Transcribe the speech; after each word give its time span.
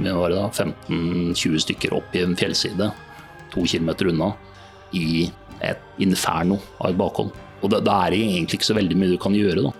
15-20 0.00 1.62
stykker 1.66 1.94
opp 1.96 2.16
i 2.16 2.24
en 2.24 2.36
fjellside, 2.38 2.90
to 3.52 3.64
kilometer 3.66 4.10
unna, 4.12 4.32
i 4.96 5.28
et 5.60 6.02
inferno 6.02 6.58
av 6.80 6.90
et 6.90 6.98
bakhånd. 6.98 7.32
Og 7.60 7.70
det, 7.70 7.84
det 7.86 7.94
er 7.94 8.16
egentlig 8.16 8.60
ikke 8.60 8.70
så 8.70 8.78
veldig 8.78 8.98
mye 8.98 9.14
du 9.14 9.18
kan 9.20 9.36
gjøre, 9.36 9.68
da. 9.68 9.72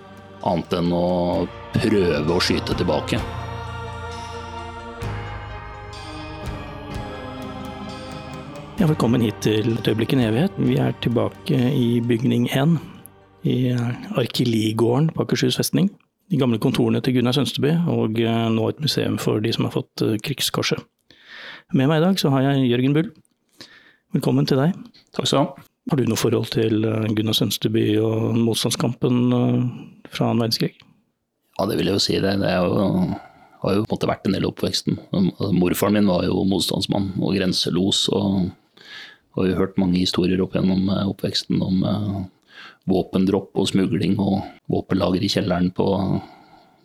Annet 0.51 0.75
enn 0.79 0.93
å 0.97 1.47
prøve 1.75 2.35
å 2.37 2.43
skyte 2.43 2.77
tilbake. 2.77 3.21
Ja, 8.81 8.87
velkommen 8.89 9.21
hit 9.21 9.43
til 9.45 9.75
Et 9.75 9.89
øyeblikk 9.93 10.15
en 10.17 10.23
evighet. 10.25 10.55
Vi 10.57 10.79
er 10.81 10.95
tilbake 11.05 11.57
i 11.77 12.01
bygning 12.01 12.47
1 12.49 12.79
i 13.45 13.75
Arkiligården 14.17 15.11
på 15.13 15.27
Akershus 15.27 15.59
festning. 15.61 15.91
De 16.31 16.39
gamle 16.39 16.61
kontorene 16.63 17.01
til 17.03 17.17
Gunnar 17.17 17.35
Sønsteby, 17.35 17.73
og 17.91 18.19
eh, 18.23 18.45
nå 18.55 18.69
et 18.71 18.83
museum 18.83 19.17
for 19.19 19.43
de 19.43 19.51
som 19.55 19.67
har 19.67 19.75
fått 19.75 20.03
eh, 20.07 20.19
Krigskorset. 20.23 20.79
Med 21.75 21.91
meg 21.91 21.99
i 21.99 22.05
dag 22.05 22.21
så 22.23 22.31
har 22.31 22.45
jeg 22.45 22.69
Jørgen 22.71 22.95
Bull. 22.95 23.09
Velkommen 24.15 24.47
til 24.47 24.61
deg. 24.61 24.77
Takk 25.17 25.27
skal 25.27 25.41
du 25.41 25.43
ha. 25.43 25.67
Har 25.91 25.99
du 25.99 26.05
noe 26.07 26.21
forhold 26.21 26.53
til 26.55 26.87
eh, 26.87 27.09
Gunnar 27.19 27.35
Sønsteby 27.35 27.85
og 27.99 28.39
motstandskampen 28.39 29.19
fra 30.07 30.29
annen 30.29 30.45
verdenskrig? 30.45 30.77
Ja, 31.59 31.67
det 31.67 31.81
vil 31.81 31.91
jeg 31.91 31.99
jo 31.99 32.05
si. 32.07 32.21
Det, 32.23 32.37
det 32.45 32.55
jo, 32.55 32.87
har 33.65 33.75
jo 33.75 33.83
på 33.83 33.91
en 33.91 33.97
måte 33.97 34.11
vært 34.13 34.31
en 34.31 34.39
del 34.39 34.47
av 34.47 34.55
oppveksten. 34.55 35.03
Morfaren 35.59 35.99
min 35.99 36.13
var 36.15 36.29
jo 36.29 36.47
motstandsmann 36.47 37.11
og 37.19 37.35
grenselos. 37.41 38.07
og 38.15 38.53
har 39.35 39.51
jo 39.51 39.59
hørt 39.59 39.83
mange 39.83 39.99
historier 39.99 40.41
opp 40.43 40.55
gjennom 40.55 40.87
oppveksten 41.11 41.59
om 41.63 41.83
våpendropp 42.91 43.59
og 43.61 43.71
smugling 43.71 44.19
og 44.21 44.41
våpenlager 44.71 45.25
i 45.25 45.31
kjelleren 45.33 45.71
på 45.77 45.87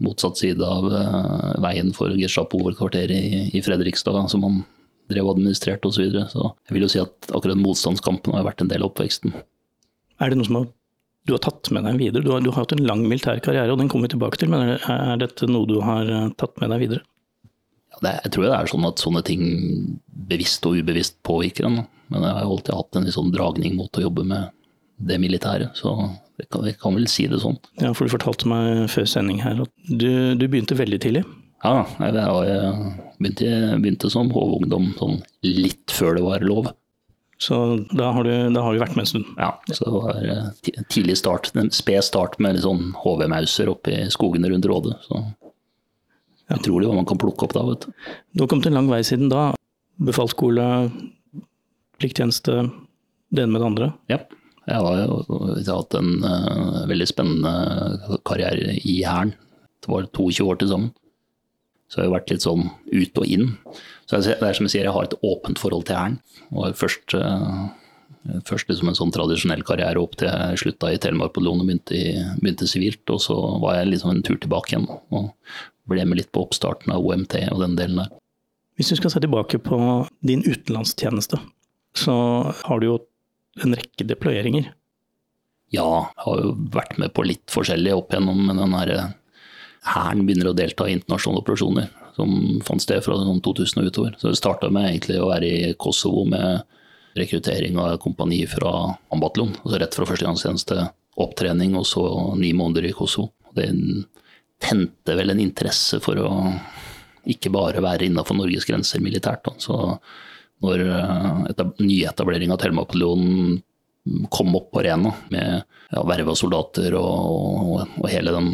motsatt 0.04 0.40
side 0.42 0.64
av 0.64 0.88
uh, 0.92 1.52
veien 1.64 1.92
for 1.96 2.14
Gestapo-kvarteret 2.20 3.52
i, 3.56 3.62
Fredrikstad, 3.64 4.18
som 4.32 4.44
han 4.44 4.64
drev 5.12 5.28
og 5.28 5.38
administrerte 5.38 5.88
osv. 5.88 5.96
Så, 5.96 6.04
videre. 6.04 6.26
så 6.32 6.50
jeg 6.68 6.76
vil 6.76 6.88
jo 6.88 6.92
si 6.92 7.04
at 7.04 7.30
akkurat 7.32 7.62
motstandskampen 7.62 8.36
har 8.36 8.48
vært 8.48 8.66
en 8.66 8.72
del 8.72 8.84
av 8.84 8.92
oppveksten. 8.92 9.36
Er 10.20 10.32
det 10.32 10.40
noe 10.40 10.48
som 10.48 10.60
har, 10.60 10.70
du 11.28 11.36
har 11.36 11.44
tatt 11.46 11.72
med 11.76 11.88
deg 11.88 12.00
videre? 12.02 12.26
Du 12.26 12.32
har, 12.34 12.44
du 12.44 12.52
har 12.52 12.64
hatt 12.64 12.76
en 12.76 12.86
lang 12.88 13.06
militær 13.08 13.40
karriere, 13.44 13.72
og 13.72 13.82
den 13.82 13.92
kommer 13.92 14.10
vi 14.10 14.16
tilbake 14.16 14.42
til, 14.42 14.52
men 14.52 14.76
er, 14.76 14.88
er 14.92 15.22
dette 15.22 15.50
noe 15.50 15.70
du 15.70 15.78
har 15.84 16.10
eh, 16.12 16.32
tatt 16.40 16.58
med 16.62 16.74
deg 16.74 16.86
videre? 16.86 17.06
Ja, 17.96 18.02
det, 18.02 18.14
jeg 18.26 18.36
tror 18.36 18.48
det 18.48 18.56
er 18.58 18.72
sånn 18.72 18.88
at 18.90 19.04
sånne 19.04 19.24
ting 19.28 19.44
bevisst 20.28 20.66
og 20.68 20.80
ubevisst 20.82 21.22
påvirker 21.28 21.70
en. 21.70 21.84
Men 22.12 22.26
jeg 22.26 22.38
har 22.38 22.46
alltid 22.46 22.76
hatt 22.78 23.00
en 23.00 23.08
sånn 23.14 23.32
dragning 23.34 23.78
mot 23.80 23.98
å 23.98 24.04
jobbe 24.04 24.26
med 24.28 24.52
det 24.98 25.20
militære. 25.22 25.72
Så 25.78 25.94
vi 26.38 26.46
kan, 26.52 26.64
vi 26.66 26.74
kan, 26.80 26.96
vel 26.96 27.08
si 27.12 27.28
det 27.32 27.42
sånn. 27.44 27.58
Ja, 27.82 27.94
for 27.96 28.06
du 28.06 28.16
fortalte 28.16 28.50
meg 28.52 28.86
før 28.92 29.08
sending 29.10 29.42
her 29.44 29.66
at 29.66 29.74
du, 29.88 30.36
du 30.36 30.48
begynte 30.48 30.78
veldig 30.78 31.02
tidlig. 31.04 31.26
Ja, 31.66 31.86
jeg, 32.00 32.16
jeg 32.16 32.74
begynte, 33.20 33.52
begynte, 33.82 34.12
som 34.14 34.32
HV-ungdom 34.34 34.92
sånn 35.00 35.22
litt 35.46 35.94
før 35.94 36.20
det 36.20 36.26
var 36.26 36.46
lov. 36.46 36.74
Så 37.42 37.56
da 37.92 38.12
har, 38.16 38.24
du, 38.24 38.54
da 38.56 38.62
har 38.64 38.76
du 38.76 38.80
vært 38.80 38.96
med 38.96 39.04
en 39.04 39.10
stund? 39.10 39.32
Ja, 39.40 39.50
så 39.68 39.88
det 39.88 39.94
var 39.96 40.20
eh, 40.24 40.84
tidlig 40.92 41.18
start. 41.20 41.50
En 41.60 41.72
sped 41.74 42.06
start 42.08 42.38
med 42.44 42.56
litt 42.56 42.64
sånn 42.64 42.94
HV-mauser 43.02 43.72
oppe 43.72 43.92
i 43.92 44.06
skogene 44.14 44.52
rundt 44.52 44.68
Råde. 44.72 44.96
Så 45.04 45.20
ja. 45.20 46.56
utrolig 46.56 46.88
hva 46.88 46.96
man 47.02 47.10
kan 47.10 47.20
plukke 47.20 47.48
opp 47.48 47.58
da, 47.58 47.66
vet 47.68 47.88
du. 47.88 48.08
Du 48.32 48.46
har 48.46 48.52
kommet 48.52 48.70
en 48.70 48.78
lang 48.80 48.88
vei 48.92 49.02
siden 49.08 49.32
da. 49.34 49.50
Befalsskole, 50.06 50.70
plikttjeneste, 52.00 52.66
det 53.36 53.44
ene 53.44 53.56
med 53.56 53.64
det 53.64 53.70
andre. 53.72 53.92
Ja. 54.12 54.22
Jeg 54.66 54.82
har 54.82 55.02
jo 55.04 55.18
hatt 55.70 55.98
en 56.00 56.12
uh, 56.26 56.86
veldig 56.90 57.08
spennende 57.10 58.20
karriere 58.26 58.78
i 58.82 58.98
Hæren. 59.06 59.36
Det 59.84 59.92
var 59.92 60.08
22 60.10 60.48
år 60.50 60.62
til 60.62 60.72
sammen. 60.72 60.94
Så 61.86 62.02
jeg 62.02 62.10
har 62.10 62.16
vært 62.16 62.32
litt 62.34 62.46
sånn 62.46 62.66
ut 62.90 63.20
og 63.22 63.30
inn. 63.30 63.52
Så 64.10 64.18
det 64.26 64.40
er 64.40 64.58
som 64.58 64.66
jeg 64.66 64.74
sier, 64.74 64.88
jeg 64.88 64.96
har 64.96 65.06
et 65.06 65.18
åpent 65.22 65.62
forhold 65.62 65.86
til 65.86 66.00
Hæren. 66.00 66.18
Først, 66.82 67.14
uh, 67.14 67.70
først 68.50 68.74
liksom 68.74 68.90
en 68.90 68.98
sånn 68.98 69.14
tradisjonell 69.14 69.62
karriere 69.68 70.02
opp 70.02 70.18
til 70.18 70.32
jeg 70.32 70.64
slutta 70.64 70.90
i 70.90 71.00
Telemark-bataljonen 71.02 71.62
og 71.62 72.42
begynte 72.42 72.70
sivilt. 72.72 73.06
Og 73.14 73.22
så 73.22 73.38
var 73.62 73.80
jeg 73.80 73.94
liksom 73.94 74.16
en 74.16 74.26
tur 74.26 74.42
tilbake 74.42 74.74
igjen 74.74 74.90
og 74.90 75.34
ble 75.86 76.06
med 76.10 76.24
litt 76.24 76.34
på 76.34 76.42
oppstarten 76.48 76.90
av 76.96 77.06
OMT 77.06 77.38
og 77.52 77.62
den 77.62 77.78
delen 77.78 78.02
der. 78.02 78.14
Hvis 78.76 78.90
du 78.92 78.98
skal 78.98 79.14
se 79.14 79.22
tilbake 79.24 79.62
på 79.64 79.78
din 80.26 80.42
utenlandstjeneste, 80.44 81.38
så 81.96 82.16
har 82.66 82.82
du 82.82 82.90
jo 82.90 82.98
en 83.64 83.76
rekke 83.78 84.08
deployeringer. 84.08 84.72
Ja, 85.74 86.12
jeg 86.12 86.26
har 86.26 86.42
jo 86.42 86.56
vært 86.74 86.98
med 87.02 87.14
på 87.16 87.26
litt 87.26 87.46
forskjellig 87.52 87.94
opp 87.96 88.14
igjennom, 88.14 88.50
den 88.52 88.76
her 88.78 88.96
eh, 88.96 89.14
Hæren 89.86 90.24
begynner 90.26 90.50
å 90.50 90.58
delta 90.58 90.88
i 90.90 90.96
internasjonale 90.96 91.44
operasjoner 91.44 91.90
som 92.16 92.62
fant 92.66 92.82
sted 92.82 93.04
fra 93.06 93.20
sånn 93.20 93.42
2000 93.46 93.84
og 93.84 93.90
utover. 93.92 94.16
Så 94.18 94.32
det 94.32 94.40
starta 94.40 94.72
med 94.74 94.88
egentlig 94.88 95.20
å 95.22 95.28
være 95.30 95.46
i 95.52 95.74
Kosovo 95.78 96.24
med 96.26 96.64
rekruttering 97.20 97.78
av 97.78 98.00
kompani 98.02 98.42
fra 98.50 98.72
Ambatlon. 99.14 99.54
Altså 99.62 99.80
rett 99.82 99.98
fra 99.98 100.08
førstegangstjeneste, 100.10 100.88
opptrening 101.22 101.76
og 101.78 101.86
så 101.86 102.06
ni 102.40 102.50
måneder 102.58 102.90
i 102.90 102.96
Kosovo. 102.98 103.30
Det 103.54 103.68
tente 104.64 105.16
vel 105.20 105.36
en 105.36 105.44
interesse 105.44 106.00
for 106.04 106.20
å 106.24 106.32
ikke 107.30 107.52
bare 107.54 107.84
være 107.84 108.08
innafor 108.08 108.38
Norges 108.40 108.66
grenser 108.66 109.04
militært. 109.04 109.46
Da. 109.46 109.54
Så 109.62 109.78
når 110.66 110.84
eh, 110.90 111.64
nyetablering 111.80 112.54
av 112.54 112.62
Telemark-bataljonen 112.62 113.62
kom 114.30 114.54
opp 114.58 114.70
på 114.74 114.84
arena 114.84 115.16
med 115.34 115.64
ja, 115.92 116.04
verva 116.06 116.36
soldater 116.38 116.94
og, 117.00 117.16
og, 117.66 117.96
og, 117.98 118.06
hele 118.12 118.34
den, 118.36 118.52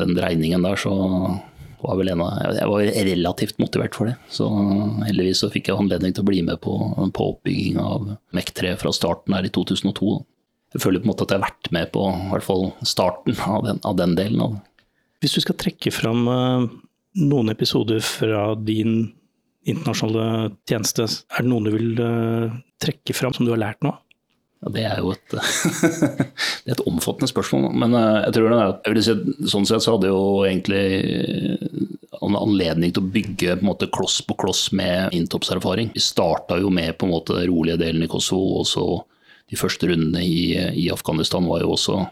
den 0.00 0.14
dreiningen 0.16 0.64
der, 0.64 0.80
så 0.80 0.94
var 1.78 1.98
vel 2.00 2.10
en 2.10 2.22
av, 2.24 2.38
jeg 2.56 2.70
var 2.70 2.88
relativt 3.08 3.60
motivert 3.62 3.94
for 3.94 4.10
det. 4.10 4.16
Så 4.32 4.48
heldigvis 5.06 5.44
så 5.44 5.50
fikk 5.52 5.68
jeg 5.70 5.78
anledning 5.78 6.14
til 6.14 6.24
å 6.24 6.30
bli 6.30 6.40
med 6.46 6.58
på, 6.64 6.74
på 7.14 7.28
oppbygging 7.34 7.78
av 7.82 8.08
MEC3 8.34 8.74
fra 8.80 8.94
starten 8.96 9.36
her 9.36 9.46
i 9.46 9.52
2002. 9.54 10.16
Jeg 10.74 10.82
føler 10.84 11.00
på 11.00 11.08
en 11.08 11.12
måte 11.12 11.24
at 11.24 11.32
jeg 11.32 11.40
har 11.40 11.46
vært 11.46 11.70
med 11.76 11.92
på 11.94 12.08
hvert 12.32 12.44
fall 12.44 12.66
starten 12.86 13.38
av 13.44 13.68
den, 13.68 13.78
av 13.86 14.00
den 14.00 14.16
delen 14.18 14.42
av 14.44 14.56
det. 14.56 14.64
Hvis 15.22 15.34
du 15.34 15.42
skal 15.42 15.58
trekke 15.58 15.90
fram 15.94 16.26
eh, 16.30 16.66
noen 17.18 17.52
episoder 17.52 18.02
fra 18.04 18.52
din 18.54 19.12
internasjonale 19.68 20.52
tjeneste. 20.68 21.08
Er 21.32 21.44
det 21.44 21.50
noen 21.50 21.68
du 21.68 21.72
vil 21.74 22.02
uh, 22.02 22.52
trekke 22.82 23.16
fram 23.16 23.34
som 23.36 23.46
du 23.46 23.52
har 23.54 23.60
lært 23.60 23.82
nå? 23.86 23.94
Ja, 24.58 24.72
det 24.74 24.84
er 24.90 25.02
jo 25.02 25.12
et, 25.14 25.34
det 26.64 26.72
er 26.72 26.74
et 26.74 26.86
omfattende 26.90 27.30
spørsmål. 27.30 27.68
Men 27.78 27.94
uh, 27.94 28.24
jeg 28.26 28.36
tror 28.36 28.50
det 28.50 28.58
er, 28.58 28.72
jeg 28.86 28.94
vil 28.96 29.06
si, 29.06 29.50
sånn 29.54 29.68
sett 29.68 29.84
så 29.84 29.94
hadde 29.96 30.10
jeg 30.10 30.16
jo 30.16 30.46
egentlig 30.48 30.84
en 32.18 32.38
anledning 32.38 32.92
til 32.94 33.04
å 33.04 33.12
bygge 33.14 33.58
på 33.60 33.68
måte 33.68 33.88
kloss 33.94 34.18
på 34.26 34.36
kloss 34.40 34.68
med 34.76 35.14
Intops-erfaring. 35.16 35.92
Vi 35.94 36.02
starta 36.02 36.58
jo 36.60 36.72
med 36.74 36.96
på 36.98 37.06
en 37.06 37.14
måte 37.14 37.38
den 37.38 37.48
rolige 37.52 37.78
delen 37.80 38.04
i 38.04 38.10
Kosovo, 38.10 38.62
og 38.62 38.68
så 38.68 38.86
de 39.48 39.56
første 39.56 39.88
rundene 39.88 40.24
i, 40.24 40.52
i 40.76 40.88
Afghanistan 40.92 41.46
var 41.48 41.64
jo 41.64 41.74
også 41.76 42.06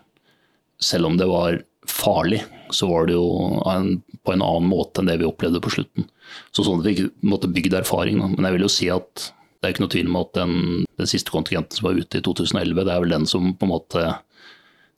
Selv 0.81 1.07
om 1.09 1.15
det 1.17 1.25
var 1.25 1.55
farlig, 1.93 2.43
så 2.75 2.89
var 2.91 3.07
det 3.07 3.17
jo 3.17 3.27
en, 3.71 3.97
på 4.27 4.35
en 4.35 4.45
annen 4.45 4.69
måte 4.71 5.01
enn 5.01 5.11
det 5.11 5.19
vi 5.21 5.29
opplevde 5.29 5.63
på 5.63 5.73
slutten. 5.77 6.09
Så 6.55 6.65
sånn 6.67 6.83
at 6.83 6.89
vi 6.89 7.07
måtte 7.27 7.51
bygd 7.53 7.77
erfaring. 7.79 8.21
Da. 8.23 8.31
Men 8.33 8.49
jeg 8.49 8.57
vil 8.57 8.67
jo 8.67 8.73
si 8.73 8.91
at 8.93 9.29
det 9.57 9.69
er 9.69 9.75
ikke 9.75 9.85
noe 9.87 9.95
tvil 9.95 10.11
om 10.11 10.19
at 10.21 10.33
den, 10.37 10.55
den, 10.99 11.09
siste 11.11 11.33
kontingenten 11.35 11.79
som 11.79 11.89
var 11.89 11.99
ute 11.99 12.21
i 12.21 12.25
2011, 12.25 12.85
det 12.87 12.93
er 12.93 13.03
vel 13.03 13.15
den 13.15 13.27
som 13.31 13.49
på 13.57 13.67
en 13.67 13.73
måte 13.73 14.05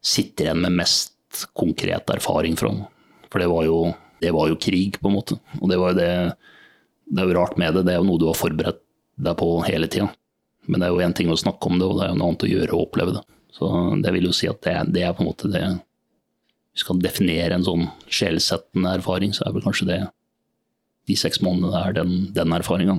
sitter 0.04 0.48
igjen 0.48 0.62
med 0.64 0.76
mest 0.80 1.46
konkret 1.56 2.10
erfaring 2.12 2.56
fra. 2.58 2.72
For 3.28 3.42
det 3.42 3.48
var, 3.52 3.64
jo, 3.68 3.92
det 4.22 4.32
var 4.34 4.50
jo 4.50 4.60
krig, 4.60 4.98
på 5.00 5.10
en 5.10 5.18
måte. 5.18 5.38
Og 5.60 5.68
det 5.70 5.80
var 5.80 5.94
jo 5.94 6.00
det 6.00 6.12
Det 7.08 7.22
er 7.22 7.30
jo 7.30 7.36
rart 7.38 7.56
med 7.56 7.72
det, 7.72 7.86
det 7.86 7.94
er 7.94 8.02
jo 8.02 8.04
noe 8.04 8.20
du 8.20 8.26
har 8.28 8.36
forberedt 8.36 8.82
deg 9.16 9.36
på 9.40 9.46
hele 9.64 9.88
tida. 9.88 10.10
Men 10.68 10.82
det 10.82 10.88
er 10.88 10.92
jo 10.92 11.04
én 11.06 11.14
ting 11.16 11.30
å 11.32 11.38
snakke 11.40 11.70
om 11.70 11.78
det, 11.80 11.86
og 11.86 11.96
det 11.96 12.04
er 12.04 12.10
jo 12.12 12.18
noe 12.20 12.28
annet 12.28 12.44
å 12.44 12.50
gjøre 12.50 12.74
og 12.76 12.82
oppleve 12.82 13.14
det. 13.16 13.22
Så 13.56 13.68
det 14.04 14.12
vil 14.12 14.28
jo 14.28 14.34
si 14.36 14.50
at 14.50 14.60
det, 14.66 14.74
det 14.92 15.06
er 15.06 15.14
på 15.16 15.24
en 15.24 15.30
måte 15.30 15.48
det 15.48 15.62
skal 16.78 17.02
definere 17.02 17.56
en 17.56 17.66
sånn 17.66 17.88
sjelsettende 18.06 18.96
erfaring, 19.00 19.34
så 19.34 19.46
er 19.46 19.56
vel 19.56 19.64
kanskje 19.66 19.88
det 19.90 20.00
de 21.08 21.16
seks 21.16 21.40
månedene 21.44 21.84
er 21.86 21.94
den, 21.96 22.16
den 22.36 22.52
erfaringa. 22.52 22.98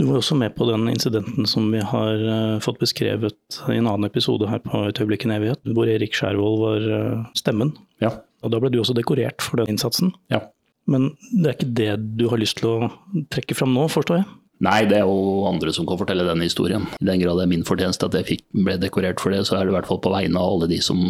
Du 0.00 0.06
var 0.08 0.20
også 0.22 0.36
med 0.40 0.54
på 0.56 0.64
den 0.64 0.86
incidenten 0.88 1.44
som 1.48 1.66
vi 1.74 1.82
har 1.84 2.22
uh, 2.24 2.60
fått 2.64 2.80
beskrevet 2.80 3.58
i 3.68 3.76
en 3.76 3.88
annen 3.90 4.08
episode 4.08 4.48
her 4.48 4.62
på 4.64 4.86
Et 4.88 5.00
øyeblikk 5.02 5.26
i 5.26 5.28
en 5.28 5.34
evighet, 5.36 5.60
hvor 5.76 5.90
Erik 5.92 6.16
Skjærvold 6.16 6.56
var 6.62 6.86
uh, 6.88 7.26
stemmen. 7.36 7.74
Ja. 8.00 8.14
Og 8.40 8.54
da 8.54 8.62
ble 8.62 8.70
du 8.72 8.78
også 8.80 8.96
dekorert 8.96 9.44
for 9.44 9.60
den 9.60 9.74
innsatsen. 9.74 10.14
Ja. 10.32 10.46
Men 10.88 11.10
det 11.34 11.50
er 11.50 11.58
ikke 11.58 11.74
det 11.82 11.90
du 12.16 12.30
har 12.32 12.40
lyst 12.40 12.62
til 12.62 12.70
å 12.70 12.90
trekke 13.34 13.58
fram 13.58 13.74
nå, 13.76 13.84
forstår 13.92 14.22
jeg? 14.22 14.28
Nei, 14.60 14.82
det 14.84 14.98
er 14.98 15.06
jo 15.08 15.46
andre 15.48 15.72
som 15.72 15.86
kan 15.88 15.96
fortelle 15.96 16.26
den 16.26 16.42
historien. 16.44 16.84
I 17.00 17.06
den 17.08 17.22
grad 17.22 17.38
det 17.40 17.46
er 17.46 17.52
min 17.54 17.64
fortjeneste 17.64 18.10
at 18.10 18.16
jeg 18.18 18.28
fikk, 18.28 18.42
ble 18.66 18.76
dekorert 18.80 19.22
for 19.22 19.32
det, 19.32 19.40
så 19.48 19.56
er 19.56 19.64
det 19.64 19.72
i 19.72 19.76
hvert 19.78 19.88
fall 19.88 20.02
på 20.04 20.12
vegne 20.12 20.36
av 20.36 20.52
alle 20.52 20.68
de 20.68 20.76
som 20.84 21.00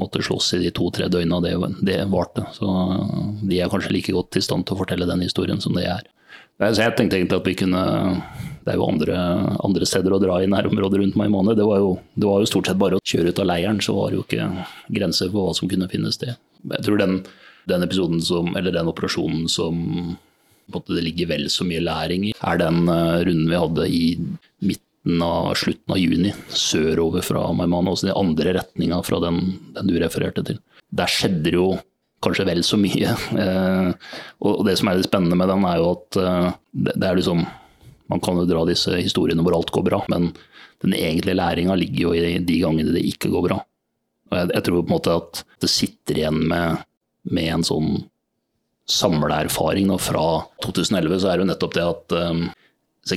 måtte 0.00 0.24
slåss 0.26 0.56
i 0.58 0.64
de 0.64 0.72
to-tre 0.74 1.06
døgna 1.12 1.38
det, 1.44 1.54
det 1.86 2.00
varte. 2.10 2.42
Så 2.56 2.66
de 3.46 3.60
er 3.62 3.70
kanskje 3.70 3.94
like 3.94 4.14
godt 4.16 4.40
i 4.40 4.42
stand 4.42 4.66
til 4.66 4.74
å 4.74 4.80
fortelle 4.82 5.06
den 5.06 5.22
historien 5.22 5.62
som 5.62 5.78
det 5.78 5.86
jeg 5.86 5.94
er. 5.94 6.10
Så 6.58 6.82
jeg 6.82 6.96
tenkte 6.96 7.18
egentlig 7.18 7.36
at 7.36 7.48
vi 7.50 7.56
kunne 7.58 7.80
Det 8.64 8.72
er 8.72 8.78
jo 8.80 8.86
andre, 8.88 9.16
andre 9.62 9.86
steder 9.86 10.14
å 10.16 10.18
dra 10.18 10.38
i 10.42 10.48
nærområdet 10.50 10.98
rundt 10.98 11.18
Maimane. 11.20 11.54
Det, 11.54 11.62
var 11.62 11.78
jo, 11.78 11.92
det 12.16 12.26
var 12.26 12.40
jo 12.42 12.48
stort 12.50 12.66
sett 12.66 12.80
bare 12.80 12.98
å 12.98 13.04
kjøre 13.06 13.30
ut 13.30 13.42
av 13.44 13.46
leiren, 13.52 13.78
så 13.78 13.94
var 13.94 14.10
det 14.10 14.18
jo 14.18 14.24
ikke 14.24 14.48
grenser 14.96 15.30
for 15.30 15.46
hva 15.46 15.54
som 15.54 15.70
kunne 15.70 15.86
finne 15.92 16.10
sted. 16.10 16.34
Jeg 16.72 16.82
tror 16.82 16.98
den, 16.98 17.20
den 17.70 17.86
episoden 17.86 18.18
som, 18.26 18.50
eller 18.58 18.74
den 18.74 18.90
operasjonen 18.90 19.46
som 19.52 20.16
det 20.66 21.02
ligger 21.04 21.30
vel 21.30 21.48
så 21.52 21.66
mye 21.66 21.82
læring 21.84 22.30
i, 22.30 22.34
er 22.34 22.60
den 22.60 22.86
eh, 22.90 23.24
runden 23.28 23.50
vi 23.50 23.60
hadde 23.60 23.88
i 23.88 24.04
midten 24.66 25.22
av 25.22 25.54
slutten 25.58 25.94
av 25.94 26.00
juni, 26.00 26.32
sørover 26.50 27.22
fra 27.22 27.44
Maimane, 27.54 27.92
også 27.92 28.08
den 28.08 28.18
andre 28.18 28.56
retninga 28.58 29.02
fra 29.06 29.20
den, 29.22 29.42
den, 29.76 29.90
du 29.90 29.98
refererte 30.02 30.44
til. 30.46 30.58
Der 30.90 31.10
skjedde 31.10 31.44
det 31.46 31.54
jo 31.54 31.68
kanskje 32.24 32.48
vel 32.48 32.64
så 32.66 32.80
mye. 32.80 33.14
Eh, 33.46 33.92
og 34.46 34.64
det 34.66 34.76
som 34.80 34.90
er 34.90 34.98
litt 34.98 35.08
spennende 35.08 35.38
med 35.38 35.50
den, 35.52 35.64
er 35.68 35.78
jo 35.80 35.92
at 35.94 36.18
eh, 36.20 36.50
det, 36.72 36.98
er 37.04 37.18
liksom 37.18 37.46
Man 38.06 38.20
kan 38.22 38.38
jo 38.38 38.46
dra 38.46 38.60
disse 38.68 38.94
historiene 38.94 39.42
hvor 39.42 39.56
alt 39.56 39.72
går 39.74 39.82
bra, 39.86 39.98
men 40.12 40.28
den 40.84 40.92
egentlige 40.94 41.34
læringa 41.34 41.74
ligger 41.74 42.04
jo 42.04 42.12
i 42.14 42.36
de 42.38 42.58
gangene 42.62 42.92
det 42.94 43.02
ikke 43.02 43.32
går 43.32 43.48
bra. 43.48 43.56
Og 44.30 44.36
jeg, 44.38 44.50
jeg 44.54 44.66
tror 44.66 44.82
på 44.82 44.86
en 44.86 44.94
måte 44.94 45.16
at 45.18 45.40
det 45.62 45.70
sitter 45.72 46.20
igjen 46.20 46.38
med, 46.50 46.84
med 47.26 47.50
en 47.54 47.66
sånn 47.66 47.90
samla 48.86 49.40
erfaring 49.46 49.90
fra 49.98 50.26
2011, 50.64 51.20
så 51.20 51.30
er 51.30 51.38
det 51.38 51.44
jo 51.44 51.50
nettopp 51.50 51.74
det 51.74 51.86
at 51.86 52.14
um, 52.30 52.44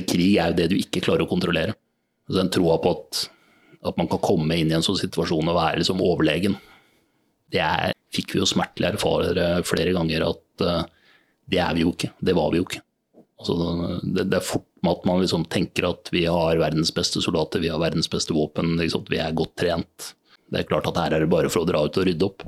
krig 0.08 0.34
er 0.34 0.50
jo 0.50 0.58
det 0.58 0.68
du 0.72 0.76
ikke 0.78 1.02
klarer 1.04 1.24
å 1.24 1.30
kontrollere. 1.30 1.76
Så 2.26 2.38
Den 2.38 2.50
troa 2.52 2.78
på 2.82 2.94
at, 2.96 3.22
at, 3.86 3.96
man 3.98 4.10
kan 4.10 4.22
komme 4.22 4.58
inn 4.58 4.70
i 4.70 4.76
en 4.76 4.86
sånn 4.86 4.98
situasjon 4.98 5.50
og 5.50 5.58
være 5.58 5.82
liksom 5.82 6.02
overlegen, 6.04 6.58
det 7.50 7.62
er, 7.64 7.94
fikk 8.14 8.34
vi 8.34 8.42
jo 8.42 8.46
smertelig 8.46 8.92
erfare 8.92 9.48
flere 9.66 9.94
ganger 9.94 10.26
at 10.28 10.66
uh, 10.66 10.84
det 11.50 11.58
er 11.62 11.74
vi 11.74 11.86
jo 11.86 11.94
ikke. 11.94 12.12
Det 12.18 12.34
var 12.36 12.52
vi 12.52 12.60
jo 12.60 12.66
ikke. 12.68 12.82
Altså, 13.40 13.56
det, 14.04 14.26
det, 14.28 14.36
er 14.36 14.44
fort 14.44 14.66
med 14.84 14.98
at 14.98 15.06
man 15.08 15.22
liksom 15.22 15.46
tenker 15.50 15.88
at 15.88 16.10
vi 16.12 16.26
har 16.28 16.60
verdens 16.60 16.92
beste 16.94 17.22
soldater, 17.24 17.62
vi 17.62 17.70
har 17.72 17.80
verdens 17.80 18.10
beste 18.10 18.36
våpen, 18.36 18.74
liksom, 18.78 19.06
vi 19.08 19.18
er 19.22 19.36
godt 19.36 19.54
trent. 19.62 20.10
Det 20.50 20.60
er 20.60 20.68
klart 20.68 20.90
at 20.90 20.98
her 21.00 21.16
er 21.16 21.24
det 21.24 21.30
bare 21.32 21.50
for 21.52 21.62
å 21.62 21.68
dra 21.68 21.80
ut 21.86 21.98
og 21.98 22.06
rydde 22.06 22.26
opp. 22.26 22.44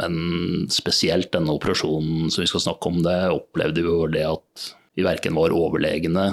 Men 0.00 0.66
spesielt 0.72 1.32
denne 1.34 1.54
operasjonen 1.56 2.30
som 2.32 2.42
vi 2.42 2.48
skal 2.50 2.64
snakke 2.64 2.90
om, 2.90 3.02
det 3.04 3.16
opplevde 3.34 3.84
vi 3.84 3.90
jo 3.90 4.10
det 4.10 4.24
at 4.28 4.66
vi 4.96 5.04
verken 5.04 5.36
var 5.36 5.54
overlegne 5.54 6.30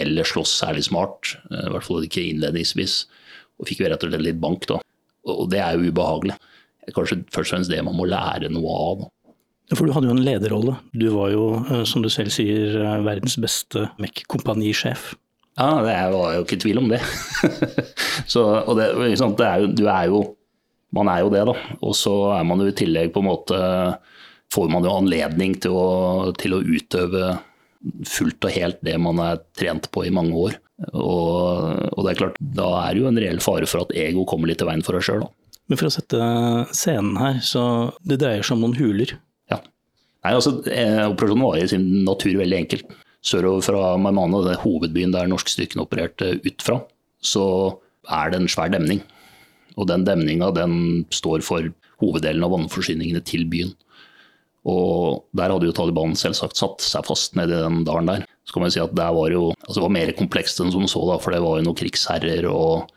eller 0.00 0.28
slåss 0.28 0.52
særlig 0.62 0.84
smart. 0.88 1.34
Eh, 1.50 1.66
I 1.68 1.72
hvert 1.72 1.86
fall 1.86 2.06
ikke 2.06 2.24
innledningsvis. 2.24 3.02
Og 3.60 3.68
fikk 3.68 3.82
jo 3.82 3.90
rett 3.92 4.04
og 4.04 4.12
slett 4.12 4.24
litt 4.24 4.40
bank, 4.42 4.66
da. 4.70 4.80
Og 5.28 5.48
det 5.52 5.60
er 5.62 5.76
jo 5.76 5.92
ubehagelig. 5.92 6.36
Kanskje 6.92 7.22
først 7.30 7.52
og 7.52 7.56
fremst 7.56 7.72
det 7.72 7.82
man 7.86 7.96
må 7.96 8.08
lære 8.10 8.50
noe 8.52 8.78
av. 8.90 9.04
For 9.72 9.86
du 9.86 9.94
hadde 9.94 10.08
jo 10.10 10.16
en 10.16 10.24
lederrolle. 10.26 10.76
Du 10.98 11.06
var 11.14 11.32
jo, 11.32 11.44
eh, 11.62 11.84
som 11.88 12.04
du 12.04 12.10
selv 12.12 12.32
sier, 12.34 12.76
eh, 12.80 13.04
verdens 13.06 13.38
beste 13.40 13.86
MEC-kompanisjef. 14.02 15.12
Ja, 15.60 15.82
det 15.84 15.94
var 16.14 16.34
jo 16.34 16.44
ikke 16.46 16.60
tvil 16.64 16.80
om 16.80 16.88
det. 16.88 17.00
Så, 18.32 18.42
og 18.42 18.78
det, 18.78 18.88
det 18.96 19.46
er 19.46 19.60
jo, 19.60 19.66
du 19.76 19.84
er 19.86 20.08
jo 20.08 20.22
man 20.94 21.08
er 21.08 21.22
jo 21.24 21.30
det, 21.32 21.44
da. 21.48 21.54
Og 21.80 21.94
så 21.96 22.14
er 22.36 22.44
man 22.48 22.60
jo 22.62 22.68
i 22.70 22.76
tillegg 22.76 23.14
på 23.14 23.22
en 23.22 23.30
måte 23.32 23.62
Får 24.52 24.68
man 24.68 24.84
jo 24.84 24.92
anledning 24.92 25.54
til 25.64 25.72
å, 25.72 26.32
til 26.36 26.52
å 26.52 26.58
utøve 26.60 27.38
fullt 28.04 28.44
og 28.44 28.52
helt 28.52 28.82
det 28.84 28.98
man 29.00 29.16
er 29.24 29.38
trent 29.56 29.86
på 29.94 30.04
i 30.04 30.10
mange 30.12 30.36
år. 30.36 30.58
Og, 30.90 31.78
og, 31.88 32.00
det 32.04 32.10
er 32.10 32.18
klart, 32.18 32.36
da 32.58 32.66
er 32.82 32.92
det 32.92 33.00
jo 33.00 33.08
en 33.08 33.20
reell 33.22 33.40
fare 33.40 33.68
for 33.70 33.86
at 33.86 33.94
ego 33.96 34.26
kommer 34.28 34.50
litt 34.50 34.60
i 34.60 34.68
veien 34.68 34.84
for 34.84 34.98
deg 34.98 35.06
sjøl, 35.06 35.24
da. 35.24 35.30
Men 35.70 35.80
for 35.80 35.88
å 35.88 35.94
sette 35.94 36.18
scenen 36.76 37.16
her, 37.16 37.38
så 37.46 37.62
det 38.04 38.18
dreier 38.20 38.44
seg 38.44 38.58
om 38.58 38.66
noen 38.66 38.76
huler? 38.76 39.14
Ja. 39.48 39.62
Nei, 40.26 40.34
altså, 40.34 40.58
eh, 40.68 41.04
Operasjonen 41.06 41.46
var 41.46 41.56
i 41.56 41.68
sin 41.70 41.86
natur 42.04 42.34
veldig 42.42 42.58
enkel. 42.58 42.84
Sørover 43.24 43.64
fra 43.64 43.94
Maimane, 44.02 44.42
det 44.44 44.56
er 44.56 44.64
hovedbyen 44.64 45.14
der 45.14 45.30
norskstyrkene 45.30 45.86
opererte 45.86 46.34
ut 46.42 46.66
fra, 46.66 46.80
så 47.22 47.46
er 48.10 48.32
det 48.32 48.42
en 48.42 48.50
svær 48.50 48.72
demning. 48.74 49.00
Og 49.76 49.88
den 49.88 50.04
demninga 50.06 50.50
den 50.56 51.06
står 51.14 51.44
for 51.46 51.70
hoveddelen 52.02 52.44
av 52.44 52.52
vannforsyningene 52.54 53.22
til 53.26 53.46
byen. 53.50 53.72
Og 54.68 55.24
der 55.34 55.50
hadde 55.50 55.66
jo 55.66 55.74
Taliban 55.74 56.14
selvsagt 56.18 56.58
satt 56.58 56.84
seg 56.84 57.06
fast 57.08 57.34
nedi 57.38 57.56
den 57.56 57.82
dalen 57.86 58.10
der. 58.10 58.26
Så 58.46 58.54
kan 58.54 58.64
man 58.64 58.74
si 58.74 58.82
at 58.82 58.94
det 58.94 59.08
var 59.16 59.34
jo 59.34 59.48
altså 59.50 59.78
det 59.80 59.86
var 59.86 59.96
mer 59.98 60.12
komplekst 60.18 60.62
enn 60.62 60.72
som 60.74 60.86
så, 60.90 61.02
da, 61.10 61.18
for 61.22 61.34
det 61.34 61.42
var 61.42 61.58
jo 61.58 61.66
noen 61.66 61.78
krigsherrer 61.78 62.46
og 62.50 62.90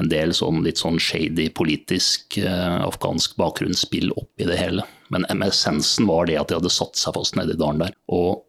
en 0.00 0.08
del 0.10 0.32
sånn 0.34 0.64
litt 0.64 0.80
sånn 0.80 0.98
shady 0.98 1.50
politisk 1.54 2.38
eh, 2.40 2.78
afghansk 2.82 3.36
bakgrunnsspill 3.38 4.10
oppi 4.16 4.48
det 4.48 4.58
hele. 4.58 4.86
Men 5.14 5.26
essensen 5.46 6.08
var 6.10 6.26
det 6.26 6.40
at 6.40 6.50
de 6.50 6.58
hadde 6.58 6.72
satt 6.72 6.98
seg 6.98 7.14
fast 7.14 7.38
nedi 7.38 7.54
dalen 7.60 7.84
der. 7.84 7.94
Og 8.10 8.42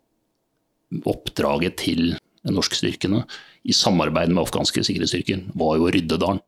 oppdraget 1.05 1.77
til 1.83 2.15
norskstyrkene 2.45 3.23
i 3.65 3.73
samarbeid 3.75 4.31
med 4.31 4.45
afghanske 4.45 4.83
sikkerhetsstyrker 4.85 5.43
var 5.59 5.77
jo 5.77 5.87
å 5.87 5.93
rydde 5.93 6.19
dalen. 6.21 6.41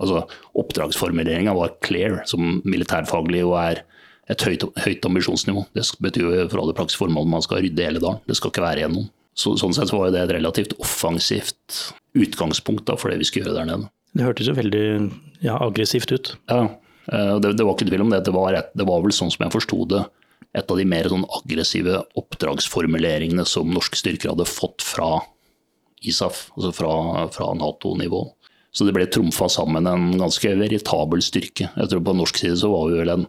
Altså, 0.00 0.24
Oppdragsformuleringa 0.58 1.54
var 1.56 1.76
clear, 1.84 2.20
som 2.28 2.60
militærfaglig 2.64 3.44
og 3.46 3.56
er 3.60 3.82
et 4.30 4.44
høyt, 4.46 4.66
høyt 4.84 5.06
ambisjonsnivå. 5.06 5.64
Det 5.76 5.84
betyr 6.02 6.26
jo 6.26 6.44
for 6.50 6.62
alle 6.62 6.76
praktiske 6.76 7.02
formål 7.02 7.28
man 7.30 7.44
skal 7.44 7.64
rydde 7.64 7.86
hele 7.86 8.02
dalen. 8.02 8.22
Det 8.28 8.38
skal 8.38 8.52
ikke 8.52 8.64
være 8.64 8.84
igjen 8.84 8.94
noen. 8.96 9.08
Så, 9.40 9.54
sånn 9.60 9.74
sett 9.76 9.90
så 9.90 9.98
var 9.98 10.12
det 10.12 10.24
et 10.24 10.34
relativt 10.36 10.74
offensivt 10.82 11.80
utgangspunkt 12.18 12.86
da, 12.88 12.96
for 12.98 13.12
det 13.12 13.20
vi 13.20 13.28
skulle 13.28 13.48
gjøre 13.48 13.60
der 13.60 13.68
nede. 13.68 13.90
Det 14.16 14.26
hørtes 14.26 14.50
jo 14.50 14.56
veldig 14.56 14.86
ja, 15.44 15.56
aggressivt 15.56 16.12
ut. 16.12 16.32
Ja, 16.50 16.62
eh, 17.12 17.34
det, 17.42 17.54
det 17.58 17.66
var 17.66 17.76
ikke 17.76 17.90
tvil 17.90 18.04
om 18.04 18.14
det. 18.14 18.24
Det 18.26 18.34
var, 18.34 18.56
et, 18.58 18.72
det 18.76 18.86
var 18.88 19.04
vel 19.04 19.14
sånn 19.14 19.30
som 19.32 19.46
jeg 19.46 19.54
forsto 19.54 19.84
det, 19.92 20.02
et 20.58 20.72
av 20.72 20.80
de 20.80 20.86
mer 20.88 21.06
sånn 21.10 21.26
aggressive 21.38 22.00
oppdragsformuleringene 22.18 23.46
som 23.46 23.70
norske 23.70 24.00
styrker 24.00 24.32
hadde 24.32 24.48
fått 24.50 24.82
fra 24.82 25.20
ISAF, 26.00 26.48
altså 26.56 26.72
fra, 26.74 26.92
fra 27.34 27.52
Nato-nivå. 27.54 28.24
Så 28.70 28.86
det 28.86 28.94
ble 28.94 29.08
trumfa 29.10 29.48
sammen 29.50 29.88
en 29.90 30.12
ganske 30.18 30.52
veritabel 30.58 31.22
styrke. 31.24 31.70
Jeg 31.74 31.90
tror 31.90 32.04
På 32.06 32.14
norsk 32.14 32.38
side 32.38 32.58
så 32.60 32.70
var 32.70 32.90
vi 32.90 33.00
vel 33.00 33.12
en 33.16 33.26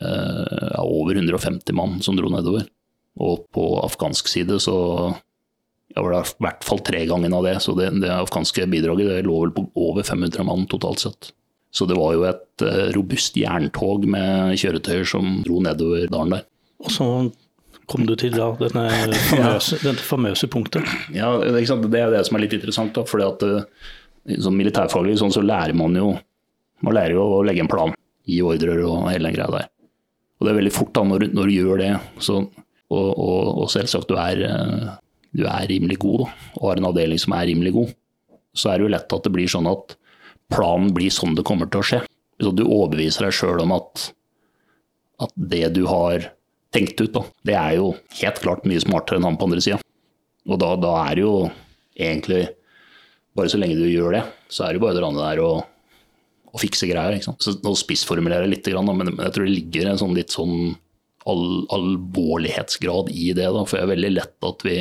eh, 0.00 0.80
over 0.82 1.14
150 1.14 1.76
mann 1.78 2.00
som 2.02 2.18
dro 2.18 2.30
nedover. 2.32 2.66
Og 3.22 3.46
på 3.54 3.64
afghansk 3.84 4.30
side 4.30 4.58
så 4.62 4.76
ja, 5.94 6.02
var 6.02 6.12
det 6.12 6.20
i 6.26 6.44
hvert 6.46 6.66
fall 6.66 6.82
tre 6.84 7.04
ganger 7.08 7.34
av 7.38 7.46
det. 7.46 7.56
Så 7.64 7.74
det, 7.78 7.90
det 8.02 8.12
afghanske 8.12 8.66
bidraget 8.70 9.10
det 9.12 9.26
lå 9.26 9.40
vel 9.44 9.54
på 9.54 9.68
over 9.78 10.06
500 10.06 10.46
mann 10.46 10.66
totalt 10.70 11.06
sett. 11.06 11.32
Så 11.70 11.86
det 11.86 11.98
var 11.98 12.14
jo 12.16 12.24
et 12.26 12.64
eh, 12.64 12.86
robust 12.96 13.36
jerntog 13.38 14.06
med 14.08 14.56
kjøretøyer 14.58 15.06
som 15.08 15.42
dro 15.44 15.60
nedover 15.64 16.08
dalen 16.10 16.38
der. 16.38 16.48
Og 16.82 16.94
så 16.94 17.06
kom 17.88 18.04
du 18.08 18.14
til 18.20 18.34
da, 18.36 18.50
denne 18.60 18.86
famøse, 19.30 19.78
ja. 19.78 19.84
dette 19.90 20.04
famøse 20.04 20.48
punktet? 20.50 20.88
Ja, 21.14 21.36
det 21.40 22.00
er 22.00 22.12
det 22.14 22.24
som 22.28 22.38
er 22.38 22.44
litt 22.46 22.56
interessant. 22.56 22.94
da, 22.96 23.04
fordi 23.08 23.28
at 23.28 23.46
eh, 23.46 23.88
som 24.42 24.56
militærfaglig 24.56 25.16
sånn, 25.20 25.32
så 25.34 25.44
lærer 25.44 25.76
man 25.76 25.96
jo 25.96 26.12
man 26.84 26.94
lærer 26.94 27.16
jo 27.16 27.26
å 27.38 27.42
legge 27.46 27.64
en 27.64 27.70
plan, 27.70 27.94
gi 28.28 28.38
ordrer 28.44 28.84
og 28.86 29.08
hele 29.10 29.28
den 29.28 29.36
greia 29.36 29.50
der. 29.50 29.70
Og 30.38 30.46
det 30.46 30.52
er 30.52 30.58
veldig 30.60 30.74
fort 30.74 30.92
da 30.94 31.04
når, 31.06 31.26
når 31.34 31.50
du 31.50 31.54
gjør 31.56 31.80
det, 31.82 31.92
så, 32.22 32.36
og, 32.94 33.08
og, 33.08 33.48
og, 33.64 33.64
selvsagt 33.72 34.10
du 34.10 34.14
er, 34.20 34.44
eh, 34.46 34.90
du 35.34 35.42
er 35.50 35.66
rimelig 35.70 35.98
god 36.04 36.22
da, 36.22 36.28
og 36.60 36.68
har 36.68 36.80
en 36.80 36.90
avdeling 36.92 37.22
som 37.22 37.34
er 37.34 37.48
rimelig 37.50 37.74
god, 37.74 37.96
så 38.54 38.70
er 38.70 38.78
det 38.78 38.86
jo 38.86 38.92
lett 38.94 39.16
at 39.16 39.26
det 39.26 39.34
blir 39.34 39.50
sånn 39.50 39.70
at 39.70 39.96
planen 40.52 40.92
blir 40.94 41.12
sånn 41.12 41.34
det 41.36 41.46
kommer 41.46 41.68
til 41.70 41.82
å 41.82 41.88
skje. 41.90 42.00
Så 42.38 42.54
du 42.54 42.62
overbeviser 42.64 43.26
deg 43.26 43.34
sjøl 43.34 43.64
om 43.64 43.74
at, 43.74 44.06
at, 45.26 45.34
det 45.34 45.66
du 45.74 45.82
har 45.90 46.30
tenkt 46.74 47.00
ut, 47.02 47.10
da, 47.16 47.24
det 47.48 47.56
er 47.58 47.74
jo 47.80 47.90
helt 48.20 48.40
klart 48.44 48.68
mye 48.68 48.82
smartere 48.82 49.18
enn 49.18 49.26
han 49.26 49.38
på 49.40 49.48
andre 49.48 49.64
sida. 49.64 49.80
Og 50.48 50.60
da, 50.62 50.70
da 50.80 50.94
er 51.02 51.18
det 51.18 51.24
jo 51.24 51.34
egentlig 51.98 52.44
bare 53.38 53.52
så 53.52 53.60
lenge 53.60 53.78
du 53.78 53.86
gjør 53.86 54.18
det, 54.18 54.24
så 54.52 54.66
er 54.66 54.74
det 54.76 54.82
bare 54.82 54.98
det 54.98 55.08
der 55.16 55.42
å, 55.44 55.52
å 56.52 56.60
fikse 56.60 56.90
greier. 56.90 57.18
Så 57.22 57.56
Nå 57.64 57.74
spissformulerer 57.78 58.46
jeg 58.48 58.56
litt, 58.58 58.70
men 58.90 59.14
jeg 59.14 59.34
tror 59.34 59.48
det 59.48 59.54
ligger 59.56 59.90
en 59.92 60.02
sånn 60.02 60.16
litt 60.18 60.34
sånn 60.34 60.76
all, 61.28 61.66
alvorlighetsgrad 61.74 63.12
i 63.14 63.32
det. 63.36 63.48
Da. 63.54 63.64
For 63.64 63.78
det 63.78 63.84
er 63.86 63.94
veldig 63.94 64.14
lett 64.16 64.48
at 64.50 64.64
vi 64.66 64.78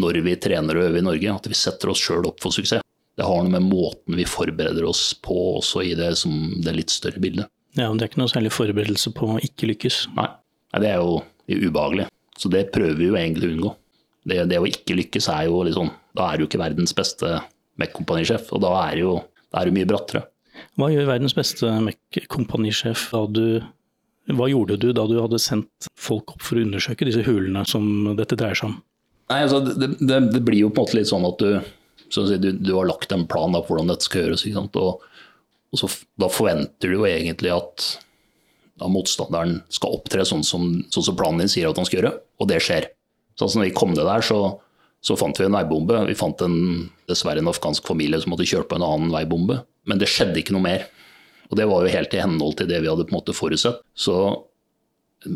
når 0.00 0.20
vi 0.22 0.36
trener 0.38 0.78
og 0.78 0.86
øver 0.86 1.00
i 1.00 1.06
Norge, 1.06 1.32
at 1.34 1.48
vi 1.50 1.56
setter 1.58 1.90
oss 1.90 2.02
sjøl 2.02 2.28
opp 2.28 2.42
for 2.42 2.54
suksess. 2.54 2.84
Det 3.18 3.26
har 3.26 3.42
noe 3.42 3.52
med 3.52 3.66
måten 3.66 4.16
vi 4.16 4.24
forbereder 4.28 4.86
oss 4.86 5.10
på 5.18 5.34
også 5.58 5.82
i 5.84 5.96
det, 5.98 6.12
som 6.20 6.62
det 6.62 6.76
litt 6.76 6.94
større 6.94 7.20
bildet. 7.22 7.50
Ja, 7.76 7.90
Det 7.92 8.02
er 8.02 8.10
ikke 8.10 8.22
noe 8.22 8.30
særlig 8.32 8.52
forberedelse 8.54 9.12
på 9.14 9.34
å 9.34 9.40
ikke 9.42 9.68
lykkes. 9.70 10.04
Nei, 10.16 10.28
Nei 10.72 10.82
det 10.82 10.92
er 10.94 11.02
jo 11.02 11.20
ubehagelig. 11.50 12.06
Så 12.38 12.48
det 12.50 12.70
prøver 12.72 12.96
vi 12.96 13.10
jo 13.10 13.18
egentlig 13.18 13.50
å 13.50 13.54
unngå. 13.56 13.72
Det, 14.28 14.42
det 14.50 14.60
å 14.60 14.68
ikke 14.68 14.98
lykkes 14.98 15.30
er 15.32 15.46
jo 15.48 15.62
litt 15.64 15.78
sånn 15.78 15.88
Da 16.16 16.26
er 16.28 16.38
du 16.38 16.44
ikke 16.44 16.60
verdens 16.60 16.92
beste 16.96 17.38
MEC-kompanisjef, 17.80 18.50
og 18.52 18.60
da 18.66 18.74
er 18.82 18.98
du 18.98 19.04
jo 19.06 19.14
da 19.50 19.62
er 19.62 19.70
du 19.70 19.74
mye 19.74 19.88
brattere. 19.88 20.24
Hva 20.78 20.90
gjør 20.92 21.08
verdens 21.08 21.34
beste 21.34 21.70
MEC-kompanisjef 21.86 23.08
da 23.14 23.24
du 23.30 23.46
Hva 24.30 24.46
gjorde 24.50 24.76
du 24.78 24.90
da 24.94 25.06
du 25.10 25.16
hadde 25.18 25.40
sendt 25.42 25.88
folk 25.98 26.36
opp 26.36 26.44
for 26.44 26.60
å 26.60 26.64
undersøke 26.66 27.08
disse 27.08 27.24
hulene 27.26 27.64
som 27.66 28.12
dette 28.18 28.38
dreier 28.38 28.58
seg 28.58 28.70
om? 28.70 28.76
Nei, 29.30 29.40
altså, 29.46 29.60
det, 29.64 29.94
det, 29.98 30.20
det 30.34 30.42
blir 30.42 30.64
jo 30.64 30.70
på 30.70 30.82
en 30.82 30.86
måte 30.86 30.98
litt 30.98 31.10
sånn 31.10 31.26
at 31.26 31.42
du, 31.42 31.50
så 32.10 32.26
si, 32.26 32.38
du, 32.42 32.50
du 32.58 32.72
har 32.74 32.88
lagt 32.90 33.12
en 33.14 33.26
plan 33.30 33.54
for 33.56 33.72
hvordan 33.72 33.92
dette 33.92 34.06
skal 34.06 34.24
gjøres. 34.26 34.44
Og, 34.50 35.02
og 35.70 35.82
så, 35.82 35.90
da 36.18 36.30
forventer 36.30 36.90
du 36.90 36.98
jo 36.98 37.06
egentlig 37.08 37.52
at 37.54 37.86
da 38.80 38.88
motstanderen 38.90 39.60
skal 39.72 39.98
opptre 39.98 40.24
sånn 40.26 40.42
som, 40.46 40.66
sånn 40.90 41.06
som, 41.10 41.18
planen 41.18 41.44
din 41.44 41.52
sier 41.52 41.68
at 41.70 41.78
han 41.78 41.86
skal 41.86 42.00
gjøre, 42.00 42.14
og 42.40 42.50
det 42.50 42.58
skjer. 42.64 42.88
Så 43.40 43.46
altså, 43.46 43.62
når 43.62 43.70
vi 43.70 43.76
kom 43.78 43.94
ned 43.94 44.04
der, 44.04 44.20
så, 44.20 44.38
så, 45.00 45.16
fant 45.16 45.38
vi 45.40 45.46
en 45.48 45.54
veibombe. 45.56 46.02
Vi 46.10 46.16
fant 46.18 46.42
en, 46.44 46.58
dessverre 47.08 47.40
en 47.40 47.48
afghansk 47.48 47.86
familie 47.88 48.20
som 48.20 48.34
hadde 48.34 48.48
kjørt 48.50 48.68
på 48.68 48.76
en 48.76 48.84
annen 48.84 49.14
veibombe. 49.14 49.62
Men 49.88 50.02
det 50.02 50.10
skjedde 50.12 50.42
ikke 50.42 50.52
noe 50.52 50.66
mer. 50.66 50.84
Og 51.48 51.56
det 51.56 51.64
var 51.70 51.80
jo 51.80 51.94
helt 51.94 52.12
i 52.12 52.20
henhold 52.20 52.58
til 52.60 52.68
det 52.68 52.82
vi 52.84 52.90
hadde 52.90 53.06
på 53.08 53.14
en 53.14 53.16
måte 53.16 53.34
forutsett. 53.34 53.80
Så 53.96 54.18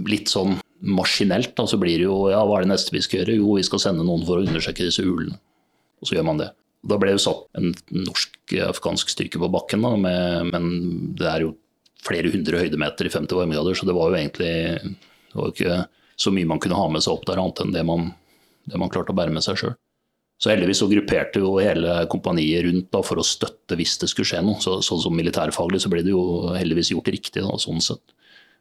litt 0.05 0.29
sånn 0.29 0.59
maskinelt 0.85 1.55
da, 1.57 1.65
så 1.65 1.81
blir 1.81 1.97
det 1.97 2.05
jo 2.05 2.29
ja, 2.29 2.43
hva 2.45 2.59
er 2.59 2.67
det 2.67 2.75
neste 2.75 2.93
vi 2.93 3.01
skal 3.05 3.23
gjøre? 3.23 3.39
Jo, 3.41 3.57
vi 3.57 3.65
skal 3.65 3.81
sende 3.81 4.05
noen 4.05 4.29
for 4.29 4.37
å 4.37 4.45
undersøke 4.45 4.85
disse 4.85 5.05
hulene. 5.07 5.41
Og 6.05 6.11
så 6.11 6.19
gjør 6.19 6.29
man 6.29 6.45
det. 6.45 6.51
Da 6.85 7.01
ble 7.01 7.17
det 7.17 7.25
satt 7.25 7.49
en 7.57 7.73
norsk-afghansk 8.05 9.17
styrke 9.17 9.41
på 9.41 9.49
bakken, 9.49 9.89
da, 9.89 9.97
med, 9.97 10.53
men 10.53 10.71
det 11.17 11.31
er 11.31 11.47
jo 11.47 11.55
flere 12.05 12.29
hundre 12.29 12.61
høydemeter 12.61 13.09
i 13.09 13.13
50 13.17 13.41
varmegrader, 13.41 13.81
så 13.81 13.89
det 13.89 13.97
var 13.97 14.13
jo 14.13 14.19
egentlig 14.21 14.55
det 14.93 15.39
var 15.41 15.55
ikke 15.55 15.79
så 16.17 16.33
mye 16.35 16.49
man 16.49 16.61
kunne 16.63 16.79
ha 16.79 16.87
med 16.91 17.05
seg 17.05 17.17
opp 17.17 17.27
der, 17.29 17.41
annet 17.43 17.63
enn 17.65 17.75
det 17.75 17.85
man, 17.87 18.13
det 18.71 18.81
man 18.81 18.93
klarte 18.93 19.15
å 19.15 19.19
bære 19.19 19.35
med 19.35 19.45
seg 19.47 19.59
sjøl. 19.61 19.75
Så 20.41 20.51
heldigvis 20.51 20.81
så 20.83 20.89
grupperte 20.91 21.41
jo 21.41 21.55
hele 21.63 22.03
kompaniet 22.11 22.67
rundt 22.67 22.91
da, 22.93 23.01
for 23.07 23.21
å 23.21 23.27
støtte 23.27 23.79
hvis 23.79 23.95
det 24.03 24.11
skulle 24.11 24.29
skje 24.29 24.43
noe. 24.45 24.59
Så, 24.63 24.81
sånn 24.85 25.03
som 25.05 25.15
militærfaglig 25.17 25.81
så 25.85 25.91
ble 25.93 26.03
det 26.05 26.13
jo 26.13 26.53
heldigvis 26.57 26.91
gjort 26.93 27.11
riktig, 27.15 27.45
da, 27.45 27.55
sånn 27.61 27.83
sett. 27.85 28.15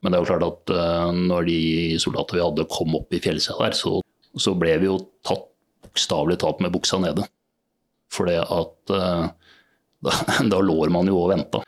Men 0.04 0.12
det 0.12 0.20
er 0.20 0.24
jo 0.24 0.30
klart 0.30 0.46
at 0.46 0.74
uh, 0.76 1.10
når 1.16 1.48
de 1.48 1.60
soldatene 2.04 2.40
vi 2.40 2.46
hadde 2.46 2.68
kom 2.72 2.96
opp 3.00 3.16
i 3.16 3.22
fjellsida 3.24 3.58
der, 3.62 3.78
så, 3.78 3.98
så, 4.36 4.54
ble 4.60 4.76
vi 4.82 4.90
jo 4.90 5.00
tatt 5.26 5.48
bokstavelig 5.88 6.38
talt 6.44 6.62
med 6.64 6.74
buksa 6.76 7.00
nede. 7.02 7.26
For 8.14 8.30
det 8.30 8.42
at 8.44 8.94
uh, 8.94 9.26
da, 10.06 10.18
da, 10.52 10.60
lå 10.62 10.78
man 10.94 11.10
jo 11.10 11.22
og 11.24 11.32
venta. 11.34 11.64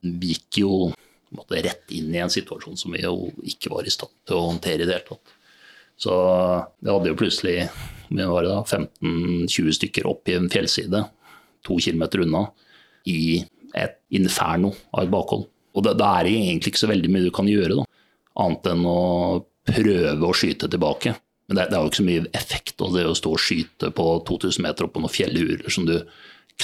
Vi 0.00 0.32
gikk 0.32 0.62
jo 0.62 0.72
måte, 1.36 1.60
rett 1.62 1.92
inn 1.94 2.14
i 2.14 2.22
en 2.22 2.32
situasjon 2.32 2.78
som 2.78 2.94
vi 2.94 3.04
jo 3.04 3.30
ikke 3.46 3.72
var 3.72 3.86
i 3.86 3.92
stand 3.92 4.12
til 4.26 4.38
å 4.38 4.48
håndtere 4.48 4.84
i 4.84 4.88
det 4.88 4.96
hele 4.96 5.08
tatt. 5.12 5.36
Så 6.00 6.12
vi 6.80 6.90
hadde 6.90 7.12
jo 7.12 7.18
plutselig 7.20 7.56
15-20 8.10 9.76
stykker 9.76 10.08
opp 10.08 10.30
i 10.30 10.36
en 10.38 10.48
fjellside, 10.50 11.04
to 11.66 11.76
kilometer 11.78 12.24
unna, 12.24 12.46
i 13.06 13.42
et 13.76 13.98
inferno 14.16 14.72
av 14.90 15.04
et 15.04 15.12
bakhold. 15.12 15.46
Og 15.76 15.84
det, 15.86 15.94
det, 16.00 16.08
er 16.08 16.30
egentlig 16.30 16.72
ikke 16.72 16.82
så 16.82 16.90
veldig 16.90 17.10
mye 17.12 17.28
du 17.28 17.34
kan 17.34 17.48
gjøre, 17.48 17.82
da. 17.82 17.84
annet 18.42 18.70
enn 18.72 18.86
å 18.88 19.00
prøve 19.70 20.26
å 20.26 20.34
skyte 20.36 20.70
tilbake. 20.72 21.14
Men 21.50 21.58
det, 21.58 21.68
det 21.70 21.76
er 21.76 21.84
jo 21.84 21.92
ikke 21.92 22.00
så 22.00 22.08
mye 22.08 22.26
effekt 22.38 22.84
av 22.84 22.96
det 22.96 23.06
å 23.06 23.16
stå 23.18 23.34
og 23.36 23.42
skyte 23.42 23.92
på 23.94 24.06
2000 24.28 24.66
meter 24.66 24.86
opp 24.86 24.96
på 24.96 25.04
noen 25.04 25.14
fjellhurer 25.14 25.70
som 25.72 25.86
du 25.86 25.96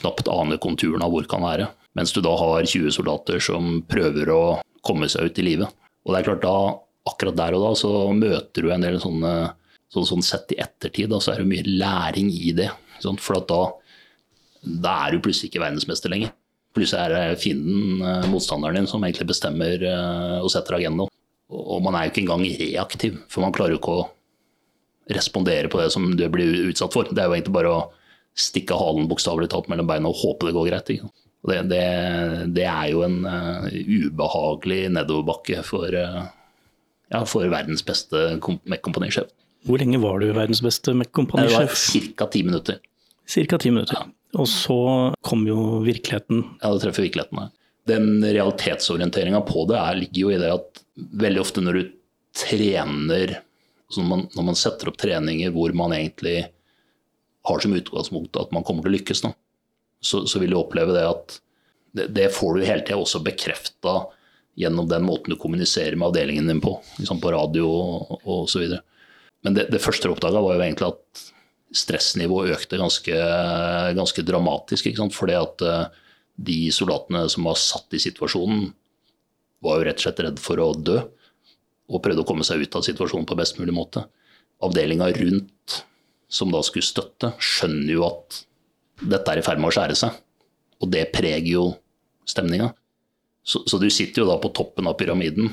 knapt 0.01 0.29
aner 0.33 0.61
konturen 0.63 1.05
av 1.05 1.13
hvor 1.13 1.29
kan 1.31 1.45
være. 1.45 1.69
Mens 1.97 2.13
du 2.13 2.21
da 2.25 2.35
har 2.37 2.67
20 2.67 2.93
soldater 2.95 3.41
som 3.43 3.81
prøver 3.89 4.31
å 4.33 4.43
komme 4.87 5.09
seg 5.11 5.31
ut 5.31 5.39
i 5.41 5.47
live. 5.47 5.69
Og 6.05 6.13
det 6.13 6.21
er 6.21 6.29
klart 6.29 6.45
da, 6.45 6.57
akkurat 7.09 7.39
der 7.39 7.57
og 7.57 7.65
da, 7.65 7.71
så 7.79 7.93
møter 8.15 8.67
du 8.67 8.73
en 8.73 8.85
del 8.85 8.99
sånne 9.03 9.33
så, 9.93 10.03
sånn 10.05 10.25
sett 10.25 10.53
i 10.55 10.61
ettertid, 10.63 11.11
da, 11.13 11.21
så 11.23 11.33
er 11.33 11.43
det 11.43 11.51
mye 11.51 11.67
læring 11.67 12.31
i 12.33 12.53
det. 12.57 12.71
For 13.23 13.39
da, 13.49 13.61
da 14.87 14.97
er 15.07 15.15
du 15.15 15.23
plutselig 15.25 15.53
ikke 15.53 15.63
verdensmester 15.63 16.13
lenger. 16.13 16.33
Plutselig 16.77 17.05
er 17.07 17.15
det 17.15 17.41
fienden, 17.41 18.03
eh, 18.03 18.27
motstanderen 18.29 18.83
din, 18.83 18.91
som 18.91 19.05
egentlig 19.07 19.31
bestemmer 19.31 19.85
eh, 19.87 20.39
og 20.43 20.51
setter 20.53 20.77
agendaen. 20.81 21.13
Og 21.47 21.79
man 21.85 21.95
er 21.95 22.07
jo 22.07 22.13
ikke 22.13 22.25
engang 22.25 22.43
reaktiv, 22.59 23.21
for 23.31 23.45
man 23.47 23.55
klarer 23.55 23.77
jo 23.77 23.81
ikke 23.81 23.95
å 24.01 24.09
respondere 25.15 25.71
på 25.71 25.79
det 25.79 25.93
som 25.95 26.09
du 26.19 26.25
blir 26.33 26.67
utsatt 26.67 26.93
for. 26.93 27.07
Det 27.07 27.23
er 27.23 27.31
jo 27.31 27.37
egentlig 27.37 27.55
bare 27.55 27.71
å 27.71 27.85
stikke 28.37 28.77
halen 28.77 29.07
bokstavelig 29.09 29.49
talt 29.53 29.71
mellom 29.73 29.87
beina 29.89 30.11
og 30.11 30.19
håpe 30.19 30.49
det 30.49 30.57
går 30.57 30.67
greit. 30.73 30.91
Det, 31.47 31.61
det, 31.71 31.85
det, 32.57 32.67
er 32.67 32.91
jo 32.91 33.05
en 33.07 33.21
uh, 33.23 33.67
ubehagelig 33.71 34.81
nedoverbakke 34.97 35.63
for, 35.67 35.95
uh, 35.95 36.27
ja, 37.13 37.23
for 37.29 37.47
verdens 37.53 37.85
beste 37.87 38.37
Mac-kompanisjef. 38.67 39.31
Hvor 39.67 39.83
lenge 39.83 40.01
var 40.03 40.23
du 40.23 40.29
verdens 40.31 40.63
beste 40.65 40.95
Mac-kompanisjef? 40.95 41.77
Ca. 42.19 42.29
ti 42.31 42.43
minutter. 42.47 42.81
Cirka 43.27 43.59
ti 43.63 43.73
minutter. 43.75 43.99
Ja. 43.99 44.11
Og 44.37 44.49
så 44.51 44.79
kom 45.25 45.47
jo 45.49 45.81
virkeligheten. 45.87 46.43
Ja, 46.61 46.73
det 46.75 46.83
treffer 46.83 47.07
virkeligheten. 47.07 47.55
Den 47.87 48.21
realitetsorienteringa 48.25 49.41
på 49.47 49.65
det 49.71 49.79
er, 49.79 50.01
ligger 50.03 50.23
jo 50.25 50.35
i 50.35 50.41
det 50.43 50.51
at 50.53 50.83
veldig 51.23 51.43
ofte 51.43 51.63
når 51.63 51.79
du 51.79 51.83
trener 52.37 53.39
altså 53.87 54.03
når, 54.03 54.09
man, 54.11 54.23
når 54.35 54.47
man 54.51 54.59
setter 54.59 54.91
opp 54.91 54.99
treninger 55.01 55.53
hvor 55.55 55.75
man 55.79 55.95
egentlig 55.97 56.39
har 57.47 57.63
som 57.63 57.75
utgangspunkt 57.77 58.39
at 58.41 58.53
man 58.55 58.65
kommer 58.67 58.83
til 58.83 58.91
å 58.91 58.97
lykkes, 58.97 59.23
da, 59.23 59.31
så, 60.01 60.25
så, 60.27 60.41
vil 60.43 60.53
du 60.53 60.59
oppleve 60.61 60.95
det 60.95 61.07
at 61.09 61.39
det, 61.97 62.11
det 62.15 62.29
får 62.35 62.57
du 62.57 62.67
hele 62.67 62.85
tida 62.85 62.99
også 63.01 63.23
bekrefta 63.25 63.99
gjennom 64.57 64.89
den 64.89 65.05
måten 65.05 65.35
du 65.35 65.41
kommuniserer 65.41 65.97
med 65.97 66.11
avdelingen 66.11 66.49
din 66.49 66.61
på, 66.65 66.75
liksom 67.01 67.21
på 67.21 67.33
radio 67.33 67.69
og 67.69 68.29
osv. 68.45 68.77
Men 69.45 69.57
det, 69.57 69.69
det 69.73 69.83
første 69.85 70.09
du 70.09 70.15
oppdaga, 70.15 70.41
var 70.43 70.57
jo 70.57 70.65
egentlig 70.65 70.89
at 70.89 71.27
stressnivået 71.77 72.55
økte 72.57 72.81
ganske, 72.81 73.19
ganske 73.97 74.25
dramatisk. 74.25 74.89
Fordi 75.15 75.37
at 75.39 75.65
eh, 75.67 75.85
de 76.49 76.59
soldatene 76.75 77.27
som 77.33 77.49
var 77.49 77.61
satt 77.61 77.97
i 77.97 78.03
situasjonen, 78.03 78.71
var 79.65 79.79
jo 79.79 79.87
rett 79.89 80.01
og 80.01 80.07
slett 80.07 80.25
redd 80.25 80.41
for 80.43 80.63
å 80.63 80.71
dø. 80.77 80.99
Og 81.87 82.03
prøvde 82.03 82.25
å 82.25 82.29
komme 82.29 82.47
seg 82.47 82.65
ut 82.65 82.77
av 82.79 82.85
situasjonen 82.87 83.29
på 83.29 83.39
best 83.39 83.61
mulig 83.61 83.75
måte. 83.77 84.07
Avdelinga 84.65 85.13
rundt, 85.15 85.83
som 86.29 86.51
da 86.51 86.63
skulle 86.67 86.87
støtte, 86.87 87.33
skjønner 87.39 87.93
jo 87.95 88.07
at 88.09 88.43
dette 89.03 89.33
er 89.33 89.41
i 89.41 89.45
ferd 89.45 89.61
med 89.61 89.71
å 89.71 89.77
skjære 89.77 89.97
seg. 89.99 90.17
Og 90.83 90.91
det 90.93 91.09
preger 91.15 91.53
jo 91.53 91.67
stemninga. 92.29 92.71
Så, 93.47 93.63
så, 93.69 93.79
du 93.79 93.87
sitter 93.93 94.25
jo 94.25 94.29
da 94.29 94.37
på 94.43 94.51
toppen 94.57 94.89
av 94.91 94.97
pyramiden, 94.99 95.53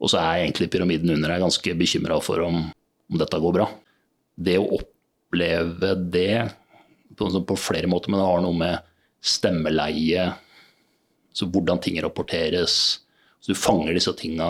og 0.00 0.10
så 0.10 0.20
er 0.22 0.44
egentlig 0.44 0.70
pyramiden 0.72 1.12
under 1.12 1.34
deg 1.34 1.42
ganske 1.44 1.74
bekymra 1.76 2.16
for 2.24 2.40
om, 2.46 2.62
om, 2.72 3.18
dette 3.20 3.40
går 3.40 3.56
bra. 3.58 3.66
Det 4.34 4.56
å 4.60 4.70
oppleve 4.78 5.92
det 6.14 6.46
på, 7.18 7.28
på, 7.28 7.58
flere 7.60 7.90
måter, 7.90 8.10
men 8.10 8.22
det 8.22 8.30
har 8.30 8.40
noe 8.44 8.56
med 8.56 8.88
stemmeleie, 9.24 10.30
så 11.36 11.50
hvordan 11.52 11.82
ting 11.84 12.00
rapporteres. 12.00 12.78
Så 13.44 13.52
du 13.52 13.60
fanger 13.60 13.92
disse 13.92 14.12
tinga 14.16 14.48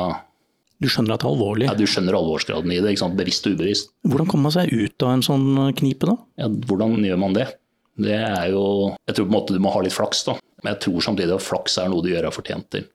Du 0.78 0.86
skjønner 0.86 1.16
at 1.16 1.24
det 1.24 1.26
er 1.26 1.32
alvorlig? 1.32 1.66
Ja, 1.66 1.74
du 1.74 1.86
skjønner 1.90 2.14
alvorsgraden 2.14 2.70
i 2.70 2.78
det. 2.84 2.94
Bevisst 3.18 3.46
og 3.48 3.58
ubevisst. 3.58 3.90
Hvordan 4.06 4.30
kommer 4.30 4.52
man 4.52 4.54
seg 4.54 4.70
ut 4.70 5.02
av 5.02 5.16
en 5.16 5.26
sånn 5.26 5.48
knipe, 5.80 6.06
da? 6.12 6.14
Ja, 6.44 6.50
hvordan 6.70 7.00
gjør 7.02 7.18
man 7.26 7.34
det? 7.34 7.48
Det 7.94 8.16
er 8.16 8.50
jo 8.50 8.94
Jeg 9.06 9.14
tror 9.14 9.26
på 9.26 9.30
en 9.30 9.36
måte 9.36 9.54
du 9.54 9.62
må 9.62 9.72
ha 9.74 9.82
litt 9.84 9.94
flaks, 9.94 10.24
da. 10.26 10.36
Men 10.62 10.74
jeg 10.74 10.82
tror 10.86 11.06
samtidig 11.06 11.36
at 11.36 11.44
flaks 11.44 11.78
er 11.78 11.90
noe 11.92 12.02
du 12.02 12.10
gjør 12.10 12.26
deg 12.26 12.34
fortjent 12.34 12.68
til. 12.72 12.86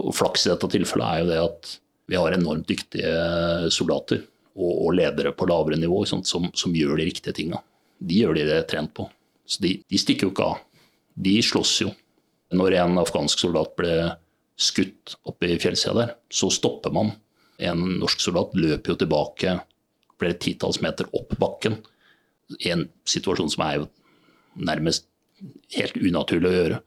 Og 0.00 0.14
flaks 0.16 0.46
i 0.46 0.50
dette 0.50 0.70
tilfellet 0.72 1.06
er 1.06 1.20
jo 1.22 1.30
det 1.30 1.40
at 1.42 1.74
vi 2.10 2.18
har 2.18 2.34
enormt 2.34 2.68
dyktige 2.68 3.70
soldater 3.72 4.24
og, 4.56 4.72
og 4.72 4.94
ledere 4.98 5.32
på 5.36 5.46
lavere 5.48 5.78
nivå 5.80 6.02
som, 6.08 6.22
som, 6.24 6.74
gjør 6.74 6.98
de 6.98 7.08
riktige 7.08 7.36
tinga. 7.36 7.60
De 7.98 8.22
gjør 8.22 8.38
de 8.38 8.46
det 8.48 8.62
trent 8.70 8.92
på. 8.96 9.06
Så 9.46 9.62
de, 9.64 9.76
de 9.88 10.00
stikker 10.00 10.28
jo 10.28 10.34
ikke 10.34 10.48
av. 10.54 10.62
De 11.14 11.36
slåss 11.44 11.74
jo. 11.84 11.92
Når 12.54 12.78
en 12.80 13.00
afghansk 13.02 13.40
soldat 13.40 13.72
ble 13.78 13.94
skutt 14.60 15.16
oppe 15.26 15.50
i 15.50 15.58
fjellsida 15.62 15.94
der, 15.96 16.14
så 16.30 16.50
stopper 16.52 16.92
man. 16.94 17.12
En 17.62 17.80
norsk 18.00 18.22
soldat 18.22 18.54
løper 18.58 18.94
jo 18.94 19.00
tilbake 19.04 19.58
flere 20.18 20.38
titalls 20.40 20.80
meter 20.82 21.08
opp 21.16 21.34
bakken 21.40 21.78
i 22.60 22.70
en 22.74 22.86
situasjon 23.08 23.50
som 23.50 23.64
er 23.66 23.78
jo 23.80 23.88
nærmest 24.54 25.08
helt 25.74 25.96
unaturlig 25.98 26.50
å 26.50 26.54
gjøre. 26.54 26.78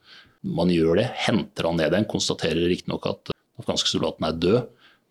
Man 0.58 0.72
gjør 0.72 1.02
det, 1.02 1.10
henter 1.26 1.68
han 1.68 1.80
ned 1.80 1.92
igjen, 1.92 2.10
konstaterer 2.10 2.70
riktignok 2.70 3.08
at 3.10 3.34
afghanske 3.60 3.92
soldaten 3.92 4.28
er 4.28 4.38
død, 4.38 4.60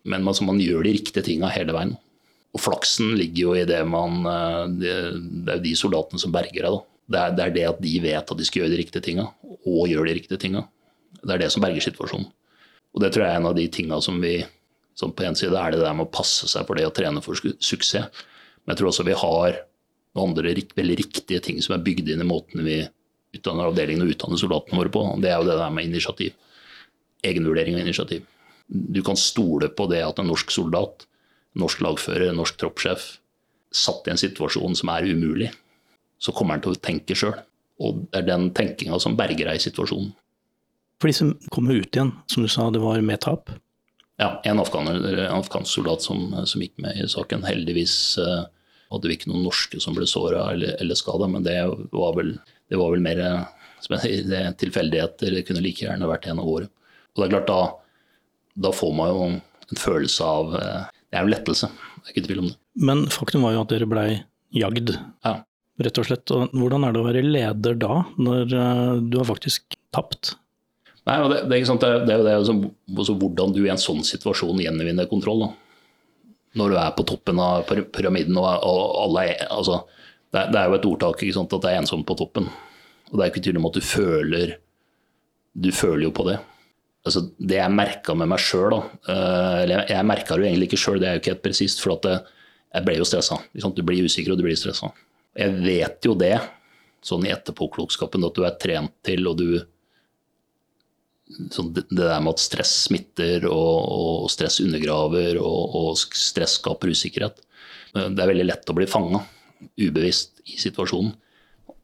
men 0.07 0.23
man, 0.25 0.37
man 0.47 0.61
gjør 0.61 0.85
de 0.87 0.95
riktige 0.97 1.25
tinga 1.25 1.51
hele 1.51 1.75
veien. 1.75 1.95
Og 2.55 2.63
flaksen 2.63 3.11
ligger 3.19 3.41
jo 3.41 3.55
i 3.59 3.65
det 3.67 3.81
man 3.85 4.21
eh, 4.25 4.61
Det, 4.79 4.93
er 4.93 5.59
jo 5.59 5.65
de 5.65 5.73
soldatene 5.77 6.21
som 6.21 6.33
berger 6.33 6.63
deg, 6.63 6.77
da. 6.77 6.83
Det 7.07 7.19
er, 7.19 7.35
det 7.35 7.43
er, 7.43 7.51
det 7.55 7.65
at 7.69 7.77
de 7.83 7.91
vet 8.03 8.31
at 8.33 8.39
de 8.39 8.47
skal 8.47 8.63
gjøre 8.63 8.73
de 8.73 8.79
riktige 8.81 9.03
tinga, 9.03 9.27
og 9.67 9.87
gjør 9.87 10.09
de 10.09 10.15
riktige 10.17 10.41
tinga. 10.41 10.65
Det 11.21 11.35
er 11.35 11.43
det 11.43 11.51
som 11.53 11.63
berger 11.63 11.83
situasjonen. 11.85 12.27
Og 12.95 13.03
det 13.03 13.11
tror 13.13 13.27
jeg 13.27 13.35
er 13.35 13.39
en 13.39 13.49
av 13.51 13.55
de 13.55 13.67
tinga 13.71 13.99
som 14.03 14.17
vi 14.23 14.39
som 14.97 15.11
På 15.13 15.27
en 15.27 15.35
side 15.37 15.53
er 15.53 15.75
det 15.75 15.83
der 15.83 15.93
med 15.93 16.07
å 16.07 16.09
passe 16.09 16.47
seg 16.49 16.65
for 16.65 16.73
det 16.73 16.87
å 16.87 16.93
trene 16.93 17.21
for 17.21 17.37
suksess. 17.37 18.07
Men 18.65 18.73
jeg 18.73 18.79
tror 18.79 18.89
også 18.89 19.03
vi 19.05 19.13
har 19.13 19.59
noen 20.17 20.31
andre 20.31 20.53
veldig 20.75 20.97
riktige 20.99 21.41
ting 21.43 21.61
som 21.63 21.75
er 21.77 21.83
bygd 21.85 22.09
inn 22.13 22.23
i 22.23 22.27
måten 22.27 22.65
vi 22.65 22.81
utdanner 23.37 23.69
avdelingen 23.69 24.05
og 24.05 24.13
utdanner 24.15 24.41
soldatene 24.41 24.79
våre 24.81 24.93
på. 24.93 25.03
Det 25.21 25.31
er 25.31 25.37
jo 25.37 25.47
det 25.49 25.59
der 25.59 25.73
med 25.73 25.89
initiativ. 25.89 26.33
Egenvurdering 27.27 27.77
og 27.77 27.85
initiativ. 27.85 28.25
Du 28.67 29.01
kan 29.05 29.19
stole 29.19 29.69
på 29.71 29.87
det 29.91 30.01
at 30.03 30.19
en 30.19 30.29
norsk 30.31 30.51
soldat, 30.51 31.05
norsk 31.57 31.83
lagfører, 31.85 32.33
norsk 32.35 32.57
troppssjef 32.59 33.17
satt 33.73 34.07
i 34.07 34.13
en 34.13 34.19
situasjon 34.19 34.75
som 34.79 34.91
er 34.93 35.09
umulig, 35.11 35.51
så 36.19 36.33
kommer 36.33 36.57
han 36.57 36.63
til 36.65 36.73
å 36.73 36.81
tenke 36.81 37.15
sjøl. 37.17 37.35
Og 37.83 38.07
det 38.09 38.23
er 38.23 38.29
den 38.31 38.49
tenkinga 38.57 38.97
som 39.01 39.17
berger 39.19 39.51
deg 39.51 39.59
i 39.59 39.65
situasjonen. 39.67 40.11
For 40.97 41.11
de 41.11 41.13
som 41.13 41.33
kommer 41.53 41.77
ut 41.77 41.93
igjen, 41.93 42.15
som 42.31 42.41
du 42.41 42.49
sa, 42.49 42.71
det 42.73 42.81
var 42.81 43.03
med 43.05 43.21
tap? 43.21 43.51
Ja, 44.17 44.39
en 44.49 44.57
afghaner, 44.63 44.97
en 44.97 45.35
afghansk 45.37 45.69
soldat 45.69 46.01
som, 46.01 46.31
som, 46.49 46.61
gikk 46.63 46.79
med 46.81 46.97
i 46.97 47.05
saken. 47.09 47.45
Heldigvis 47.45 47.93
uh, 48.17 48.47
hadde 48.91 49.09
vi 49.09 49.17
ikke 49.17 49.31
noen 49.31 49.45
norske 49.47 49.79
som 49.83 49.95
ble 49.97 50.07
såra 50.09 50.47
eller, 50.53 50.75
eller 50.81 50.97
skada, 50.97 51.27
men 51.31 51.45
det 51.45 51.57
var, 51.91 52.15
vel, 52.17 52.35
det 52.71 52.79
var 52.79 52.93
vel 52.93 53.03
mer 53.03 53.21
det 53.87 54.43
tilfeldigheter. 54.59 55.35
Det 55.35 55.43
kunne 55.47 55.63
like 55.63 55.85
gjerne 55.85 56.09
vært 56.09 56.27
en 56.31 56.41
av 56.41 56.47
våre. 56.47 56.69
Og 57.15 57.21
det 57.21 57.27
er 57.27 57.33
klart, 57.35 57.49
da, 57.49 58.61
da 58.67 58.71
får 58.75 58.95
man 58.95 59.11
jo 59.11 59.27
en 59.27 59.81
følelse 59.81 60.23
av 60.23 60.55
uh, 60.55 60.87
Det 61.11 61.19
er 61.19 61.25
jo 61.25 61.33
lettelse, 61.33 61.69
det 61.69 62.07
er 62.07 62.15
ikke 62.15 62.25
tvil 62.27 62.41
om 62.43 62.49
det. 62.49 62.57
Men 62.87 63.05
faktum 63.11 63.45
var 63.45 63.55
jo 63.55 63.61
at 63.63 63.71
dere 63.73 63.89
blei 63.89 64.07
jagd, 64.55 64.91
ja. 65.25 65.37
rett 65.83 66.01
og 66.01 66.07
slett. 66.07 66.33
Og 66.35 66.51
hvordan 66.55 66.87
er 66.87 66.95
det 66.95 67.01
å 67.01 67.07
være 67.07 67.23
leder 67.25 67.79
da, 67.79 68.01
når 68.19 68.53
uh, 68.53 68.99
du 69.01 69.19
har 69.19 69.29
faktisk 69.29 69.77
tapt? 69.95 70.35
Nei, 71.07 71.21
det, 71.31 71.43
det, 71.47 71.61
er 71.61 71.79
det, 71.79 71.91
det, 72.03 72.13
er 72.13 72.19
jo 72.19 72.25
det 72.25 72.35
altså, 72.35 72.57
altså, 72.91 73.15
hvordan 73.21 73.53
du 73.55 73.61
i 73.63 73.71
en 73.71 73.79
sånn 73.79 74.03
situasjon 74.03 74.59
gjenvinner 74.59 75.07
kontroll. 75.07 75.45
Da. 75.45 75.66
Når 76.57 76.73
du 76.73 76.77
er 76.81 76.93
på 76.97 77.05
toppen 77.07 77.39
av 77.41 77.67
pyramiden 77.93 78.37
og, 78.41 78.47
alle 79.03 79.25
er, 79.31 79.47
altså, 79.53 79.83
det, 80.33 80.47
det, 80.53 80.59
er 80.59 80.69
jo 80.69 80.77
et 80.77 80.87
ordtak 80.89 81.23
sant, 81.35 81.53
at 81.53 81.65
det 81.65 81.71
er 81.71 81.81
ensomt 81.81 82.07
på 82.07 82.17
toppen. 82.19 82.49
Og 83.11 83.17
det 83.17 83.25
er 83.25 83.31
ikke 83.31 83.43
tvil 83.45 83.59
om 83.61 83.69
at 83.69 83.77
du 83.77 83.83
føler 83.85 84.57
Du 85.57 85.71
føler 85.73 86.07
jo 86.07 86.13
på 86.13 86.25
det. 86.27 86.37
Altså, 87.07 87.23
det 87.39 87.55
jeg 87.57 87.73
merka 87.73 88.13
med 88.17 88.27
meg 88.29 88.41
sjøl, 88.43 88.75
uh, 88.77 89.57
eller 89.63 89.79
jeg, 89.79 89.85
jeg 89.95 90.07
merka 90.09 90.35
det 90.35 90.43
jo 90.43 90.49
egentlig 90.49 90.67
ikke 90.67 90.81
sjøl, 90.81 90.99
det 91.01 91.07
er 91.07 91.15
jo 91.15 91.21
ikke 91.21 91.33
helt 91.33 91.45
presist, 91.45 91.81
for 91.81 91.95
at 91.95 92.09
jeg 92.11 92.85
ble 92.85 92.97
jo 92.99 93.07
stressa. 93.07 93.39
Du 93.55 93.81
blir 93.87 94.05
usikker 94.05 94.33
og 94.33 94.41
du 94.41 94.43
blir 94.45 94.59
stressa. 94.59 94.91
Jeg 95.37 95.55
vet 95.63 96.05
jo 96.05 96.17
det, 96.19 96.35
sånn 97.05 97.25
i 97.25 97.31
etterpåklokskapen, 97.31 98.25
at 98.27 98.35
du 98.35 98.43
er 98.45 98.57
trent 98.59 98.93
til 99.07 99.29
og 99.29 99.39
du 99.39 99.49
det, 101.27 101.83
der 101.91 102.21
med 102.23 102.33
at 102.33 102.41
stress 102.43 102.73
smitter 102.87 103.47
og, 103.49 104.23
og 104.23 104.31
stress 104.31 104.61
undergraver 104.63 105.39
og, 105.41 105.75
og, 105.75 105.99
stress 105.99 106.57
skaper 106.61 106.93
usikkerhet. 106.93 107.41
Det 107.93 108.21
er 108.21 108.29
veldig 108.29 108.47
lett 108.47 108.69
å 108.69 108.75
bli 108.77 108.87
fanga 108.89 109.23
ubevisst 109.79 110.41
i 110.47 110.57
situasjonen. 110.61 111.13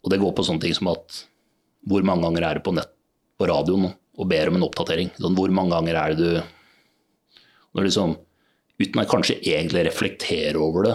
Og 0.04 0.12
det 0.12 0.20
går 0.22 0.34
på 0.36 0.46
sånne 0.46 0.64
ting 0.64 0.76
som 0.78 0.92
at 0.92 1.24
hvor 1.90 2.06
mange 2.08 2.24
ganger 2.28 2.48
er 2.48 2.60
du 2.60 2.66
på 2.66 2.76
nett 2.76 2.92
på 3.40 3.48
radioen 3.50 3.90
og 3.90 4.30
ber 4.30 4.52
om 4.52 4.60
en 4.60 4.66
oppdatering? 4.68 5.12
Sånn, 5.18 5.36
hvor 5.36 5.52
mange 5.56 5.74
ganger 5.76 6.00
er 6.00 6.16
det 6.16 6.24
du 6.24 6.44
når 7.74 7.90
liksom, 7.90 8.18
Uten 8.82 9.00
å 9.00 9.06
kanskje 9.08 9.36
egentlig 9.38 9.84
reflektere 9.86 10.58
over 10.60 10.88
det, 10.88 10.94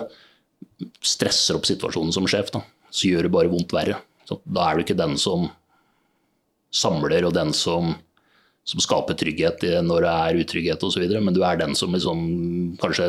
stresser 1.06 1.56
opp 1.56 1.66
situasjonen 1.68 2.10
som 2.12 2.26
sjef, 2.28 2.50
da, 2.52 2.60
så 2.90 3.06
gjør 3.06 3.28
det 3.28 3.30
bare 3.32 3.50
vondt 3.52 3.72
verre. 3.72 4.00
Så 4.26 4.40
da 4.44 4.66
er 4.66 4.76
du 4.76 4.82
ikke 4.82 4.96
den 4.98 5.14
som 5.20 5.46
samler 6.74 7.24
og 7.28 7.36
den 7.36 7.54
som 7.56 7.94
som 8.68 8.82
skaper 8.84 9.16
trygghet 9.16 9.64
når 9.86 10.04
det 10.04 10.12
er 10.12 10.42
utrygghet 10.42 10.84
osv., 10.84 11.06
men 11.16 11.36
du 11.36 11.40
er 11.46 11.56
den 11.60 11.74
som 11.78 11.94
liksom 11.96 12.20
kanskje 12.82 13.08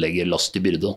legger 0.00 0.26
last 0.26 0.56
i 0.58 0.62
byrde. 0.64 0.96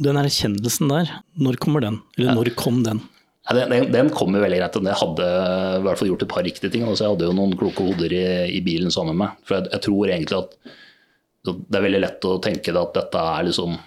Den 0.00 0.18
erkjennelsen 0.18 0.90
der, 0.90 1.12
når 1.38 1.58
kommer 1.62 1.84
den? 1.84 2.00
Eller 2.18 2.38
når 2.38 2.50
kom 2.58 2.82
den? 2.86 3.02
Ja, 3.46 3.54
den, 3.56 3.72
den, 3.72 3.92
den 3.92 4.10
kom 4.14 4.34
jo 4.34 4.40
veldig 4.42 4.58
greit. 4.60 4.78
Jeg 4.86 4.98
hadde 5.00 5.28
i 5.78 5.84
hvert 5.84 6.00
fall 6.00 6.10
gjort 6.10 6.24
et 6.24 6.32
par 6.32 6.44
riktige 6.46 6.72
ting. 6.72 6.84
Altså, 6.86 7.06
jeg 7.06 7.14
hadde 7.14 7.28
jo 7.28 7.36
noen 7.36 7.54
kloke 7.58 7.86
hoder 7.86 8.12
i, 8.14 8.24
i 8.56 8.60
bilen 8.64 8.92
sammen 8.94 9.16
med 9.16 9.24
meg. 9.24 9.38
For 9.48 9.58
jeg, 9.58 9.70
jeg, 9.74 9.84
tror 9.86 10.12
egentlig 10.12 10.40
at 10.40 10.58
det 11.50 11.78
er 11.78 11.86
veldig 11.86 12.02
lett 12.04 12.26
å 12.28 12.34
tenke 12.44 12.74
at 12.76 12.98
dette 12.98 13.28
er 13.36 13.46
liksom 13.48 13.78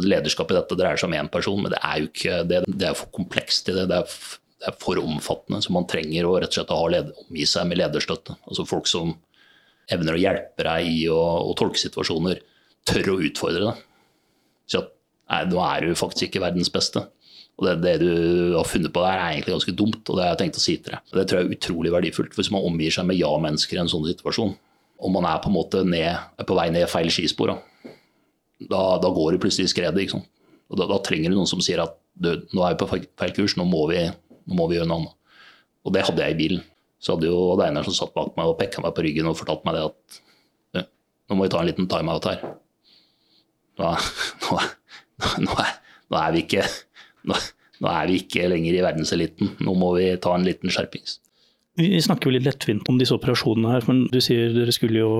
Lederskap 0.00 0.52
i 0.52 0.56
dette 0.56 0.76
dreier 0.78 0.96
seg 0.96 1.10
om 1.10 1.16
én 1.18 1.28
person, 1.28 1.58
men 1.60 1.74
det 1.74 1.80
er 1.84 1.98
jo 2.00 2.06
ikke 2.08 2.36
det. 2.48 2.60
Det 2.68 2.86
er 2.88 2.96
for 2.96 3.10
komplekst 3.12 3.68
i 3.68 3.74
det. 3.76 3.88
Det 3.90 3.98
er 3.98 4.14
det 4.60 4.68
er 4.68 4.76
for 4.80 5.00
omfattende. 5.00 5.62
Så 5.64 5.72
man 5.72 5.88
trenger 5.88 6.28
å 6.28 6.36
rett 6.36 6.52
og 6.52 6.58
slett 6.58 6.72
ha 6.74 7.02
omgi 7.24 7.46
seg 7.48 7.68
med 7.68 7.80
lederstøtte. 7.80 8.36
Altså 8.46 8.66
folk 8.68 8.88
som 8.90 9.14
evner 9.90 10.16
å 10.16 10.20
hjelpe 10.20 10.66
deg 10.66 10.88
i 10.90 10.98
å, 11.10 11.20
å 11.48 11.54
tolke 11.58 11.80
situasjoner, 11.80 12.42
tør 12.88 13.14
å 13.14 13.20
utfordre 13.24 13.70
deg. 13.70 13.86
Si 14.70 14.78
at 14.78 14.92
nei, 15.32 15.40
nå 15.50 15.62
er 15.64 15.88
du 15.88 15.98
faktisk 15.98 16.28
ikke 16.28 16.44
verdens 16.44 16.70
beste. 16.72 17.02
Og 17.60 17.66
det, 17.66 17.74
det, 17.84 17.94
du 18.00 18.54
har 18.56 18.68
funnet 18.68 18.92
på 18.94 19.02
der, 19.04 19.18
er 19.18 19.34
egentlig 19.34 19.56
ganske 19.56 19.76
dumt, 19.76 20.00
og 20.06 20.16
det 20.16 20.24
har 20.24 20.32
jeg 20.32 20.42
tenkt 20.44 20.60
å 20.60 20.62
si 20.64 20.76
til 20.80 20.94
deg. 20.94 21.10
Det 21.12 21.26
tror 21.28 21.40
jeg 21.40 21.48
er 21.48 21.56
utrolig 21.56 21.92
verdifullt 21.92 22.36
hvis 22.38 22.52
man 22.54 22.64
omgir 22.64 22.94
seg 22.94 23.08
med 23.08 23.18
ja-mennesker 23.20 23.76
i 23.76 23.82
en 23.82 23.90
sånn 23.92 24.06
situasjon. 24.08 24.54
Og 25.00 25.12
man 25.12 25.26
er 25.28 25.40
på 25.44 25.52
ned, 25.52 26.44
på 26.46 26.56
vei 26.56 26.68
ned 26.72 26.88
feil 26.92 27.10
skispor, 27.12 27.56
da, 28.60 28.80
da 29.00 29.10
går 29.12 29.34
du 29.36 29.42
plutselig 29.42 29.68
i 29.68 29.72
skredet. 29.72 30.12
Og 30.12 30.78
da, 30.78 30.86
da, 30.88 30.98
trenger 31.04 31.32
du 31.32 31.38
noen 31.38 31.48
som 31.48 31.60
sier 31.64 31.82
at 31.82 31.96
nå 32.20 32.64
er 32.64 32.74
vi 32.74 32.80
på 32.80 32.88
feil 32.92 33.32
kurs, 33.36 33.56
nå 33.56 33.64
må 33.68 33.86
vi 33.90 34.04
nå 34.50 34.58
må 34.58 34.66
vi 34.68 34.76
gjøre 34.76 34.90
noe 34.90 35.04
annet. 35.04 35.16
Og 35.86 35.94
det 35.94 36.04
hadde 36.04 36.26
jeg 36.26 36.34
i 36.34 36.40
bilen. 36.42 36.66
Så 37.00 37.14
hadde 37.14 37.30
jo 37.30 37.38
Odd 37.54 37.62
Einar 37.64 37.86
som 37.86 37.96
satt 37.96 38.12
bak 38.12 38.34
meg 38.36 38.50
og 38.50 38.58
pekka 38.58 38.82
meg 38.84 38.92
på 38.96 39.06
ryggen 39.06 39.30
og 39.30 39.38
fortalte 39.38 39.64
meg 39.68 39.78
det 39.78 39.86
at 39.88 40.20
nå 41.30 41.38
må 41.38 41.46
vi 41.46 41.52
ta 41.52 41.62
en 41.62 41.68
liten 41.70 41.86
timeout 41.90 42.26
her. 42.26 42.40
Nå, 43.78 43.90
nå, 44.42 44.56
nå, 45.46 45.56
er, 45.62 45.74
nå, 46.10 46.18
er, 46.18 46.32
vi 46.34 46.42
ikke 46.42 46.64
nå, 47.30 47.36
er 47.86 48.10
vi 48.10 48.18
ikke 48.24 48.48
lenger 48.50 48.76
i 48.76 48.82
verdenseliten. 48.82 49.52
Nå 49.62 49.76
må 49.78 49.94
vi 49.96 50.10
ta 50.22 50.34
en 50.34 50.46
liten 50.46 50.74
skjerpings. 50.74 51.20
Vi 51.78 52.00
snakker 52.02 52.28
jo 52.28 52.34
litt 52.34 52.48
lettvint 52.48 52.88
om 52.90 52.98
disse 53.00 53.14
operasjonene 53.14 53.76
her, 53.76 53.86
men 53.88 54.02
du 54.10 54.18
sier 54.20 54.50
dere 54.52 54.74
skulle 54.74 55.00
jo 55.04 55.12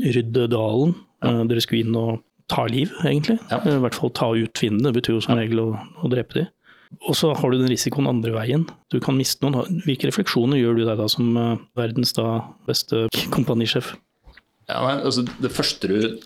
rydde 0.00 0.48
dalen. 0.50 0.96
Ja. 1.20 1.34
Eh, 1.34 1.44
dere 1.52 1.62
skulle 1.62 1.84
inn 1.84 1.98
og 2.00 2.24
ta 2.50 2.64
liv, 2.66 2.96
egentlig. 3.04 3.36
Ja. 3.52 3.60
I 3.60 3.76
hvert 3.84 4.00
fall 4.00 4.14
ta 4.16 4.30
ut 4.32 4.58
fiendene. 4.58 4.88
Det 4.88 5.02
betyr 5.02 5.18
jo 5.18 5.26
som 5.28 5.36
regel 5.38 5.60
å, 5.62 5.68
å 5.76 6.10
drepe 6.10 6.40
dem. 6.40 6.48
Og 7.06 7.14
så 7.16 7.30
har 7.38 7.52
du 7.52 7.60
den 7.60 7.70
risikoen 7.70 8.08
andre 8.10 8.32
veien. 8.34 8.66
Du 8.90 8.98
kan 9.02 9.16
miste 9.16 9.46
noen. 9.46 9.80
Hvilke 9.86 10.10
refleksjoner 10.10 10.58
gjør 10.58 10.80
du 10.80 10.84
deg 10.88 10.98
da 10.98 11.06
som 11.10 11.30
eh, 11.38 11.62
verdens 11.78 12.12
da 12.16 12.26
beste 12.68 13.06
kompanisjef? 13.34 13.94
Ja, 14.70 14.82
altså 14.98 15.24
det, 15.26 15.52
første 15.54 15.90
du, 15.90 16.18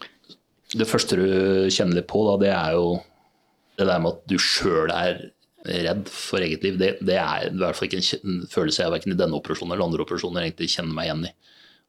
det 0.74 0.88
første 0.88 1.18
du 1.20 1.26
kjenner 1.72 2.00
litt 2.00 2.08
på, 2.10 2.24
da, 2.28 2.36
det 2.40 2.52
er 2.54 2.78
jo 2.78 2.88
det 3.78 3.88
der 3.88 4.02
med 4.02 4.16
at 4.16 4.26
du 4.30 4.36
sjøl 4.40 4.92
er 4.94 5.22
redd 5.64 6.08
for 6.12 6.44
eget 6.44 6.64
liv. 6.66 6.76
Det, 6.80 6.90
det 7.04 7.16
er 7.20 7.48
i 7.48 7.56
hvert 7.60 7.78
fall 7.78 7.88
ikke 7.88 8.20
en 8.20 8.42
følelse 8.50 8.84
jeg 8.84 8.92
verken 8.92 9.14
i 9.14 9.18
denne 9.18 9.38
operasjonen 9.38 9.74
eller 9.74 9.86
andre 9.86 10.04
operasjoner 10.04 10.44
egentlig 10.44 10.72
kjenner 10.74 10.96
meg 10.96 11.08
igjen 11.08 11.28
i. 11.28 11.32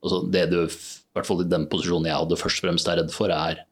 Altså 0.05 0.21
det 0.31 0.45
du, 0.51 0.59
i 0.67 1.17
hvert 1.17 1.27
fall 1.27 1.43
i 1.43 1.49
den 1.49 1.67
posisjonen 1.71 2.09
jeg 2.09 2.21
hadde 2.21 2.39
først 2.39 2.61
og 2.61 2.67
fremst 2.67 2.91
er 2.91 3.01
redd 3.01 3.11
for, 3.13 3.33
er 3.33 3.65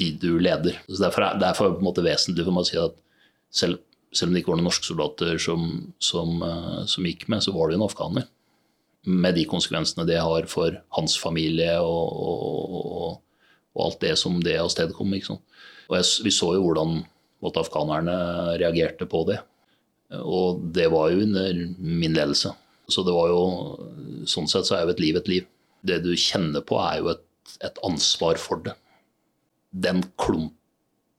de 0.00 0.10
du 0.18 0.30
leder. 0.40 0.78
Så 0.88 0.98
derfor 1.04 1.28
er, 1.28 1.40
derfor 1.40 1.74
på 1.74 1.82
en 1.82 1.88
måte 1.90 2.04
vesentlig 2.04 2.46
for 2.46 2.56
meg 2.56 2.66
å 2.66 2.70
si 2.70 2.78
at 2.80 2.98
selv, 3.52 3.82
selv, 4.12 4.30
om 4.30 4.34
det 4.34 4.42
ikke 4.42 4.52
var 4.52 4.60
noen 4.60 4.70
norske 4.70 4.88
soldater 4.88 5.40
som, 5.42 5.68
som, 6.02 6.38
uh, 6.42 6.82
som, 6.88 7.06
gikk 7.08 7.28
med, 7.32 7.44
så 7.44 7.54
var 7.54 7.68
det 7.68 7.76
jo 7.76 7.82
en 7.82 7.86
afghaner. 7.88 8.28
Med 9.08 9.36
de 9.36 9.46
konsekvensene 9.50 10.06
det 10.08 10.20
har 10.22 10.46
for 10.50 10.76
hans 10.96 11.16
familie 11.18 11.74
og, 11.82 12.18
og, 12.22 12.76
og, 12.80 13.46
og 13.74 13.86
alt 13.86 14.02
det 14.04 14.14
som 14.20 14.38
det 14.44 14.60
avstedkom. 14.62 15.16
Og 15.18 15.96
jeg, 15.98 16.10
vi 16.26 16.34
så 16.34 16.52
jo 16.56 16.66
hvordan 16.66 17.00
måtte 17.42 17.62
afghanerne 17.64 18.14
reagerte 18.62 19.08
på 19.10 19.24
det. 19.30 19.40
Og 20.22 20.62
det 20.76 20.88
var 20.92 21.10
jo 21.10 21.24
under 21.24 21.56
min 21.78 22.14
ledelse. 22.14 22.52
Så 22.88 23.02
det 23.06 23.14
var 23.14 23.30
jo, 23.32 23.42
sånn 24.28 24.48
sett 24.50 24.68
så 24.68 24.76
er 24.76 24.86
jo 24.86 24.94
et 24.94 25.02
liv 25.02 25.18
et 25.18 25.30
liv. 25.30 25.50
Det 25.82 25.98
du 26.04 26.12
kjenner 26.14 26.62
på, 26.66 26.78
er 26.78 27.00
jo 27.00 27.12
et, 27.14 27.24
et 27.64 27.78
ansvar 27.86 28.38
for 28.40 28.62
det. 28.62 28.76
Den 29.72 30.04
klumpen 30.20 30.58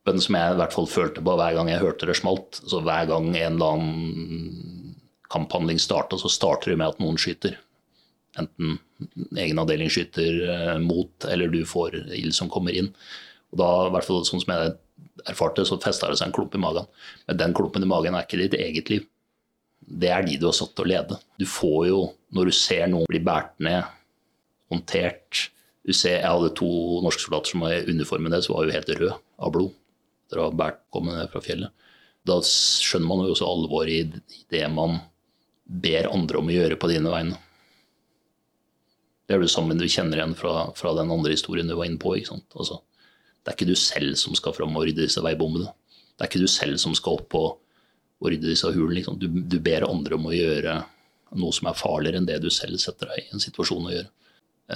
som 0.04 0.36
jeg 0.36 0.52
i 0.52 0.58
hvert 0.60 0.74
fall 0.76 0.88
følte 0.90 1.22
på 1.24 1.34
hver 1.38 1.54
gang 1.56 1.70
jeg 1.72 1.80
hørte 1.80 2.08
det 2.08 2.16
smalt. 2.18 2.60
Så 2.68 2.82
hver 2.84 3.08
gang 3.08 3.30
en 3.32 3.56
eller 3.56 3.76
annen 3.76 4.96
kamphandling 5.32 5.80
starta, 5.80 6.18
så 6.20 6.28
starter 6.28 6.72
det 6.72 6.80
med 6.80 6.92
at 6.92 7.00
noen 7.00 7.16
skyter. 7.20 7.56
Enten 8.38 8.76
egen 9.38 9.60
avdeling 9.62 9.90
skyter 9.92 10.40
eh, 10.50 10.74
mot, 10.82 11.28
eller 11.30 11.48
du 11.50 11.62
får 11.66 11.96
ild 12.18 12.34
som 12.36 12.50
kommer 12.52 12.76
inn. 12.76 12.90
Og 13.52 13.60
da, 13.60 13.70
i 13.86 13.94
hvert 13.94 14.06
fall 14.06 14.26
sånn 14.28 14.42
som 14.42 14.52
jeg 14.52 14.74
erfarte, 15.30 15.64
så 15.64 15.80
festa 15.80 16.10
det 16.10 16.18
seg 16.20 16.28
en 16.28 16.36
klump 16.36 16.54
i 16.54 16.60
magen. 16.60 16.88
Men 17.28 17.40
den 17.40 17.56
klumpen 17.56 17.86
i 17.86 17.88
magen 17.88 18.16
er 18.16 18.26
ikke 18.26 18.42
ditt 18.42 18.58
eget 18.58 18.92
liv. 18.92 19.06
Det 19.84 20.10
er 20.12 20.24
de 20.26 20.36
du 20.40 20.48
har 20.48 20.56
satt 20.56 20.74
til 20.76 20.84
å 20.84 20.90
lede. 20.90 21.18
Du 21.40 21.46
får 21.48 21.80
jo, 21.88 22.02
når 22.36 22.50
du 22.50 22.56
ser 22.56 22.84
noen 22.90 23.08
bli 23.08 23.22
båret 23.24 23.56
ned, 23.64 23.88
håndtert 24.72 25.48
du 25.84 25.92
ser, 25.92 26.22
Jeg 26.22 26.32
hadde 26.32 26.54
to 26.56 26.68
norske 27.04 27.20
soldater 27.20 27.52
som 27.52 27.64
var 27.64 27.74
i 27.76 27.92
uniformen 27.92 28.32
deres, 28.32 28.48
var 28.48 28.64
jo 28.64 28.72
helt 28.72 28.88
rød 28.88 29.10
av 29.12 29.52
blod 29.52 29.72
etter 30.24 30.40
å 30.40 30.48
ha 30.48 30.54
båret 30.56 30.84
kommet 30.94 31.18
ned 31.18 31.32
fra 31.32 31.42
fjellet. 31.44 31.72
Da 32.24 32.38
skjønner 32.40 33.08
man 33.08 33.26
jo 33.26 33.34
også 33.34 33.48
alvoret 33.48 33.92
i 33.92 34.38
det 34.52 34.64
man 34.72 34.98
ber 35.64 36.08
andre 36.12 36.40
om 36.40 36.48
å 36.48 36.54
gjøre 36.54 36.78
på 36.80 36.88
dine 36.90 37.12
vegne. 37.12 37.40
Det 39.24 39.36
er 39.36 39.40
det 39.40 39.52
samme 39.52 39.76
du 39.76 39.86
kjenner 39.88 40.20
igjen 40.20 40.34
fra, 40.36 40.70
fra, 40.76 40.92
den 40.98 41.12
andre 41.12 41.32
historien 41.32 41.68
du 41.68 41.76
var 41.78 41.88
inne 41.88 42.00
på. 42.00 42.12
Altså, 42.16 42.80
det 43.40 43.52
er 43.52 43.56
ikke 43.56 43.70
du 43.70 43.76
selv 43.78 44.18
som 44.20 44.36
skal 44.36 44.56
fram 44.56 44.76
og 44.76 44.84
rydde 44.84 45.06
disse 45.06 45.22
veibommene. 45.24 45.70
Det 46.14 46.26
er 46.26 46.30
ikke 46.30 46.44
du 46.44 46.50
selv 46.50 46.80
som 46.80 46.96
skal 46.96 47.20
opp 47.20 47.36
og, 47.40 47.48
og 48.20 48.28
rydde 48.28 48.52
disse 48.52 48.72
hulene. 48.72 49.16
Du, 49.20 49.28
du, 49.40 49.56
ber 49.64 49.88
andre 49.88 50.18
om 50.18 50.28
å 50.28 50.36
gjøre 50.36 50.76
noe 51.40 51.56
som 51.56 51.70
er 51.70 51.80
farligere 51.80 52.20
enn 52.20 52.28
det 52.28 52.36
du 52.44 52.50
selv 52.52 52.78
setter 52.82 53.10
deg 53.10 53.24
i 53.24 53.32
en 53.34 53.42
situasjon 53.42 53.88
å 53.88 53.94
gjøre. 53.96 54.12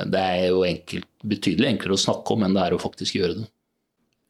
Det 0.08 0.20
er 0.20 0.48
jo 0.50 0.64
enkelt, 0.68 1.08
betydelig 1.24 1.68
enklere 1.68 1.96
å 1.96 2.00
snakke 2.00 2.34
om 2.34 2.44
enn 2.44 2.56
det 2.56 2.64
er 2.64 2.76
å 2.76 2.82
faktisk 2.82 3.20
gjøre 3.20 3.38
det. 3.38 3.46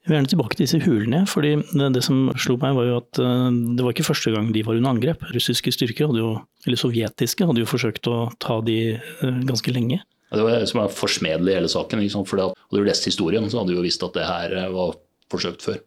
Jeg 0.05 0.13
vil 0.13 0.17
gjerne 0.17 0.31
tilbake 0.33 0.57
til 0.57 0.65
disse 0.65 0.79
hulene. 0.85 1.25
fordi 1.29 1.51
det, 1.59 1.89
det, 1.97 2.03
som 2.07 2.31
slo 2.41 2.57
meg 2.63 2.77
var 2.79 2.87
jo 2.87 3.01
at 3.01 3.21
uh, 3.21 3.49
det 3.51 3.85
var 3.85 3.93
ikke 3.93 4.07
første 4.07 4.33
gang 4.33 4.53
de 4.55 4.63
var 4.65 4.79
under 4.79 4.95
angrep. 4.95 5.27
Russiske 5.35 5.75
styrker, 5.75 6.15
jo, 6.17 6.31
eller 6.65 6.81
sovjetiske, 6.81 7.49
hadde 7.49 7.65
jo 7.65 7.69
forsøkt 7.69 8.09
å 8.09 8.31
ta 8.41 8.61
de 8.65 8.79
uh, 8.97 9.43
ganske 9.49 9.75
lenge. 9.75 10.01
Ja, 10.31 10.39
det 10.39 10.47
var 10.47 10.57
det 10.57 10.71
som 10.71 10.81
er 10.85 10.95
forsmedelig 10.95 11.53
i 11.53 11.59
hele 11.59 11.73
saken. 11.73 12.01
Ikke 12.05 12.17
sant? 12.17 12.31
For 12.31 12.41
hadde 12.41 12.81
du 12.81 12.89
lest 12.89 13.09
historien, 13.09 13.47
så 13.51 13.61
hadde 13.61 13.75
du 13.75 13.81
jo 13.81 13.85
visst 13.85 14.05
at 14.07 14.17
det 14.17 14.27
her 14.29 14.57
var 14.73 14.97
forsøkt 15.33 15.65
før. 15.65 15.79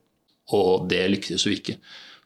Og 0.57 0.87
det 0.91 1.03
lyktes 1.13 1.45
jo 1.47 1.53
ikke. 1.55 1.77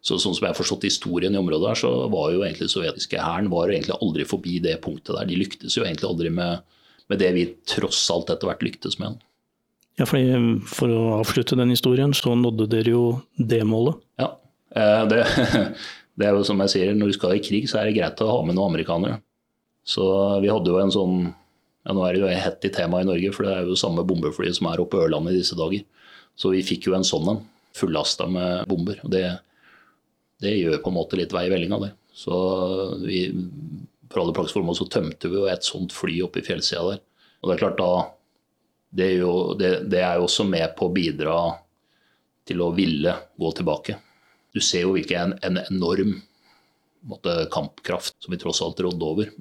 Så 0.06 0.20
sånn 0.22 0.36
som 0.38 0.46
jeg 0.46 0.54
har 0.54 0.58
forstått 0.58 0.86
historien 0.86 1.34
i 1.34 1.40
området 1.40 1.72
her, 1.72 1.80
så 1.80 1.92
var 2.14 2.30
jo 2.34 2.44
egentlig 2.46 2.70
sovjetiske 2.70 3.22
hæren 3.22 3.50
aldri 3.50 4.26
forbi 4.28 4.60
det 4.62 4.78
punktet 4.84 5.16
der. 5.18 5.26
De 5.26 5.38
lyktes 5.40 5.78
jo 5.78 5.86
egentlig 5.86 6.10
aldri 6.10 6.30
med, 6.30 6.62
med 7.10 7.22
det 7.24 7.32
vi 7.34 7.48
tross 7.66 8.04
alt 8.14 8.30
etter 8.30 8.52
hvert 8.52 8.66
lyktes 8.68 9.00
med. 9.02 9.18
Ja, 9.96 10.08
fordi 10.08 10.34
For 10.68 10.92
å 10.92 11.04
avslutte 11.22 11.58
den 11.60 11.72
historien, 11.72 12.14
så 12.16 12.36
nådde 12.36 12.68
dere 12.72 12.92
jo 12.92 13.06
det 13.38 13.62
målet? 13.68 14.02
Ja, 14.20 14.34
eh, 14.76 15.04
det, 15.12 15.22
det 16.20 16.28
er 16.28 16.36
jo 16.36 16.44
som 16.48 16.60
jeg 16.66 16.74
sier, 16.74 16.94
når 16.98 17.14
du 17.14 17.18
skal 17.18 17.38
i 17.38 17.44
krig, 17.44 17.70
så 17.72 17.80
er 17.80 17.90
det 17.90 17.98
greit 17.98 18.24
å 18.24 18.32
ha 18.34 18.42
med 18.44 18.58
noen 18.58 18.74
amerikanere. 18.74 19.22
Så 19.86 20.06
vi 20.42 20.50
hadde 20.50 20.72
jo 20.74 20.82
en 20.82 20.94
sånn 20.94 21.18
ja, 21.86 21.94
Nå 21.94 22.02
er 22.02 22.16
det 22.16 22.22
jo 22.24 22.30
hett 22.34 22.66
i 22.66 22.72
temaet 22.74 23.06
i 23.06 23.10
Norge, 23.12 23.32
for 23.36 23.46
det 23.46 23.52
er 23.54 23.68
jo 23.70 23.78
samme 23.78 24.04
bombefly 24.08 24.50
som 24.58 24.72
er 24.72 24.82
oppe 24.82 24.98
på 24.98 25.04
Ørlandet 25.06 25.36
i 25.36 25.42
disse 25.44 25.58
dager. 25.58 25.84
Så 26.36 26.50
vi 26.52 26.64
fikk 26.66 26.90
jo 26.90 26.96
en 26.98 27.06
sånn 27.06 27.30
en, 27.30 27.44
fullasta 27.76 28.26
med 28.32 28.66
bomber. 28.72 28.98
og 29.04 29.12
det, 29.14 29.26
det, 30.42 30.56
gjør 30.58 30.80
på 30.82 30.92
en 30.92 30.98
måte 30.98 31.20
litt 31.20 31.34
vei 31.36 31.46
i 31.46 31.52
vellinga, 31.52 31.78
det. 31.84 31.92
Så 32.16 32.36
vi, 33.04 33.28
for 34.10 34.24
alle 34.24 34.36
praktiske 34.36 34.58
formål 34.58 34.80
så 34.80 34.88
tømte 34.90 35.30
vi 35.30 35.38
jo 35.38 35.50
et 35.52 35.68
sånt 35.68 35.94
fly 35.94 36.22
oppe 36.26 36.42
i 36.42 36.48
fjellsida 36.48 36.86
der. 36.88 37.02
Og 37.44 37.50
det 37.50 37.56
er 37.56 37.62
klart 37.62 37.82
da 37.82 37.92
det 38.96 39.10
er, 39.10 39.18
jo, 39.26 39.34
det, 39.60 39.72
det 39.92 40.02
er 40.06 40.20
jo 40.20 40.28
også 40.30 40.46
med 40.48 40.70
på 40.78 40.88
å 40.88 40.94
bidra 40.96 41.36
til 42.48 42.62
å 42.64 42.72
ville 42.76 43.12
gå 43.36 43.52
tilbake. 43.58 43.98
Du 44.56 44.62
ser 44.64 44.86
jo 44.86 44.94
hvilken 44.96 45.34
en, 45.36 45.36
en 45.44 45.60
enorm 45.66 46.14
måtte, 47.10 47.34
kampkraft 47.52 48.16
som 48.24 48.32
vi 48.32 48.40
tross 48.40 48.62
alt 48.64 48.80
rådde 48.86 49.10
over. 49.10 49.34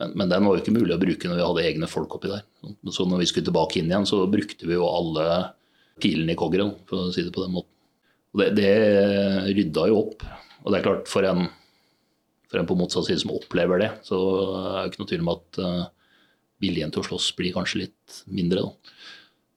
Men, 0.00 0.12
men, 0.14 0.30
den 0.32 0.44
var 0.44 0.56
jo 0.56 0.62
ikke 0.62 0.76
mulig 0.76 0.94
å 0.94 1.00
bruke 1.00 1.28
når 1.28 1.38
vi 1.38 1.46
hadde 1.46 1.66
egne 1.68 1.90
folk 1.90 2.16
oppi 2.16 2.32
der. 2.32 2.44
Så 2.92 3.06
når 3.08 3.22
vi 3.22 3.28
skulle 3.30 3.48
tilbake 3.48 3.80
inn 3.80 3.92
igjen, 3.92 4.08
så 4.08 4.22
brukte 4.30 4.68
vi 4.68 4.76
jo 4.76 4.88
alle 4.88 5.26
pilene 6.00 6.34
i 6.34 6.38
koggeren, 6.38 6.74
for 6.88 7.06
å 7.06 7.12
si 7.14 7.24
det 7.24 7.32
på 7.32 7.44
den 7.44 7.54
måten. 7.56 7.72
Og 8.34 8.42
det, 8.42 8.50
det 8.58 8.72
rydda 9.56 9.86
jo 9.88 10.00
opp. 10.02 10.24
Og 10.64 10.72
det 10.72 10.80
er 10.80 10.84
klart, 10.84 11.08
for 11.08 11.28
en, 11.28 11.46
for 12.50 12.60
en 12.60 12.68
på 12.68 12.76
motsatt 12.76 13.08
side 13.08 13.22
som 13.24 13.32
opplever 13.36 13.80
det, 13.84 13.90
så 14.04 14.18
er 14.44 14.80
det 14.82 14.90
ikke 14.90 15.04
noe 15.04 15.12
tvil 15.12 15.24
om 15.24 15.32
at 15.32 15.60
uh, 15.62 15.84
viljen 16.62 16.92
til 16.92 17.02
å 17.02 17.06
slåss 17.10 17.32
blir 17.38 17.54
kanskje 17.56 17.84
litt 17.84 18.20
mindre. 18.32 18.64
Da. 18.64 18.94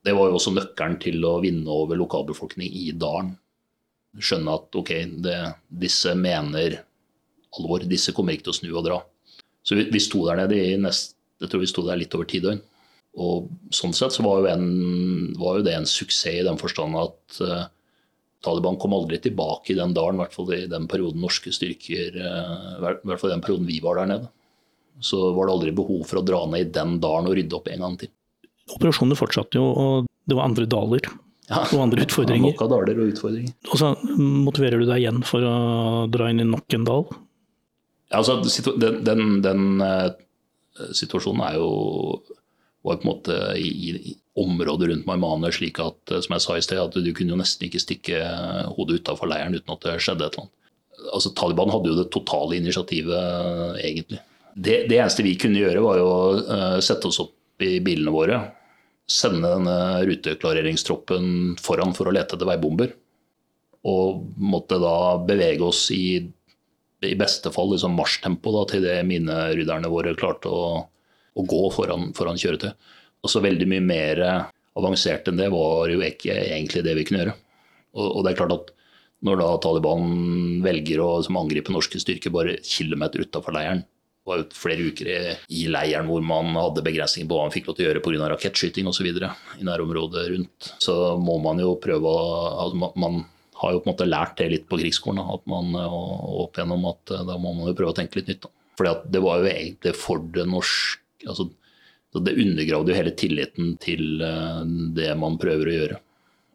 Det 0.10 0.16
var 0.16 0.30
jo 0.30 0.40
også 0.40 0.54
nøkkelen 0.56 0.98
til 1.04 1.24
å 1.28 1.38
vinne 1.44 1.72
over 1.72 2.00
lokalbefolkning 2.00 2.72
i 2.72 2.90
dalen. 2.96 3.34
Skjønne 4.20 4.56
at 4.58 4.76
ok, 4.80 4.92
det, 5.24 5.38
disse 5.84 6.16
mener 6.18 6.80
alvor, 7.58 7.86
disse 7.88 8.14
kommer 8.16 8.36
ikke 8.36 8.50
til 8.50 8.56
å 8.56 8.60
snu 8.60 8.70
og 8.74 8.86
dra. 8.88 9.00
Så 9.66 9.78
vi, 9.78 9.88
vi 9.94 10.02
sto 10.02 10.24
der 10.28 10.40
nede 10.42 10.58
i 10.58 10.78
nest, 10.82 11.16
jeg 11.40 11.52
tror 11.52 11.64
vi 11.64 11.70
sto 11.72 11.86
der 11.86 12.00
litt 12.00 12.16
over 12.18 12.28
ti 12.30 12.42
døgn. 12.44 12.62
Og 13.20 13.50
sånn 13.74 13.94
sett 13.96 14.14
så 14.16 14.24
var 14.24 14.44
jo, 14.44 14.50
en, 14.52 14.66
var 15.40 15.60
jo 15.60 15.66
det 15.66 15.76
en 15.76 15.88
suksess 15.90 16.42
i 16.42 16.46
den 16.46 16.60
forstand 16.62 16.98
at 17.00 17.40
uh, 17.44 17.64
Taliban 18.46 18.78
kom 18.80 18.94
aldri 18.96 19.18
tilbake 19.22 19.74
i 19.74 19.78
den 19.80 19.96
dalen, 19.98 20.20
i 20.20 20.24
hvert 20.24 20.36
fall 20.36 20.52
i 20.56 20.68
den 20.72 20.86
perioden 20.90 21.24
norske 21.24 21.52
styrker 21.52 22.16
uh, 22.22 22.78
I 22.78 22.94
hvert 23.10 23.20
fall 23.20 23.32
i 23.32 23.36
den 23.36 23.44
perioden 23.44 23.68
vi 23.68 23.82
var 23.84 24.00
der 24.00 24.12
nede. 24.14 24.30
Så 25.00 25.32
var 25.36 25.48
det 25.48 25.56
aldri 25.56 25.74
behov 25.76 26.04
for 26.08 26.22
å 26.22 26.26
dra 26.26 26.44
ned 26.52 26.68
i 26.68 26.72
den 26.76 26.98
dalen 27.04 27.30
og 27.30 27.38
rydde 27.38 27.58
opp 27.58 27.70
en 27.72 27.86
gang 27.86 27.98
til. 28.02 28.12
Operasjonene 28.76 29.18
fortsatte 29.18 29.58
jo, 29.58 29.66
og 29.72 30.10
det 30.30 30.38
var 30.38 30.50
andre 30.50 30.68
daler 30.70 31.08
ja, 31.50 31.64
og 31.64 31.80
andre 31.82 32.06
utfordringer. 32.06 32.54
Nok 32.54 32.66
av 32.66 32.72
daler 32.76 33.00
og 33.02 33.14
utfordringer. 33.14 33.56
Og 33.72 33.82
så 33.82 33.94
motiverer 34.20 34.82
du 34.82 34.86
deg 34.86 35.02
igjen 35.02 35.24
for 35.26 35.46
å 35.46 35.56
dra 36.12 36.30
inn 36.30 36.44
i 36.44 36.48
nok 36.48 36.78
en 36.78 36.86
dal? 36.86 37.08
Ja, 38.10 38.20
altså, 38.22 38.38
den, 38.82 39.00
den, 39.06 39.24
den 39.46 39.64
uh, 39.82 40.12
situasjonen 40.98 41.46
er 41.48 41.58
jo 41.58 41.72
var 42.86 43.00
på 43.02 43.04
en 43.04 43.10
måte 43.10 43.38
i, 43.60 43.70
i 43.92 44.14
området 44.40 44.88
rundt 44.90 45.08
Maimane 45.10 45.52
slik 45.52 45.82
at 45.84 46.14
eh, 46.14 46.22
som 46.24 46.36
jeg 46.36 46.44
sa 46.46 46.56
i 46.56 46.64
sted, 46.64 46.80
at 46.80 46.96
du 46.96 47.10
kunne 47.12 47.36
jo 47.36 47.40
nesten 47.42 47.68
ikke 47.68 47.82
stikke 47.84 48.22
hodet 48.78 49.02
utafor 49.02 49.28
leiren 49.28 49.58
uten 49.58 49.74
at 49.76 49.84
det 49.84 49.98
skjedde 50.00 50.30
et 50.30 50.38
eller 50.38 50.46
annet. 50.46 50.56
Altså, 51.16 51.32
Taliban 51.36 51.72
hadde 51.74 51.92
jo 51.92 51.98
det 52.00 52.08
totale 52.14 52.56
initiativet, 52.60 53.80
egentlig. 53.84 54.22
Det, 54.56 54.86
det, 54.90 54.98
eneste 54.98 55.26
vi 55.26 55.36
kunne 55.40 55.62
gjøre, 55.62 55.84
var 55.84 56.00
jo 56.00 56.08
å 56.08 56.22
uh, 56.40 56.80
sette 56.84 57.10
oss 57.10 57.22
opp 57.24 57.64
i 57.66 57.78
bilene 57.84 58.14
våre. 58.14 58.40
Sende 59.10 59.52
denne 59.52 59.78
ruteklareringstroppen 60.08 61.56
foran 61.62 61.96
for 61.98 62.10
å 62.10 62.14
lete 62.16 62.38
etter 62.38 62.50
veibomber. 62.50 62.94
Og 63.90 64.26
måtte 64.36 64.80
da 64.82 65.18
bevege 65.24 65.66
oss 65.66 65.86
i, 65.96 66.20
i 67.06 67.18
beste 67.20 67.52
fall 67.56 67.72
liksom 67.74 67.96
marsjtempo 67.98 68.54
da, 68.58 68.66
til 68.70 68.86
det 68.86 68.98
minerydderne 69.08 69.92
våre 69.92 70.18
klarte 70.20 70.52
å 70.52 70.64
å 71.40 71.46
gå 71.48 71.62
foran, 71.74 72.10
foran 72.18 72.40
kjøretøy. 72.40 72.72
Og 73.24 73.32
så 73.32 73.44
veldig 73.44 73.68
mye 73.70 73.84
mer 73.84 74.24
avansert 74.80 75.28
enn 75.30 75.40
det 75.40 75.50
var 75.54 75.92
jo 75.92 76.02
ikke 76.06 76.36
egentlig 76.36 76.86
det 76.86 76.96
vi 76.98 77.06
kunne 77.08 77.24
gjøre. 77.24 77.38
Og, 77.98 78.06
og 78.08 78.26
det 78.26 78.34
er 78.34 78.42
klart 78.42 78.56
at 78.56 78.74
når 79.28 79.42
da 79.42 79.48
Taliban 79.64 80.04
velger 80.64 81.02
å 81.04 81.10
angripe 81.42 81.74
norske 81.76 82.00
styrker 82.00 82.32
bare 82.32 82.60
kilometer 82.64 83.26
utafor 83.26 83.56
leiren, 83.56 83.84
var 84.30 84.42
jo 84.42 84.46
flere 84.56 84.86
uker 84.92 85.10
i, 85.12 85.66
leiren 85.72 86.08
hvor 86.10 86.24
man 86.26 86.54
hadde 86.58 86.86
begrensninger 86.86 87.28
på 87.30 87.38
hva 87.38 87.48
man 87.48 87.56
fikk 87.56 87.70
lov 87.70 87.78
til 87.78 87.88
å 87.88 87.90
gjøre 87.90 88.04
pga. 88.06 88.30
rakettskyting 88.34 88.90
osv. 88.90 89.10
i 89.10 89.68
nærområdet 89.68 90.26
rundt, 90.34 90.72
så 90.84 90.96
må 91.20 91.40
man 91.44 91.62
jo 91.64 91.76
prøve 91.82 92.14
å 92.14 92.24
altså 92.66 92.90
man, 92.96 93.24
har 93.60 93.76
jo 93.76 93.82
på 93.84 93.90
en 93.90 93.94
måte 93.94 94.08
lært 94.08 94.38
det 94.40 94.50
litt 94.54 94.68
på 94.72 94.80
krigsskolen. 94.80 95.20
At 95.20 95.44
man, 95.52 95.74
opp 95.76 96.56
igjennom 96.56 96.86
at 96.94 97.12
da 97.28 97.36
må 97.36 97.52
man 97.52 97.68
jo 97.68 97.76
prøve 97.76 97.92
å 97.92 97.98
tenke 97.98 98.22
litt 98.22 98.32
nytt. 98.32 98.48
Fordi 98.80 99.12
det 99.12 99.22
var 99.26 99.42
jo 99.42 99.50
egentlig 99.52 99.96
for 100.00 100.24
det 100.36 100.46
norske 100.48 101.28
altså, 101.28 101.50
Det 102.16 102.38
undergravde 102.40 102.94
jo 102.94 102.96
hele 102.96 103.12
tilliten 103.20 103.74
til 103.84 104.24
uh, 104.24 104.64
det 104.96 105.12
man 105.20 105.36
prøver 105.42 105.68
å 105.68 105.76
gjøre. 105.76 106.00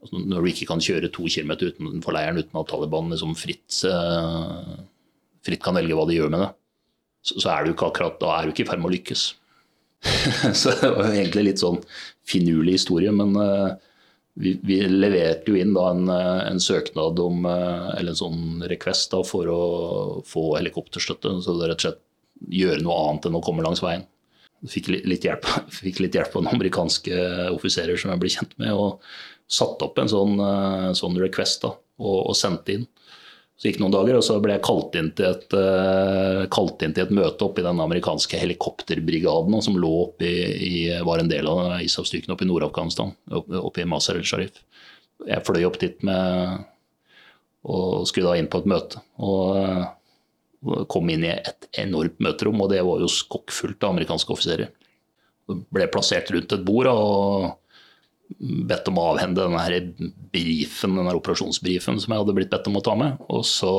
Altså, 0.00 0.22
når 0.32 0.40
du 0.40 0.50
ikke 0.50 0.70
kan 0.72 0.82
kjøre 0.84 1.12
to 1.12 1.28
kilometer 1.28 1.74
utenfor 1.74 2.16
leiren 2.16 2.40
uten 2.40 2.60
at 2.60 2.70
Taliban 2.72 3.12
liksom 3.12 3.36
fritt, 3.36 3.84
fritt 5.44 5.62
kan 5.64 5.76
velge 5.78 5.96
hva 5.96 6.04
de 6.08 6.18
gjør 6.18 6.32
med 6.32 6.42
det, 6.44 6.50
så, 7.24 7.48
er 7.50 7.64
du 7.64 7.72
ikke 7.72 7.88
akkurat, 7.90 8.20
da 8.20 8.36
er 8.36 8.46
du 8.46 8.54
ikke 8.54 8.66
i 8.66 8.68
ferd 8.68 8.82
med 8.82 8.90
å 8.90 8.94
lykkes. 8.94 9.24
så 10.60 10.74
det 10.80 10.92
var 10.92 11.08
jo 11.08 11.16
egentlig 11.16 11.44
litt 11.48 11.62
sånn 11.62 11.80
finurlig 12.28 12.78
historie, 12.78 13.12
men 13.16 13.32
uh, 13.40 13.74
vi, 14.40 14.56
vi, 14.66 14.80
leverte 14.90 15.52
jo 15.52 15.60
inn 15.60 15.72
da 15.76 15.88
en, 15.94 16.08
en 16.10 16.60
søknad 16.60 17.20
om, 17.22 17.46
eller 17.46 18.12
en 18.12 18.18
sånn 18.18 18.64
request 18.68 19.14
da, 19.14 19.22
for 19.24 19.48
å 19.48 19.60
få 20.26 20.48
helikopterstøtte. 20.58 21.36
Så 21.44 21.54
det 21.60 21.70
rett 21.70 21.78
og 21.78 21.86
slett 21.86 22.02
gjøre 22.50 22.82
noe 22.82 22.98
annet 23.06 23.30
enn 23.30 23.38
å 23.38 23.44
komme 23.46 23.64
langs 23.64 23.80
veien 23.84 24.04
fikk 24.70 24.90
litt 24.92 25.24
hjelp, 25.26 25.46
fikk 25.82 26.02
litt 26.04 26.16
hjelp 26.16 26.36
av 26.36 26.44
noen 26.44 26.58
amerikanske 26.58 27.22
offiserer 27.52 28.00
som 28.00 28.12
jeg 28.12 28.22
ble 28.22 28.32
kjent 28.32 28.58
med, 28.60 28.72
og 28.72 29.02
satte 29.50 29.86
opp 29.86 30.00
en 30.00 30.10
sånn, 30.10 30.38
eh, 30.40 30.90
sånn 30.96 31.18
request 31.20 31.64
da, 31.66 31.74
og, 32.00 32.18
og, 32.30 32.34
sendte 32.38 32.78
inn. 32.78 32.86
Så 33.54 33.68
gikk 33.68 33.78
det 33.78 33.84
noen 33.84 33.94
dager, 33.94 34.16
og 34.18 34.24
så 34.26 34.40
ble 34.42 34.56
jeg 34.56 34.64
kalt 34.66 34.96
inn 34.98 35.12
til 35.14 35.28
et, 35.28 35.54
uh, 35.54 36.42
kalt 36.52 36.82
inn 36.82 36.94
til 36.96 37.06
et 37.06 37.14
møte 37.14 37.46
oppe 37.46 37.62
i 37.62 37.66
den 37.66 37.82
amerikanske 37.84 38.40
helikopterbrigaden 38.40 39.62
som 39.62 39.78
lå 39.78 39.92
oppe 40.08 40.26
i, 40.26 40.46
i, 40.66 40.78
var 41.06 41.22
en 41.22 41.30
del 41.30 41.46
av 41.50 41.76
ISAF-styrken 41.84 42.34
oppe 42.34 42.46
i 42.46 42.50
Nord-Afghanistan, 42.50 43.14
oppe, 43.30 43.84
i 43.84 43.88
Masar 43.88 44.18
el-Sharif. 44.18 44.58
Jeg 45.28 45.46
fløy 45.46 45.62
opp 45.68 45.78
dit 45.78 46.02
med, 46.04 46.64
og 47.70 48.08
skulle 48.10 48.32
da 48.32 48.40
inn 48.42 48.50
på 48.50 48.64
et 48.64 48.72
møte. 48.74 49.04
og 49.22 49.54
uh, 49.54 50.84
kom 50.90 51.10
inn 51.12 51.26
i 51.26 51.32
et 51.34 51.68
enormt 51.82 52.18
møterom, 52.24 52.62
og 52.64 52.70
det 52.72 52.82
var 52.82 53.02
jo 53.02 53.10
skokkfullt 53.10 53.84
av 53.84 53.94
amerikanske 53.94 54.32
offiserer. 54.34 54.72
Ble 55.46 55.86
plassert 55.92 56.30
rundt 56.32 56.54
et 56.56 56.64
bord 56.64 56.88
og 56.88 57.52
bedt 58.40 58.88
om 58.90 58.98
å 58.98 59.06
avhende 59.12 59.44
denne 59.44 60.10
briefen, 60.34 60.96
denne 60.98 61.14
operasjonsbrifen 61.16 62.00
som 62.02 62.12
jeg 62.12 62.22
hadde 62.22 62.36
blitt 62.36 62.52
bedt 62.52 62.68
om 62.70 62.78
å 62.78 62.84
ta 62.84 62.96
med. 62.98 63.20
Og 63.32 63.44
så, 63.48 63.74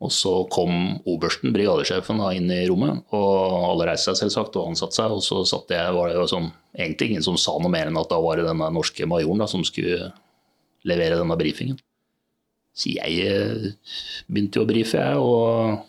og 0.00 0.12
så 0.12 0.34
kom 0.52 1.00
obersten, 1.08 1.54
brigadesjefen, 1.56 2.20
inn 2.36 2.52
i 2.52 2.62
rommet. 2.68 3.02
og 3.16 3.70
Alle 3.72 3.90
reiste 3.90 4.12
seg 4.12 4.26
selvsagt, 4.26 4.60
og 4.60 4.72
ansatte 4.72 4.98
seg. 4.98 5.16
Og 5.16 5.24
så 5.24 5.42
satt 5.48 5.74
jeg, 5.74 5.96
var 5.96 6.12
det 6.12 6.20
jo 6.20 6.28
som, 6.30 6.48
egentlig 6.76 7.12
ingen 7.12 7.26
som 7.26 7.40
sa 7.40 7.56
noe 7.60 7.72
mer 7.72 7.90
enn 7.90 8.00
at 8.00 8.12
da 8.12 8.20
var 8.22 8.40
det 8.40 8.48
denne 8.48 8.70
norske 8.74 9.08
majoren 9.08 9.42
da, 9.42 9.50
som 9.50 9.64
skulle 9.66 10.12
levere 10.86 11.18
denne 11.18 11.38
brifingen. 11.40 11.80
Så 12.76 12.92
jeg 12.92 13.20
eh, 13.24 13.70
begynte 14.28 14.60
jo 14.60 14.66
å 14.66 14.68
brife, 14.68 15.00
jeg, 15.00 15.16
og 15.16 15.86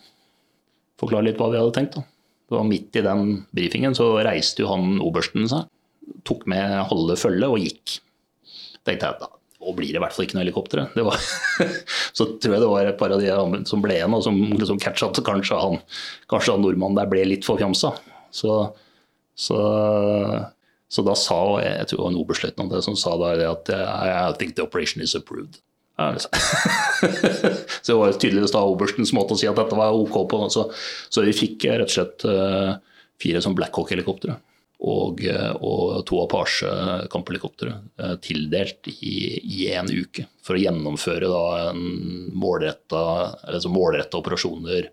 forklare 1.02 1.28
litt 1.28 1.42
hva 1.42 1.52
vi 1.52 1.60
hadde 1.60 1.76
tenkt. 1.76 1.98
Da. 2.00 2.08
Det 2.48 2.56
var 2.56 2.68
Midt 2.68 2.96
i 2.96 3.04
den 3.04 3.26
brifingen 3.52 3.96
så 3.98 4.14
reiste 4.24 4.64
jo 4.64 4.72
han 4.72 5.02
obersten 5.04 5.50
seg, 5.52 5.68
tok 6.28 6.46
med 6.50 6.78
halve 6.92 7.18
følget 7.20 7.50
og 7.50 7.64
gikk. 7.64 7.98
tenkte 8.88 9.10
jeg 9.10 9.20
da, 9.22 9.30
Og 9.68 9.76
blir 9.76 9.92
det 9.92 10.00
i 10.00 10.04
hvert 10.04 10.16
fall 10.16 10.28
ikke 10.28 10.38
noe 10.38 10.46
helikopter. 10.46 10.84
Så 12.18 12.28
tror 12.38 12.54
jeg 12.56 12.64
det 12.64 12.72
var 12.72 12.90
et 12.90 13.00
par 13.00 13.14
av 13.14 13.24
de 13.24 13.64
som 13.70 13.82
ble 13.84 13.98
igjen, 13.98 14.14
og 14.14 14.24
som 14.24 14.38
liksom 14.54 14.80
catcha 14.80 15.10
at 15.10 15.24
kanskje 15.26 15.60
han, 15.60 15.80
kanskje 16.32 16.56
han 16.56 16.64
nordmannen 16.64 17.00
der 17.00 17.10
ble 17.12 17.26
litt 17.28 17.48
for 17.48 17.60
fjamsa. 17.60 17.96
Så, 18.32 18.58
så, 19.36 19.60
så, 20.88 21.06
da 21.06 21.16
sa 21.18 21.40
jeg 21.64 21.88
tror 21.90 21.98
det 21.98 22.04
var 22.06 22.12
en 22.14 22.22
oberstløytnant 22.22 22.76
som 22.86 22.98
sa 23.00 23.16
da 23.20 23.34
at 23.50 23.72
I 23.74 24.34
think 24.38 24.56
the 24.56 24.66
operation 24.68 25.02
is 25.04 25.16
approved. 25.18 25.60
Ja, 25.98 26.12
så 27.82 27.88
det 27.88 27.96
var 27.98 28.12
tydeligvis 28.14 28.54
da 28.54 28.62
oberstens 28.62 29.16
måte 29.18 29.34
å 29.34 29.40
si 29.40 29.48
at 29.50 29.58
dette 29.58 29.78
var 29.80 29.98
OK 29.98 30.20
på. 30.30 30.44
Så, 30.54 30.68
så 31.10 31.24
vi 31.26 31.34
fikk 31.34 31.66
rett 31.72 31.90
og 31.90 31.96
slett 31.96 32.26
uh, 32.30 32.76
fire 33.18 33.42
sånn 33.42 33.58
Blackhawk-helikoptre 33.58 34.38
og, 34.78 35.24
eh, 35.26 35.54
og 35.58 36.04
to 36.06 36.20
Apache 36.22 36.70
kamphelikoptre 37.10 37.74
eh, 37.98 38.16
tildelt 38.22 38.90
i 39.02 39.66
én 39.74 39.90
uke 39.90 40.28
for 40.46 40.58
å 40.58 40.62
gjennomføre 40.62 41.32
da, 41.32 41.44
en 41.72 42.30
målretta, 42.38 43.02
altså 43.50 43.74
målretta 43.74 44.22
operasjoner 44.22 44.92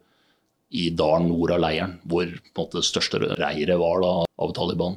i 0.75 0.89
dalen 0.97 1.29
nord 1.31 1.53
av 1.55 1.63
leiren, 1.63 1.99
hvor 2.09 2.25
en 2.25 2.41
måte, 2.57 2.81
det 2.81 2.89
største 2.89 3.21
reiret 3.37 3.79
var 3.79 4.01
da, 4.03 4.15
av 4.25 4.55
Taliban. 4.57 4.97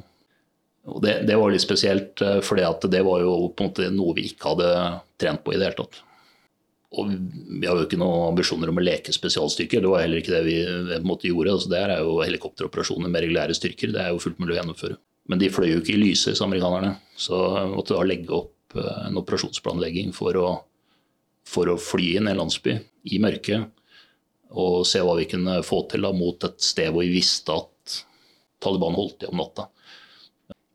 Og 0.88 1.02
det, 1.04 1.20
det, 1.28 1.36
var 1.36 1.52
litt 1.52 1.62
spesielt, 1.62 2.22
eh, 2.24 2.40
for 2.40 2.58
det 2.58 3.04
var 3.04 3.22
jo 3.22 3.36
på 3.52 3.64
en 3.64 3.70
måte 3.70 3.90
noe 3.92 4.16
vi 4.16 4.30
ikke 4.32 4.54
hadde 4.54 4.72
trent 5.20 5.44
på 5.44 5.54
i 5.54 5.60
det 5.60 5.68
hele 5.68 5.82
tatt. 5.82 6.00
Og 6.96 7.10
vi 7.12 7.66
har 7.68 7.76
jo 7.76 7.84
ikke 7.84 7.98
noen 8.00 8.30
ambisjoner 8.30 8.70
om 8.72 8.78
å 8.80 8.84
leke 8.84 9.12
spesialstyrker. 9.12 9.82
Det 9.84 9.90
var 9.92 10.06
heller 10.06 10.22
ikke 10.22 10.32
det 10.32 10.44
vi 10.46 11.00
måte 11.04 11.28
gjorde. 11.28 11.52
Altså, 11.58 11.68
det 11.72 11.82
er 11.82 11.98
jo 12.00 12.14
helikopteroperasjoner 12.22 13.12
med 13.12 13.26
regulære 13.26 13.56
styrker. 13.56 13.92
Det 13.92 14.00
er 14.00 14.14
jo 14.14 14.22
fullt 14.24 14.40
mulig 14.40 14.56
å 14.56 14.60
gjennomføre. 14.62 14.96
Men 15.28 15.42
de 15.42 15.50
fløy 15.52 15.68
jo 15.74 15.82
ikke 15.82 15.92
i 15.98 16.00
lyset, 16.00 16.32
disse 16.32 16.46
amerikanerne. 16.46 16.94
Så 17.20 17.36
vi 17.36 17.74
måtte 17.74 17.96
da 17.96 18.06
legge 18.08 18.32
opp 18.32 18.78
eh, 18.78 19.02
en 19.10 19.20
operasjonsplanlegging 19.20 20.14
for 20.16 20.40
å, 20.40 20.46
for 21.48 21.68
å 21.68 21.76
fly 21.80 22.14
inn 22.16 22.30
en 22.32 22.40
landsby 22.40 22.78
i 23.12 23.20
mørket 23.20 23.68
og 24.48 24.86
se 24.88 25.00
hva 25.04 25.16
vi 25.18 25.26
kunne 25.28 25.58
få 25.66 25.82
til 25.90 26.06
da, 26.06 26.12
mot 26.16 26.44
et 26.46 26.62
sted 26.64 26.88
hvor 26.92 27.04
vi 27.04 27.18
visste 27.18 27.52
at 27.52 27.98
Taliban 28.64 28.96
holdt 28.96 29.20
til 29.22 29.32
om 29.32 29.42
natta. 29.42 29.68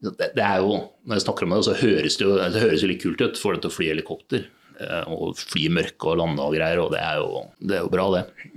Det, 0.04 0.14
det, 0.36 0.44
er 0.44 0.60
jo, 0.62 0.78
Når 1.08 1.18
jeg 1.18 1.24
snakker 1.26 1.48
om 1.48 1.56
det, 1.56 1.64
så 1.66 1.78
høres 1.80 2.18
det 2.20 2.26
jo, 2.26 2.36
det 2.38 2.62
høres 2.62 2.84
jo 2.84 2.90
litt 2.92 3.02
kult 3.02 3.24
ut. 3.24 3.40
for 3.40 3.58
å 3.58 3.72
fly 3.72 3.90
helikopter. 3.94 4.46
Eh, 4.82 5.10
og 5.14 5.38
fly 5.38 5.68
mørke 5.74 6.10
og 6.10 6.20
lande 6.22 6.44
og 6.44 6.56
greier, 6.56 6.82
og 6.82 6.94
det 6.94 7.02
er 7.04 7.20
jo, 7.22 7.44
det 7.62 7.78
er 7.78 7.84
jo 7.86 7.92
bra, 7.94 8.08
det. 8.16 8.54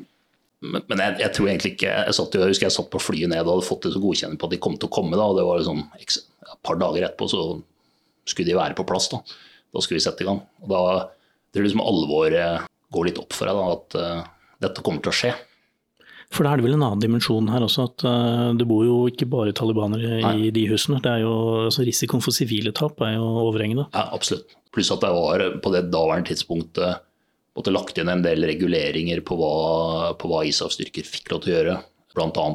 Men, 0.64 0.84
men 0.88 1.02
jeg, 1.02 1.16
jeg, 1.20 1.32
tror 1.36 1.48
egentlig 1.50 1.70
ikke 1.74 1.90
Jeg 1.92 2.14
satt, 2.16 2.34
jeg 2.34 2.50
husker 2.50 2.64
jeg 2.64 2.74
satt 2.74 2.88
på 2.90 2.98
flyet 2.98 3.28
ned 3.28 3.42
og 3.44 3.58
hadde 3.58 3.66
fått 3.66 3.84
det 3.84 3.90
så 3.92 4.00
godkjenning 4.00 4.38
på 4.40 4.48
at 4.48 4.54
de 4.54 4.60
kom 4.64 4.78
til 4.80 4.88
å 4.88 4.94
komme. 4.96 5.18
da, 5.18 5.26
og 5.28 5.36
det 5.36 5.44
var 5.46 5.60
liksom 5.60 5.82
Et 6.00 6.62
par 6.64 6.80
dager 6.80 7.04
etterpå 7.04 7.28
så 7.30 7.42
skulle 8.26 8.48
de 8.48 8.56
være 8.56 8.78
på 8.78 8.86
plass. 8.88 9.10
Da 9.12 9.20
Da 9.20 9.82
skulle 9.84 10.00
vi 10.00 10.06
sette 10.06 10.24
i 10.24 10.28
gang. 10.28 10.40
og 10.64 10.72
Da 10.72 10.80
det 11.52 11.62
jeg 11.62 11.70
liksom 11.70 11.84
alvoret 11.84 12.66
går 12.92 13.06
litt 13.08 13.20
opp 13.20 13.32
for 13.32 13.48
deg, 13.48 13.56
da, 13.56 13.76
at 13.76 13.94
uh, 13.96 14.50
dette 14.60 14.82
kommer 14.84 15.00
til 15.04 15.12
å 15.12 15.16
skje. 15.16 15.30
For 16.34 16.42
da 16.42 16.52
er 16.52 16.58
det 16.58 16.66
vel 16.66 16.76
en 16.76 16.84
annen 16.84 17.02
dimensjon 17.02 17.48
her 17.52 17.64
også, 17.64 17.86
at 17.86 18.04
uh, 18.06 18.50
det 18.58 18.66
bor 18.68 18.82
jo 18.84 18.96
ikke 19.10 19.28
bare 19.30 19.54
talibanere 19.56 20.20
Nei. 20.24 20.34
i 20.48 20.52
de 20.54 20.66
husene. 20.72 20.98
Det 21.04 21.12
er 21.12 21.22
jo, 21.22 21.34
altså 21.68 21.86
Risikoen 21.86 22.24
for 22.24 22.34
sivile 22.34 22.74
tap 22.76 23.00
er 23.06 23.14
jo 23.14 23.26
overhengende. 23.46 23.86
Ja, 23.94 24.08
absolutt. 24.16 24.56
Pluss 24.74 24.90
at 24.92 25.04
det 25.04 25.12
var 25.14 25.44
på 25.64 25.72
det 25.72 25.86
daværende 25.92 26.32
tidspunktet 26.32 27.04
måtte 27.56 27.72
lagt 27.72 27.96
inn 27.96 28.10
en 28.12 28.24
del 28.24 28.44
reguleringer 28.44 29.22
på 29.24 29.38
hva, 29.40 29.52
på 30.20 30.28
hva 30.28 30.42
ISAF-styrker 30.44 31.06
fikk 31.08 31.32
lov 31.32 31.44
til 31.44 31.54
å 31.54 31.56
gjøre. 31.56 31.76
Bl.a. 32.16 32.46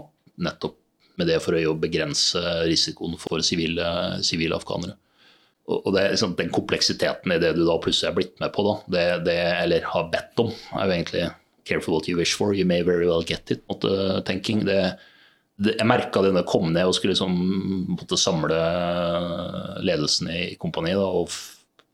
nettopp 0.45 0.77
med 1.17 1.29
det 1.29 1.39
for 1.43 1.57
å 1.57 1.77
begrense 1.79 2.41
risikoen 2.69 3.17
for 3.21 3.41
sivile, 3.45 3.88
sivile 4.25 4.57
afghanere. 4.57 4.97
Og 5.71 5.91
det, 5.95 6.07
liksom, 6.13 6.36
Den 6.38 6.49
kompleksiteten 6.53 7.34
i 7.34 7.39
det 7.41 7.53
du 7.55 7.63
da 7.65 7.77
plutselig 7.81 8.10
er 8.10 8.15
blitt 8.17 8.39
med 8.41 8.51
på, 8.53 8.65
da, 8.67 8.73
det, 8.93 9.05
det, 9.27 9.38
eller 9.62 9.86
har 9.93 10.10
bedt 10.12 10.41
om, 10.43 10.49
er 10.51 10.86
jo 10.86 10.95
egentlig 10.95 11.27
'careful 11.65 11.93
what 11.93 12.08
you 12.10 12.17
wish 12.17 12.36
for, 12.36 12.54
you 12.54 12.65
may 12.65 12.82
very 12.82 13.08
well 13.08 13.24
get 13.24 13.52
it'. 13.52 13.63
Måtte, 13.69 14.24
tenking. 14.26 14.65
Det, 14.65 14.97
det, 15.58 15.78
jeg 15.78 15.88
merka 15.88 16.21
det 16.21 16.34
da 16.34 16.41
jeg 16.41 16.50
kom 16.50 16.71
ned 16.74 16.89
og 16.89 16.95
skulle 16.97 17.13
liksom, 17.15 17.97
samle 18.17 18.60
ledelsen 19.82 20.30
i 20.34 20.41
kompaniet. 20.62 20.97
og 20.97 21.30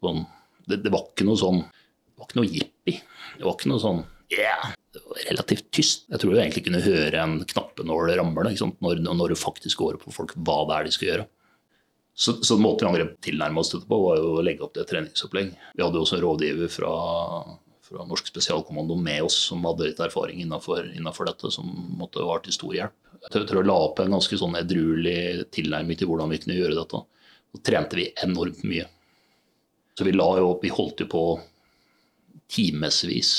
sånn, 0.03 0.25
det, 0.67 0.83
det, 0.83 0.91
var 0.93 1.07
ikke 1.09 1.27
noe 1.27 1.39
sånn 1.39 1.63
Det 1.63 2.17
var 2.17 2.29
ikke 2.29 2.39
noe 2.41 2.51
jippi. 2.51 2.99
Det 3.37 3.45
var 3.45 3.55
ikke 3.57 3.71
noe 3.71 3.83
sånn 3.83 4.03
yeah. 4.33 4.73
Det 4.93 5.01
var 5.05 5.23
relativt 5.29 5.71
tyst. 5.71 6.07
Jeg 6.09 6.19
tror 6.19 6.33
du 6.33 6.39
egentlig 6.41 6.65
kunne 6.65 6.83
høre 6.83 7.23
en 7.23 7.39
knappenål 7.45 8.15
ramle 8.17 8.53
når, 8.81 9.01
når 9.05 9.33
du 9.33 9.37
faktisk 9.37 9.83
går 9.83 9.99
på 10.01 10.13
folk 10.15 10.33
hva 10.37 10.63
det 10.67 10.77
er 10.77 10.87
de 10.87 10.93
skal 10.95 11.11
gjøre. 11.11 11.27
Så, 12.17 12.33
så 12.41 12.57
måten 12.57 12.87
vi 12.87 12.89
angrep 12.89 13.19
tilnærma 13.21 13.61
oss 13.61 13.69
dette 13.69 13.85
på, 13.85 13.97
var 14.01 14.17
jo 14.17 14.39
å 14.39 14.43
legge 14.45 14.65
opp 14.65 14.73
det 14.73 14.87
treningsopplegg. 14.89 15.51
Vi 15.77 15.83
hadde 15.83 15.99
jo 15.99 16.01
også 16.01 16.17
en 16.17 16.23
rådgiver 16.23 16.71
fra, 16.73 16.93
fra 17.87 18.05
Norsk 18.05 18.27
spesialkommando 18.27 18.95
med 18.99 19.23
oss 19.23 19.37
som 19.49 19.65
hadde 19.65 19.89
litt 19.89 19.99
erfaring 20.03 20.41
innenfor, 20.43 20.91
innenfor 20.91 21.29
dette, 21.29 21.51
som 21.51 21.67
måtte 21.99 22.25
var 22.25 22.43
til 22.43 22.55
stor 22.55 22.75
hjelp. 22.75 22.95
Jeg 23.27 23.47
tror 23.49 23.65
la 23.65 23.75
opp 23.87 23.99
en 24.03 24.13
ganske 24.13 24.37
sånn 24.39 24.55
edruelig 24.59 25.47
tilnærming 25.55 25.99
til 25.99 26.09
hvordan 26.11 26.31
vi 26.31 26.39
kunne 26.43 26.57
gjøre 26.59 26.77
dette. 26.77 27.01
Så 27.53 27.61
trente 27.65 27.99
vi 27.99 28.09
enormt 28.23 28.63
mye. 28.67 28.87
Så 29.97 30.05
vi 30.05 30.13
la 30.13 30.27
jo 30.37 30.51
opp, 30.51 30.63
vi 30.63 30.73
holdt 30.73 31.01
jo 31.01 31.09
på 31.11 31.23
timevis 32.53 33.31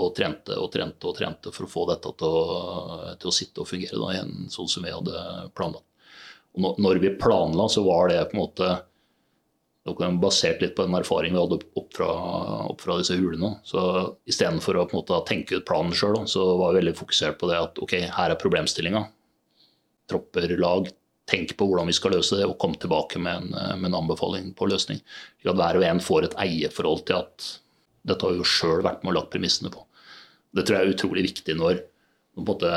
og 0.00 0.14
trente 0.16 0.56
og 0.56 0.70
trente 0.72 1.06
og 1.06 1.16
trente 1.18 1.52
for 1.52 1.66
å 1.66 1.70
få 1.70 1.86
dette 1.90 2.12
til 2.18 2.36
å, 2.40 3.14
til 3.20 3.30
å 3.30 3.34
sitte 3.34 3.62
og 3.62 3.68
fungere 3.68 3.98
da, 3.98 4.12
igjen, 4.14 4.46
sånn 4.52 4.70
som 4.70 4.86
vi 4.86 4.94
hadde 4.94 5.24
planlagt. 5.58 5.86
Og 6.56 6.80
når 6.82 7.02
vi 7.02 7.12
planla, 7.20 7.68
så 7.70 7.84
var 7.86 8.08
det 8.10 8.22
på 8.30 8.36
en 8.36 8.42
måte 8.42 8.70
basert 9.86 10.60
litt 10.60 10.76
på 10.76 10.84
en 10.84 10.94
erfaring 10.94 11.32
vi 11.32 11.40
hadde 11.40 11.60
opp 11.74 11.94
fra, 11.96 12.08
opp 12.68 12.80
fra 12.80 12.98
disse 12.98 13.16
hulene. 13.16 13.60
Så 13.64 14.16
istedenfor 14.26 14.76
å 14.76 14.88
måte 14.92 15.20
tenke 15.26 15.56
ut 15.56 15.66
planen 15.66 15.92
sjøl, 15.92 16.26
så 16.26 16.56
var 16.56 16.72
vi 16.72 16.80
veldig 16.80 16.96
fokusert 16.98 17.38
på 17.38 17.48
det 17.48 17.58
at 17.58 17.78
ok, 17.78 17.92
her 18.12 18.30
er 18.30 18.40
problemstillinga. 18.40 19.06
Tropper, 20.10 20.56
lag, 20.58 20.90
tenk 21.30 21.56
på 21.56 21.66
hvordan 21.66 21.86
vi 21.86 21.96
skal 21.96 22.12
løse 22.16 22.36
det, 22.36 22.46
og 22.46 22.58
komme 22.58 22.78
tilbake 22.80 23.18
med 23.18 23.36
en, 23.36 23.80
med 23.80 23.90
en 23.90 24.00
anbefaling 24.02 24.52
på 24.54 24.68
løsning. 24.68 25.00
Slik 25.40 25.52
at 25.52 25.60
hver 25.60 25.78
og 25.78 25.86
en 25.86 26.02
får 26.04 26.26
et 26.26 26.38
eierforhold 26.44 27.04
til 27.06 27.20
at 27.22 27.50
dette 28.08 28.24
har 28.24 28.34
vi 28.34 28.40
jo 28.40 28.48
sjøl 28.48 28.84
vært 28.84 29.04
med 29.04 29.12
og 29.12 29.18
lagt 29.20 29.32
premissene 29.32 29.72
på. 29.72 29.84
Det 30.56 30.64
tror 30.66 30.76
jeg 30.76 30.88
er 30.88 30.96
utrolig 30.96 31.24
viktig 31.28 31.54
når 31.56 31.84
på 32.34 32.42
en 32.42 32.48
måte 32.48 32.70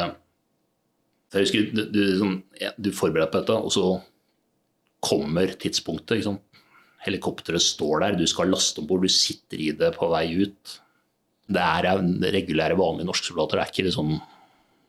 jeg 1.34 1.48
husker, 1.48 1.70
Du, 1.74 1.86
du, 1.90 2.02
sånn, 2.20 2.36
du 2.78 2.92
forbereder 2.94 3.26
deg 3.26 3.32
på 3.34 3.40
dette, 3.42 3.56
og 3.58 3.72
så 3.74 3.86
kommer 5.04 5.56
tidspunktet. 5.58 6.20
Ikke 6.20 6.28
sant? 6.28 6.53
Helikopteret 7.04 7.64
står 7.64 8.04
der, 8.04 8.18
du 8.18 8.26
skal 8.30 8.52
laste 8.54 8.82
om 8.82 8.88
bord, 8.88 9.04
du 9.04 9.12
sitter 9.12 9.60
i 9.60 9.72
det 9.76 9.92
på 9.98 10.08
vei 10.12 10.26
ut. 10.46 10.78
Det 11.54 11.64
er 11.64 11.90
regulære, 12.34 12.80
vanlige 12.80 13.10
norske 13.10 13.28
soldater, 13.28 13.60
det 13.60 13.66
er 13.66 13.74
ikke 13.74 13.88
liksom 13.90 14.14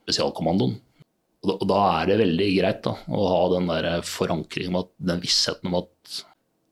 spesialkommandoen. 0.05 0.77
Og 1.45 1.65
da, 1.69 1.81
er 2.01 2.09
det 2.09 2.21
veldig 2.23 2.47
greit 2.57 2.85
da, 2.87 2.95
å 3.13 3.25
ha 3.29 3.41
den 3.53 3.67
der 3.69 4.07
forankringen, 4.07 4.87
den 4.97 5.21
vissheten 5.21 5.69
om 5.69 5.83
at 5.83 6.23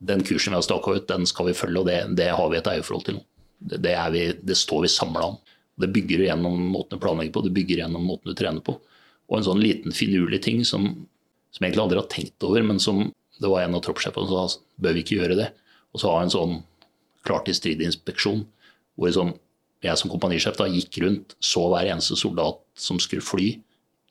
den 0.02 0.22
kursen 0.26 0.54
vi 0.54 0.58
har 0.58 0.64
staka 0.64 0.96
ut, 0.96 1.08
den 1.10 1.26
skal 1.28 1.50
vi 1.50 1.56
følge, 1.56 1.82
og 1.82 1.90
det, 1.90 1.98
det 2.18 2.30
har 2.32 2.48
vi 2.50 2.58
et 2.58 2.70
eierforhold 2.70 3.04
til 3.10 3.20
det, 3.62 3.94
vi, 4.14 4.22
det 4.42 4.56
står 4.58 4.86
vi 4.86 4.90
samla 4.90 5.26
om. 5.32 5.36
Det 5.78 5.90
bygger 5.92 6.18
du 6.18 6.26
gjennom 6.26 6.56
måten 6.72 6.98
du 6.98 7.02
planlegger 7.02 7.34
på, 7.34 7.44
det 7.46 7.54
bygger 7.54 7.84
gjennom 7.84 8.06
måten 8.06 8.32
du 8.32 8.38
trener 8.38 8.64
på. 8.64 8.74
Og 9.30 9.38
en 9.38 9.46
sånn 9.46 9.62
liten 9.62 9.94
finurlig 9.94 10.42
ting 10.44 10.64
som, 10.68 10.88
som 11.52 11.62
jeg 11.62 11.70
egentlig 11.70 11.84
aldri 11.86 12.00
har 12.00 12.10
tenkt 12.12 12.48
over, 12.48 12.64
men 12.66 12.80
som 12.82 13.06
det 13.42 13.50
var 13.50 13.64
en 13.64 13.76
av 13.78 13.84
troppssjefene 13.84 14.28
som 14.28 14.50
sa 14.50 14.60
bør 14.82 14.96
vi 14.96 15.04
ikke 15.04 15.18
gjøre 15.20 15.38
det. 15.38 15.48
Og 15.92 16.02
så 16.02 16.12
ha 16.12 16.22
en 16.24 16.32
sånn 16.32 16.60
klart 17.26 17.50
i 17.50 17.56
strid-inspeksjon 17.56 18.44
hvor 18.98 19.08
liksom, 19.08 19.34
jeg 19.82 19.98
som 19.98 20.10
kompanisjef 20.12 20.58
da 20.58 20.68
gikk 20.70 21.00
rundt, 21.02 21.36
så 21.42 21.64
hver 21.70 21.88
eneste 21.90 22.18
soldat 22.18 22.60
som 22.78 23.00
skulle 23.02 23.24
fly, 23.24 23.54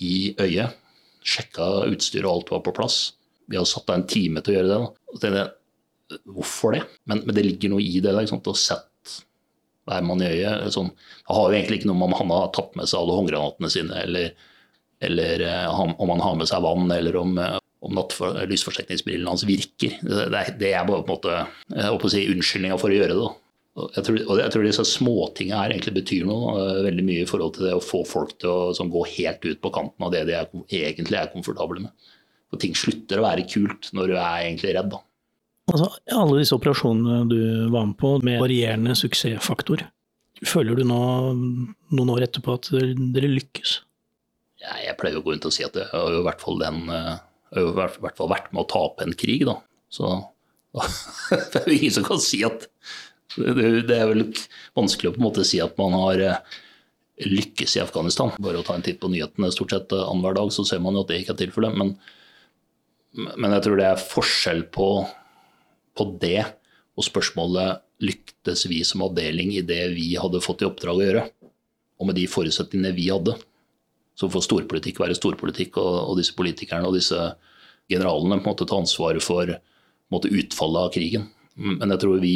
i 0.01 0.33
øyet. 0.41 0.77
Sjekka 1.21 1.85
utstyret 1.85 2.25
og 2.25 2.39
alt 2.39 2.51
var 2.55 2.63
på 2.65 2.73
plass. 2.73 3.11
Vi 3.45 3.57
hadde 3.59 3.69
satt 3.69 3.89
av 3.91 3.99
en 3.99 4.07
time 4.09 4.41
til 4.41 4.55
å 4.55 4.57
gjøre 4.57 4.71
det. 4.71 4.79
Da. 4.81 5.11
Og 5.13 5.21
tenkte, 5.21 5.49
Hvorfor 6.27 6.73
det? 6.75 6.81
Men, 7.07 7.21
men, 7.23 7.35
det 7.37 7.45
ligger 7.45 7.71
noe 7.71 7.83
i 7.83 8.01
det. 8.03 8.11
Ikke 8.11 8.33
sant? 8.33 8.49
Å 8.51 8.57
sette 8.57 9.13
hver 9.87 10.03
mann 10.03 10.23
i 10.23 10.27
øyet. 10.27 10.65
Sånn. 10.75 10.89
Det 10.91 11.37
har 11.37 11.45
jo 11.45 11.55
egentlig 11.55 11.79
ikke 11.79 11.91
noe 11.91 12.09
om 12.09 12.15
han 12.17 12.33
har 12.35 12.49
tatt 12.57 12.75
med 12.75 12.89
seg 12.89 12.99
alle 12.99 13.15
håndgranatene 13.19 13.71
sine, 13.71 14.01
eller, 14.03 14.49
eller 15.07 15.45
uh, 15.47 15.85
om 15.95 16.11
han 16.11 16.25
har 16.25 16.35
med 16.41 16.51
seg 16.51 16.65
vann, 16.65 16.91
eller 16.91 17.17
om, 17.21 17.37
uh, 17.39 17.60
om 17.81 17.97
lysforsterkningsbrillene 17.97 19.31
hans 19.31 19.45
virker. 19.47 19.97
Det, 20.01 20.25
det, 20.33 20.41
det, 20.61 20.73
er 20.73 20.85
bare 20.85 21.01
på 21.01 21.09
en 21.09 21.15
måte 21.15 21.37
jeg 21.73 21.95
å 21.97 22.11
si, 22.13 22.25
unnskyldninga 22.29 22.77
for 22.81 22.93
å 22.93 22.99
gjøre 22.99 23.17
det. 23.17 23.29
Jeg 23.95 24.03
tror, 24.05 24.17
og 24.25 24.39
jeg 24.41 24.51
tror 24.53 24.65
disse 24.67 24.85
småtingene 24.89 25.61
her 25.61 25.73
egentlig 25.73 25.93
betyr 26.01 26.25
noe 26.27 26.55
uh, 26.59 26.81
veldig 26.85 27.05
mye 27.07 27.21
i 27.23 27.29
forhold 27.29 27.55
til 27.55 27.69
det 27.69 27.77
å 27.77 27.83
få 27.83 28.01
folk 28.07 28.35
til 28.43 28.51
å 28.51 28.73
sånn, 28.75 28.91
gå 28.91 29.05
helt 29.13 29.47
ut 29.47 29.61
på 29.63 29.71
kanten 29.73 30.05
av 30.05 30.11
det 30.13 30.25
de 30.27 30.35
er, 30.37 30.51
egentlig 30.67 31.17
er 31.17 31.31
komfortable 31.31 31.85
med. 31.85 32.09
For 32.51 32.61
ting 32.61 32.75
slutter 32.75 33.21
å 33.21 33.25
være 33.25 33.47
kult 33.47 33.89
når 33.95 34.11
du 34.11 34.17
er 34.17 34.43
egentlig 34.43 34.75
redd. 34.75 34.91
da. 34.91 34.99
Altså, 35.71 35.87
alle 36.11 36.41
disse 36.41 36.57
operasjonene 36.57 37.23
du 37.31 37.39
var 37.71 37.87
med 37.87 37.97
på, 38.01 38.17
med 38.27 38.43
varierende 38.43 38.97
suksessfaktor, 38.99 39.85
føler 40.45 40.81
du 40.81 40.83
nå, 40.89 41.01
noen 41.95 42.13
år 42.13 42.27
etterpå 42.27 42.59
at 42.59 42.73
dere 42.75 43.31
lykkes? 43.31 43.77
Ja, 44.61 44.75
jeg 44.83 44.97
pleier 44.99 45.21
å 45.21 45.23
gå 45.25 45.33
rundt 45.33 45.47
og 45.47 45.55
si 45.55 45.63
at 45.65 45.79
jeg 45.79 45.87
har 45.89 46.19
i 46.19 46.23
hvert 46.27 46.43
fall, 46.43 46.59
den, 46.61 46.83
har 47.55 47.67
i 47.67 48.03
hvert 48.03 48.17
fall 48.17 48.31
vært 48.31 48.51
med 48.53 48.63
å 48.63 48.69
tape 48.71 49.05
en 49.05 49.15
krig. 49.17 49.45
da. 49.49 49.57
Så 49.91 50.09
det 51.31 51.61
er 51.61 51.67
jo 51.67 51.77
ingen 51.77 51.95
som 51.97 52.07
kan 52.07 52.21
si 52.23 52.45
at 52.47 52.67
Det 53.35 53.95
er 53.95 54.07
vel 54.07 54.23
vanskelig 54.77 55.11
å 55.11 55.15
på 55.15 55.19
en 55.19 55.25
måte 55.25 55.43
si 55.47 55.59
at 55.63 55.75
man 55.79 55.95
har 55.95 56.23
eh, 56.23 56.39
lykkes 57.27 57.77
i 57.77 57.83
Afghanistan. 57.83 58.33
Bare 58.43 58.59
å 58.59 58.65
ta 58.67 58.75
en 58.75 58.85
titt 58.85 59.01
på 59.01 59.11
nyhetene 59.11 59.51
stort 59.55 59.75
sett 59.75 59.95
eh, 59.95 60.03
annenhver 60.03 60.39
dag, 60.39 60.51
så 60.55 60.65
ser 60.67 60.83
man 60.83 60.95
jo 60.95 61.03
at 61.05 61.11
det 61.11 61.21
ikke 61.21 61.35
er 61.35 61.41
tilfellet. 61.45 61.77
Men, 61.79 61.93
men 63.35 63.55
jeg 63.55 63.67
tror 63.67 63.79
det 63.79 63.87
er 63.87 64.03
forskjell 64.03 64.65
på, 64.75 64.89
på 65.95 66.09
det 66.23 66.43
og 66.97 67.07
spørsmålet 67.07 67.81
lyktes 68.03 68.65
vi 68.69 68.81
som 68.87 69.03
avdeling 69.05 69.53
i 69.55 69.63
det 69.65 69.83
vi 69.95 70.11
hadde 70.19 70.41
fått 70.43 70.63
i 70.63 70.67
oppdrag 70.67 70.99
å 70.99 71.05
gjøre, 71.05 71.23
og 72.01 72.09
med 72.09 72.17
de 72.17 72.27
forutsetningene 72.29 72.93
vi 72.97 73.07
hadde. 73.11 73.37
Så 74.17 74.29
får 74.31 74.45
storpolitikk 74.45 74.99
være 75.01 75.17
storpolitikk, 75.17 75.77
og, 75.81 76.11
og 76.11 76.19
disse 76.19 76.35
politikerne 76.37 76.87
og 76.87 76.97
disse 76.97 77.19
generalene 77.91 78.39
på 78.39 78.49
en 78.49 78.53
måte 78.53 78.67
ta 78.69 78.79
ansvaret 78.79 79.23
for 79.23 79.51
måte, 80.11 80.31
utfallet 80.31 80.87
av 80.87 80.91
krigen. 80.95 81.29
Men 81.55 81.93
jeg 81.93 82.03
tror 82.03 82.19
vi 82.23 82.35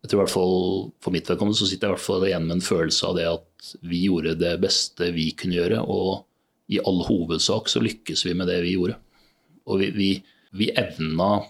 jeg 0.00 0.08
tror 0.08 0.20
i 0.20 0.22
hvert 0.22 0.32
fall 0.32 0.60
For 1.02 1.12
mitt 1.12 1.28
vedkommende 1.28 1.58
så 1.58 1.68
sitter 1.68 1.88
jeg 1.88 1.92
i 1.92 1.96
hvert 1.98 2.06
fall 2.06 2.26
igjen 2.28 2.46
med 2.48 2.56
en 2.56 2.64
følelse 2.64 3.08
av 3.08 3.16
det 3.18 3.26
at 3.28 3.72
vi 3.84 4.04
gjorde 4.06 4.38
det 4.40 4.54
beste 4.62 5.10
vi 5.12 5.26
kunne 5.36 5.58
gjøre, 5.58 5.82
og 5.84 6.24
i 6.72 6.78
all 6.86 7.02
hovedsak 7.04 7.68
så 7.68 7.82
lykkes 7.82 8.24
vi 8.24 8.32
med 8.38 8.48
det 8.48 8.60
vi 8.64 8.72
gjorde. 8.72 8.94
Og 9.68 9.82
vi, 9.82 9.90
vi, 9.92 10.08
vi 10.56 10.70
evna, 10.80 11.42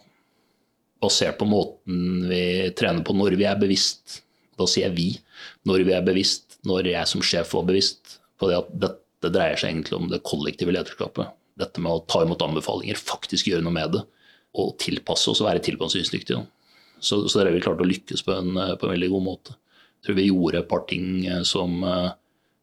basert 1.00 1.38
på 1.38 1.46
måten 1.48 2.26
vi 2.28 2.42
trener 2.76 3.04
på 3.06 3.14
når 3.14 3.36
vi 3.38 3.46
er 3.46 3.60
bevisst, 3.60 4.24
da 4.58 4.66
sier 4.68 4.88
jeg 4.88 4.96
vi, 4.96 5.06
når 5.68 5.86
vi 5.86 5.94
er 5.94 6.02
bevisst, 6.04 6.58
når 6.66 6.90
jeg 6.90 7.08
som 7.08 7.22
sjef 7.24 7.54
var 7.54 7.68
bevisst 7.70 8.18
på 8.40 8.50
det 8.50 8.58
at 8.58 8.74
dette 9.20 9.34
dreier 9.36 9.60
seg 9.60 9.74
egentlig 9.74 9.98
om 9.98 10.08
det 10.08 10.24
kollektive 10.24 10.72
lederskapet 10.72 11.36
dette 11.60 11.82
med 11.82 11.92
å 11.92 12.04
ta 12.08 12.22
imot 12.24 12.42
anbefalinger, 12.44 12.98
faktisk 12.98 13.50
gjøre 13.50 13.64
noe 13.66 13.76
med 13.76 13.96
det. 13.96 14.04
Og 14.60 14.74
tilpasse 14.82 15.30
oss 15.30 15.42
og 15.42 15.46
være 15.46 15.62
tilpasningsdyktige. 15.62 16.40
Så, 17.00 17.22
så 17.28 17.38
der 17.38 17.48
har 17.48 17.54
vi 17.54 17.62
klart 17.64 17.80
å 17.80 17.86
lykkes 17.86 18.24
på 18.26 18.34
en, 18.34 18.56
på 18.56 18.86
en, 18.86 18.94
veldig 18.94 19.10
god 19.12 19.24
måte. 19.24 19.56
Jeg 20.00 20.08
tror 20.08 20.18
vi 20.18 20.28
gjorde 20.28 20.62
et 20.62 20.70
par 20.70 20.82
ting 20.90 21.06
eh, 21.28 21.42
som, 21.48 21.76
eh, 21.86 22.10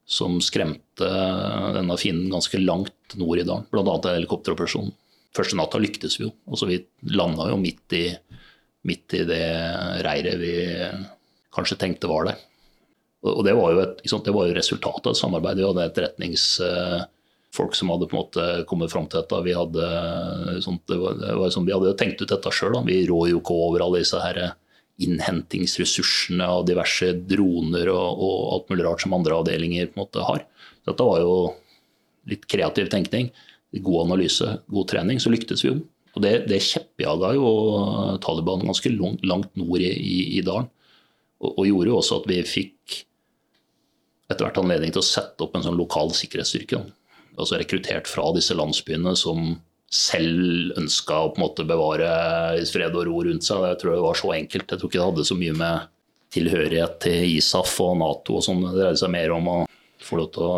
som 0.09 0.37
skremte 0.43 1.11
denne 1.77 1.97
fienden 2.01 2.33
ganske 2.33 2.59
langt 2.61 3.17
nord 3.17 3.41
i 3.41 3.45
dalen. 3.47 3.65
Bl.a. 3.71 3.95
helikopteroperasjonen. 4.17 4.93
Første 5.37 5.57
natta 5.59 5.79
lyktes 5.81 6.17
vi 6.19 6.27
jo. 6.27 6.33
Altså, 6.49 6.69
vi 6.69 6.81
landa 7.13 7.49
jo 7.51 7.59
midt 7.61 7.95
i, 7.97 8.05
midt 8.89 9.17
i 9.17 9.23
det 9.29 9.43
reiret 10.05 10.39
vi 10.41 10.53
kanskje 11.53 11.79
tenkte 11.81 12.09
var 12.09 12.29
der. 12.29 12.41
Og 13.25 13.41
det 13.45 13.55
var 13.57 13.73
jo, 13.73 13.83
et, 13.83 14.01
det 14.03 14.33
var 14.33 14.49
jo 14.49 14.57
resultatet 14.57 15.09
av 15.11 15.17
samarbeidet. 15.17 15.63
Vi 15.63 15.67
hadde 15.67 15.85
etterretnings 15.89 16.45
eh, 16.63 16.99
som 17.73 17.89
hadde 17.89 18.05
på 18.05 18.13
en 18.13 18.21
måte 18.21 18.45
kommet 18.69 18.91
fram 18.93 19.07
til 19.09 19.21
dette. 19.21 19.41
Vi 19.45 19.55
hadde, 19.57 19.87
sånt, 20.61 20.83
det 20.89 20.99
var, 21.01 21.17
det 21.17 21.33
var 21.39 21.53
sånn, 21.53 21.65
vi 21.65 21.73
hadde 21.73 21.95
tenkt 21.97 22.21
ut 22.21 22.29
dette 22.29 22.53
sjøl. 22.53 22.77
Vi 22.85 23.01
rår 23.09 23.31
jo 23.31 23.41
ikke 23.41 23.57
over 23.67 23.85
alle 23.85 24.03
disse 24.03 24.21
her 24.21 24.41
innhentingsressursene 25.01 26.45
av 26.45 26.63
diverse 26.65 27.11
droner 27.29 27.89
og, 27.93 28.07
og, 28.17 28.37
alt 28.53 28.71
mulig 28.71 28.85
rart 28.87 29.03
som 29.03 29.13
andre 29.17 29.37
avdelinger 29.37 29.91
på 29.91 29.97
en 29.97 30.05
måte 30.05 30.25
har. 30.25 30.45
Dette 30.87 31.05
var 31.05 31.21
jo 31.21 31.35
litt 32.29 32.47
kreativ 32.49 32.89
tenkning, 32.93 33.29
god 33.77 34.07
analyse, 34.07 34.57
god 34.73 34.89
trening. 34.89 35.21
Så 35.21 35.33
lyktes 35.33 35.63
vi 35.65 35.71
jo. 35.71 35.77
Og 36.17 36.23
det, 36.23 36.33
det 36.49 36.63
kjeppjaga 36.65 37.35
jo 37.37 37.49
Taliban 38.23 38.65
ganske 38.65 38.89
langt 38.97 39.51
nord 39.59 39.83
i, 39.83 39.91
i, 39.93 40.17
i 40.39 40.41
dalen. 40.45 40.69
Og, 41.37 41.51
og, 41.51 41.65
gjorde 41.69 41.91
jo 41.91 41.97
også 41.99 42.21
at 42.21 42.29
vi 42.31 42.39
fikk 42.47 43.01
etter 44.27 44.43
hvert 44.43 44.59
anledning 44.59 44.91
til 44.91 45.03
å 45.03 45.07
sette 45.07 45.43
opp 45.45 45.55
en 45.55 45.63
sånn 45.63 45.77
lokal 45.79 46.09
sikkerhetsstyrke 46.15 46.81
altså 47.37 47.59
rekruttert 47.61 48.09
fra 48.09 48.31
disse 48.35 48.55
landsbyene 48.57 49.13
som 49.17 49.53
selv 49.93 50.73
ønska 50.79 51.19
å 51.21 51.29
på 51.31 51.39
en 51.39 51.45
måte 51.45 51.65
bevare 51.67 52.09
fred 52.67 52.95
og 52.97 53.05
ro 53.07 53.21
rundt 53.23 53.45
seg. 53.45 53.63
Jeg 53.69 53.79
tror 53.81 53.93
det 53.93 54.03
var 54.03 54.19
så 54.19 54.33
enkelt. 54.35 54.67
Jeg 54.67 54.81
tror 54.81 54.89
ikke 54.89 54.99
det 54.99 55.07
hadde 55.07 55.27
så 55.29 55.37
mye 55.39 55.55
med 55.61 55.93
tilhørighet 56.35 56.99
til 57.05 57.37
ISAF 57.37 57.77
og 57.85 57.95
Nato 58.01 58.35
og 58.39 58.43
sånn. 58.43 58.65
Det 58.65 58.75
dreide 58.75 58.99
seg 58.99 59.13
mer 59.13 59.35
om 59.37 59.49
å 59.53 59.57
få 60.03 60.19
lov 60.19 60.29
til 60.35 60.49
å 60.49 60.57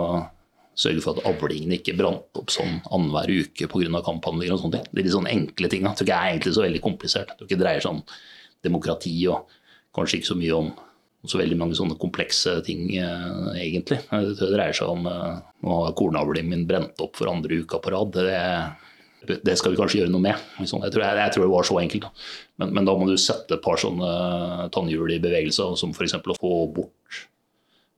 sørge 0.80 1.04
for 1.04 1.20
at 1.20 1.28
avlingene 1.30 1.78
ikke 1.78 1.98
brant 2.00 2.40
opp 2.40 2.52
sånn 2.54 2.80
annenhver 2.88 3.36
uke 3.44 3.68
pga. 3.70 4.02
kamphandlinger 4.08 4.56
og 4.56 4.64
sånne 4.64 4.80
ting. 4.80 4.90
Er 4.90 5.04
litt 5.04 5.14
sånne 5.14 5.36
enkle 5.36 5.70
tinga 5.70 5.94
tror 5.94 6.08
ikke 6.08 6.14
det 6.14 6.18
er 6.18 6.34
egentlig 6.34 6.56
så 6.56 6.66
veldig 6.66 6.84
komplisert. 6.88 7.30
Jeg 7.30 7.38
tror 7.38 7.50
ikke 7.50 7.60
det 7.60 7.66
dreier 7.66 7.86
seg 7.86 7.98
om 7.98 8.04
demokrati 8.66 9.16
og 9.30 9.59
kanskje 9.96 10.20
ikke 10.20 10.32
så 10.32 10.40
mye 10.40 10.56
om 10.58 10.68
så 11.28 11.36
veldig 11.42 11.58
mange 11.60 11.76
sånne 11.76 11.98
komplekse 12.00 12.54
ting, 12.64 12.86
eh, 12.96 13.48
egentlig. 13.60 13.98
Det 14.08 14.48
dreier 14.54 14.72
seg 14.76 14.88
om 14.88 15.04
eh, 15.10 15.40
Nå 15.60 15.68
har 15.84 15.98
kornavlen 16.00 16.48
min 16.48 16.64
brent 16.68 17.02
opp 17.04 17.18
for 17.20 17.28
andre 17.28 17.60
uka 17.60 17.76
på 17.84 17.92
rad. 17.92 18.16
Det, 18.16 18.32
det, 19.44 19.56
skal 19.60 19.72
vi 19.74 19.80
kanskje 19.82 20.00
gjøre 20.00 20.14
noe 20.14 20.24
med. 20.24 20.38
Liksom. 20.62 20.80
Jeg 20.88 20.94
tror, 20.96 21.04
jeg, 21.04 21.20
jeg 21.20 21.32
tror 21.36 21.44
det 21.44 21.52
var 21.52 21.66
så 21.68 21.76
enkelt. 21.82 22.04
Da. 22.08 22.12
Men, 22.62 22.68
men, 22.78 22.86
da 22.88 22.94
må 22.96 23.04
du 23.10 23.18
sette 23.20 23.54
et 23.58 23.66
par 23.66 23.78
sånne 23.82 24.10
tannhjul 24.76 25.10
i 25.12 25.24
bevegelse, 25.24 25.64
som 25.82 25.90
f.eks. 25.92 26.16
å 26.24 26.40
få 26.40 26.54
bort 26.78 27.12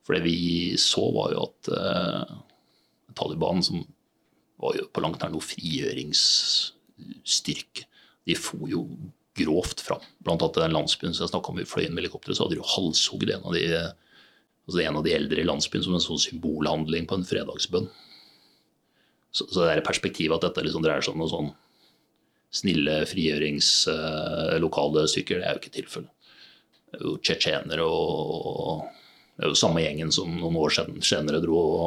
For 0.02 0.12
det 0.18 0.24
vi 0.26 0.40
så, 0.82 1.04
var 1.14 1.28
jo 1.36 1.40
at 1.46 1.60
eh, 1.78 2.26
Taliban, 3.22 3.62
som 3.62 3.78
var 4.62 4.72
jo 4.80 4.84
på 4.90 5.02
langt 5.06 5.22
nær 5.22 5.32
noe 5.34 5.46
frigjøringsstyrke, 5.46 7.82
de 8.26 8.36
for 8.38 8.70
jo 8.70 8.86
grovt 9.38 9.82
fram. 9.82 10.04
Blant 10.26 10.42
annet 10.44 10.60
den 10.60 10.76
landsbyen 10.76 11.14
som 11.16 11.26
jeg 11.26 11.32
snakka 11.32 11.54
om 11.54 11.60
vi 11.62 11.68
fløy 11.68 11.86
inn 11.86 11.96
med 11.96 12.04
helikopteret, 12.04 12.38
så 12.38 12.46
hadde 12.46 12.58
de 12.58 12.62
jo 12.62 12.68
en 13.36 13.46
av 13.48 13.54
de 13.56 13.64
altså 14.68 14.80
en 14.84 14.98
av 15.00 15.04
de 15.06 15.14
eldre 15.16 15.42
i 15.42 15.48
landsbyen 15.48 15.84
som 15.84 15.96
en 15.98 16.04
sånn 16.04 16.22
symbolhandling 16.22 17.08
på 17.10 17.18
en 17.18 17.28
fredagsbønn. 17.28 17.88
Så, 19.32 19.48
så 19.48 19.64
det 19.64 19.72
er 19.74 19.86
perspektivet 19.88 20.36
at 20.38 20.46
dette 20.46 20.64
liksom 20.66 20.84
dreier 20.84 21.04
seg 21.04 21.16
om 21.16 21.24
noen 21.24 21.32
sånn 21.32 21.52
snille 22.52 23.06
frigjøringslokale 23.08 25.06
uh, 25.06 25.10
stykker, 25.12 25.40
det 25.40 25.48
er 25.48 25.56
jo 25.56 25.62
ikke 25.64 25.78
tilfellet. 25.78 26.12
Det 26.92 27.00
er 27.00 27.06
jo 27.08 27.14
tsjetsjenere 27.24 27.84
og, 27.88 28.90
Det 29.38 29.46
er 29.48 29.54
jo 29.54 29.62
samme 29.62 29.82
gjengen 29.82 30.12
som 30.12 30.28
noen 30.36 30.58
år 30.60 30.72
senere 30.76 31.40
dro 31.44 31.58
og 31.58 31.86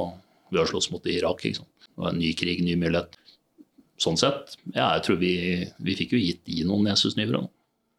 vi 0.49 0.59
har 0.59 0.69
slåss 0.71 0.89
mot 0.95 1.05
Irak. 1.11 1.45
Ikke 1.45 1.61
sant? 1.61 1.75
Det 1.85 2.01
var 2.01 2.11
en 2.15 2.19
ny 2.23 2.33
krig, 2.39 2.63
ny 2.65 2.75
mulighet 2.81 3.19
sånn 4.01 4.19
sett, 4.19 4.57
ja, 4.75 4.95
jeg 4.97 5.05
tror 5.07 5.19
vi, 5.21 5.35
vi 5.87 5.97
fikk 5.99 6.17
jo 6.17 6.23
gitt 6.23 6.43
de 6.49 6.65
noen 6.67 6.89
nesesyvere. 6.91 7.45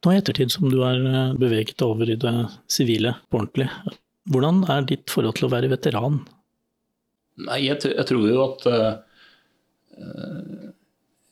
Nå 0.06 0.14
i 0.14 0.20
ettertid 0.20 0.52
som 0.54 0.68
du 0.70 0.82
er 0.86 1.02
eh, 1.02 1.36
beveget 1.40 1.82
over 1.82 2.10
i 2.12 2.18
det 2.20 2.34
sivile 2.70 3.16
på 3.32 3.42
ordentlig, 3.42 3.70
hvordan 4.30 4.64
er 4.74 4.86
ditt 4.90 5.10
forhold 5.14 5.38
til 5.40 5.48
å 5.48 5.54
være 5.54 5.72
veteran? 5.72 6.22
Nei, 7.46 7.66
jeg, 7.66 7.82
jeg 7.90 8.08
tror 8.10 8.30
jo 8.30 8.38
at 8.46 8.66
uh, 8.70 8.94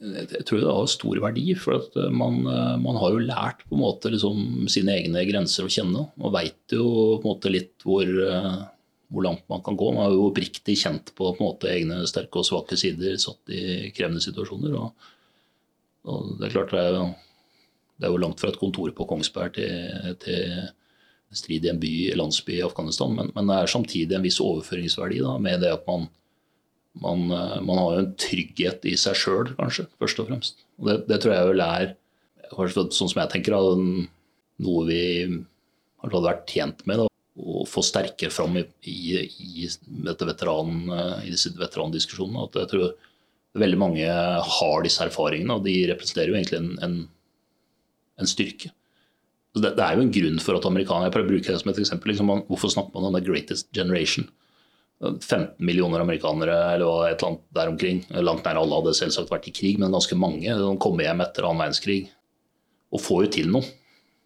jeg 0.03 0.43
tror 0.45 0.59
det 0.59 0.67
har 0.67 0.89
stor 0.91 1.21
verdi. 1.23 1.45
For 1.55 1.77
at 1.79 1.95
man, 2.11 2.41
man, 2.43 2.99
har 2.99 3.13
jo 3.15 3.23
lært 3.23 3.63
på 3.69 3.77
en 3.77 3.83
måte 3.85 4.11
liksom 4.11 4.67
sine 4.71 4.97
egne 4.99 5.23
grenser 5.29 5.65
å 5.65 5.71
kjenne. 5.71 6.03
Og 6.19 6.33
veit 6.35 6.75
jo 6.75 6.85
på 7.21 7.23
en 7.23 7.29
måte 7.29 7.53
litt 7.53 7.85
hvor, 7.87 8.09
hvor 9.11 9.25
langt 9.25 9.43
man 9.51 9.61
kan 9.65 9.77
gå. 9.77 9.89
Man 9.93 10.07
har 10.07 10.13
jo 10.15 10.29
oppriktig 10.29 10.77
kjent 10.79 11.11
på, 11.17 11.33
på 11.35 11.43
måte, 11.43 11.69
egne 11.71 12.03
sterke 12.09 12.41
og 12.41 12.47
svake 12.47 12.77
sider 12.79 13.17
satt 13.21 13.51
i 13.53 13.91
krevende 13.95 14.23
situasjoner. 14.23 14.77
Og, 14.79 15.11
og 16.09 16.31
det 16.39 16.47
er 16.47 16.55
klart 16.55 16.73
det 16.73 16.81
er, 16.81 16.97
det 17.99 18.07
er, 18.07 18.13
jo 18.13 18.23
langt 18.23 18.41
fra 18.41 18.51
et 18.53 18.59
kontor 18.61 18.93
på 18.95 19.07
Kongsberg 19.09 19.55
til, 19.59 20.17
til 20.23 21.37
strid 21.37 21.65
i 21.65 21.71
en 21.71 21.81
by, 21.81 21.93
landsby 22.17 22.57
i 22.57 22.65
Afghanistan, 22.65 23.13
men, 23.17 23.31
men, 23.35 23.47
det 23.49 23.55
er 23.57 23.71
samtidig 23.71 24.17
en 24.17 24.25
viss 24.25 24.41
overføringsverdi 24.43 25.21
da, 25.23 25.37
med 25.41 25.63
det 25.65 25.71
at 25.73 25.87
man, 25.89 26.05
man, 27.01 27.23
man 27.29 27.79
har 27.79 27.95
jo 27.95 28.03
en 28.03 28.11
trygghet 28.21 28.85
i 28.89 28.93
seg 29.01 29.17
sjøl, 29.17 29.55
kanskje, 29.57 29.87
først 30.01 30.21
og 30.21 30.29
fremst. 30.29 30.61
Og 30.81 30.89
det, 30.89 30.99
det, 31.09 31.21
tror 31.23 31.33
jeg 31.33 31.49
vel 31.49 31.65
er, 31.65 31.95
sånn 32.53 33.09
som 33.09 33.23
jeg 33.23 33.31
tenker, 33.33 33.57
noe 34.63 34.85
vi 34.89 35.01
har 36.03 36.21
vært 36.29 36.45
tjent 36.53 36.85
med. 36.89 37.01
Da 37.01 37.12
å 37.33 37.63
få 37.65 37.81
sterkere 37.85 38.33
fram 38.33 38.59
i, 38.59 38.63
i, 38.89 39.23
i, 39.25 39.67
veteran, 39.97 40.83
i 41.25 41.31
disse 41.33 41.53
veterandiskusjonene. 41.57 42.45
At 42.45 42.59
jeg 42.61 42.71
tror 42.73 42.93
veldig 43.63 43.79
mange 43.81 44.05
har 44.59 44.85
disse 44.85 45.03
erfaringene, 45.05 45.57
og 45.57 45.65
de 45.65 45.75
representerer 45.89 46.31
jo 46.31 46.37
egentlig 46.37 46.61
en, 46.61 46.71
en, 46.85 46.95
en 48.21 48.29
styrke. 48.29 48.71
Det, 49.53 49.75
det, 49.77 49.83
er 49.85 49.97
jo 49.97 50.05
en 50.05 50.13
grunn 50.13 50.39
for 50.41 50.57
at 50.57 50.65
amerikanere 50.65 51.11
Jeg 51.11 51.13
prøver 51.13 51.27
å 51.27 51.33
bruke 51.35 51.51
det 51.51 51.59
som 51.61 51.69
et 51.73 51.83
eksempel. 51.83 52.13
Liksom, 52.13 52.31
hvorfor 52.47 52.73
snakker 52.73 52.97
man 52.97 53.09
om 53.09 53.17
the 53.17 53.25
greatest 53.25 53.69
generation? 53.75 54.29
15 55.03 55.57
millioner 55.59 55.99
amerikanere 55.99 56.53
eller 56.77 57.09
et 57.09 57.17
eller 57.17 57.33
annet 57.33 57.45
der 57.57 57.71
omkring. 57.73 58.03
Langt 58.23 58.45
nær 58.47 58.61
alle 58.61 58.77
hadde 58.79 58.95
selvsagt 58.97 59.31
vært 59.33 59.49
i 59.49 59.55
krig, 59.55 59.79
men 59.81 59.93
ganske 59.93 60.15
mange. 60.15 60.47
De 60.47 60.69
kom 60.81 61.01
hjem 61.01 61.23
etter 61.25 61.47
annen 61.47 61.65
verdenskrig 61.65 62.05
og 62.93 63.01
får 63.01 63.25
jo 63.25 63.31
til 63.35 63.49
noe 63.51 63.67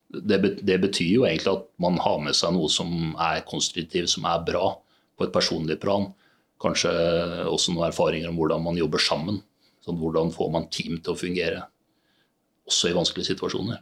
det, 0.07 0.37
det, 0.63 0.77
betyr 0.79 1.09
jo 1.11 1.25
egentlig 1.27 1.53
at 1.53 1.65
man 1.83 1.97
har 1.99 2.19
med 2.23 2.35
seg 2.37 2.53
noe 2.55 2.69
som 2.71 3.15
er 3.19 3.43
konstruktivt, 3.47 4.11
som 4.13 4.27
er 4.29 4.45
bra, 4.47 4.71
på 5.17 5.25
et 5.25 5.33
personlig 5.33 5.79
plan. 5.81 6.07
Kanskje 6.61 6.91
også 7.49 7.73
noen 7.73 7.89
erfaringer 7.89 8.31
om 8.31 8.37
hvordan 8.39 8.63
man 8.63 8.79
jobber 8.79 9.01
sammen. 9.03 9.41
Sånn, 9.83 9.99
hvordan 9.99 10.31
får 10.35 10.53
man 10.53 10.69
team 10.73 10.97
til 11.01 11.13
å 11.13 11.19
fungere, 11.19 11.65
også 12.67 12.91
i 12.91 12.95
vanskelige 12.97 13.33
situasjoner. 13.33 13.81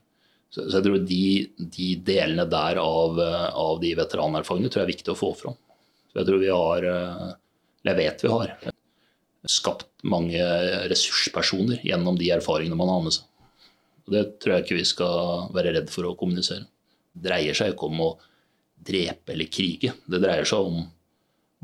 Så, 0.53 0.67
så 0.69 0.79
jeg 0.79 0.85
tror 0.85 1.05
de, 1.09 1.21
de, 1.59 1.89
delene 2.05 2.45
der 2.49 2.79
av, 2.81 3.19
av 3.19 3.81
de 3.81 3.93
veteranerfaringene 3.97 4.71
tror 4.71 4.83
jeg 4.83 4.87
er 4.87 4.93
viktig 4.93 5.13
å 5.13 5.19
få 5.19 5.31
fram. 5.37 5.57
Så 6.11 6.21
jeg 6.21 6.29
tror 6.29 6.41
vi 6.41 6.51
har, 6.53 6.89
eller 6.89 7.91
jeg 7.91 8.01
vet 8.01 8.25
vi 8.25 8.33
har, 8.33 8.53
skapt 9.51 9.89
mange 10.09 10.41
ressurspersoner 10.89 11.83
gjennom 11.85 12.17
de 12.17 12.31
erfaringene 12.33 12.77
man 12.79 12.89
har 12.93 13.03
med 13.05 13.17
seg. 13.17 13.27
Og 14.05 14.13
Det 14.13 14.23
tror 14.41 14.55
jeg 14.55 14.65
ikke 14.65 14.79
vi 14.79 14.87
skal 14.87 15.47
være 15.55 15.73
redd 15.77 15.91
for 15.93 16.07
å 16.07 16.17
kommunisere. 16.19 16.67
Det 17.15 17.29
dreier 17.29 17.57
seg 17.57 17.73
ikke 17.73 17.89
om 17.89 18.03
å 18.05 18.11
drepe 18.85 19.33
eller 19.33 19.49
krige. 19.49 19.95
Det 20.05 20.21
dreier 20.21 20.45
seg 20.47 20.67
om 20.67 20.83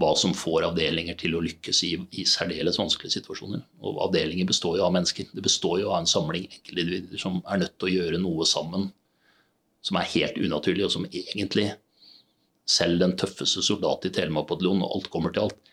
hva 0.02 0.14
som 0.18 0.34
får 0.34 0.66
avdelinger 0.72 1.18
til 1.20 1.36
å 1.38 1.44
lykkes 1.46 1.84
i, 1.86 1.92
i 2.18 2.24
særdeles 2.26 2.80
vanskelige 2.80 3.20
situasjoner. 3.20 3.62
Og 3.86 4.00
avdelinger 4.08 4.48
består 4.50 4.80
jo 4.80 4.88
av 4.88 4.96
mennesker. 4.96 5.28
Det 5.30 5.44
består 5.46 5.82
jo 5.84 5.92
av 5.92 6.02
en 6.02 6.10
samling 6.10 6.48
enkeltindivider 6.48 7.22
som 7.22 7.42
er 7.46 7.62
nødt 7.62 7.76
til 7.78 7.90
å 7.90 7.96
gjøre 8.00 8.22
noe 8.24 8.48
sammen 8.50 8.90
som 9.86 9.98
er 9.98 10.10
helt 10.14 10.38
unaturlig, 10.38 10.86
og 10.86 10.94
som 10.94 11.08
egentlig 11.10 11.72
selv 12.70 13.02
den 13.02 13.16
tøffeste 13.18 13.64
soldat 13.66 14.06
i 14.06 14.12
Telemark-bataljonen, 14.14 14.84
og 14.86 14.98
alt 14.98 15.10
kommer 15.14 15.34
til 15.34 15.48
alt, 15.48 15.71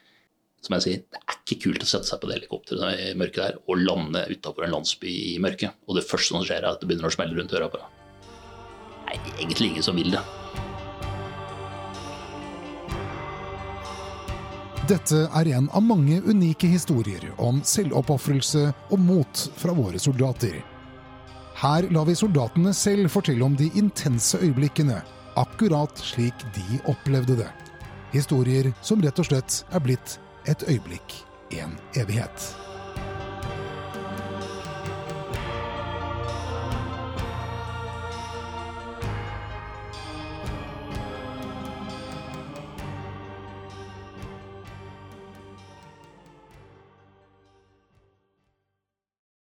som 0.65 0.75
jeg 0.77 0.85
sier, 0.85 1.03
det 1.07 1.21
er 1.23 1.37
ikke 1.39 1.61
kult 1.65 1.85
å 1.85 1.89
sette 1.89 2.11
seg 2.11 2.21
på 2.21 2.29
det 2.29 2.41
helikopteret 2.41 3.03
i 3.05 3.13
mørket 3.19 3.43
der 3.45 3.59
og 3.65 3.83
lande 3.83 4.25
utafor 4.33 4.67
en 4.67 4.75
landsby 4.75 5.15
i 5.35 5.39
mørket. 5.43 5.79
Og 5.87 5.99
det 5.99 6.07
første 6.09 6.35
som 6.35 6.45
skjer, 6.45 6.65
er 6.65 6.73
at 6.73 6.83
det 6.83 6.91
begynner 6.91 7.11
å 7.11 7.15
smelle 7.15 7.39
rundt 7.39 7.55
øra 7.55 7.71
på 7.71 7.81
deg. 7.81 7.95
Det 9.09 9.15
er 9.15 9.45
egentlig 9.45 9.71
ingen 9.73 9.87
som 9.87 9.97
vil 9.97 10.13
det. 10.13 10.25
Dette 14.89 15.27
er 15.37 15.51
en 15.53 15.67
av 15.77 15.85
mange 15.85 16.17
unike 16.25 16.69
historier 16.73 17.27
om 17.45 17.61
selvoppofrelse 17.61 18.71
og 18.89 19.01
mot 19.05 19.43
fra 19.61 19.75
våre 19.77 20.01
soldater. 20.01 20.63
Her 21.59 21.89
lar 21.93 22.07
vi 22.09 22.15
soldatene 22.17 22.73
selv 22.77 23.11
fortelle 23.13 23.45
om 23.45 23.57
de 23.59 23.69
intense 23.77 24.39
øyeblikkene, 24.41 25.03
akkurat 25.37 26.01
slik 26.01 26.47
de 26.57 26.81
opplevde 26.89 27.37
det. 27.43 27.51
Historier 28.15 28.71
som 28.81 29.03
rett 29.05 29.21
og 29.21 29.29
slett 29.29 29.61
er 29.69 29.85
blitt 29.85 30.17
et 30.49 30.65
øyeblikk, 30.69 31.25
en 31.51 31.79
evighet. 31.97 32.68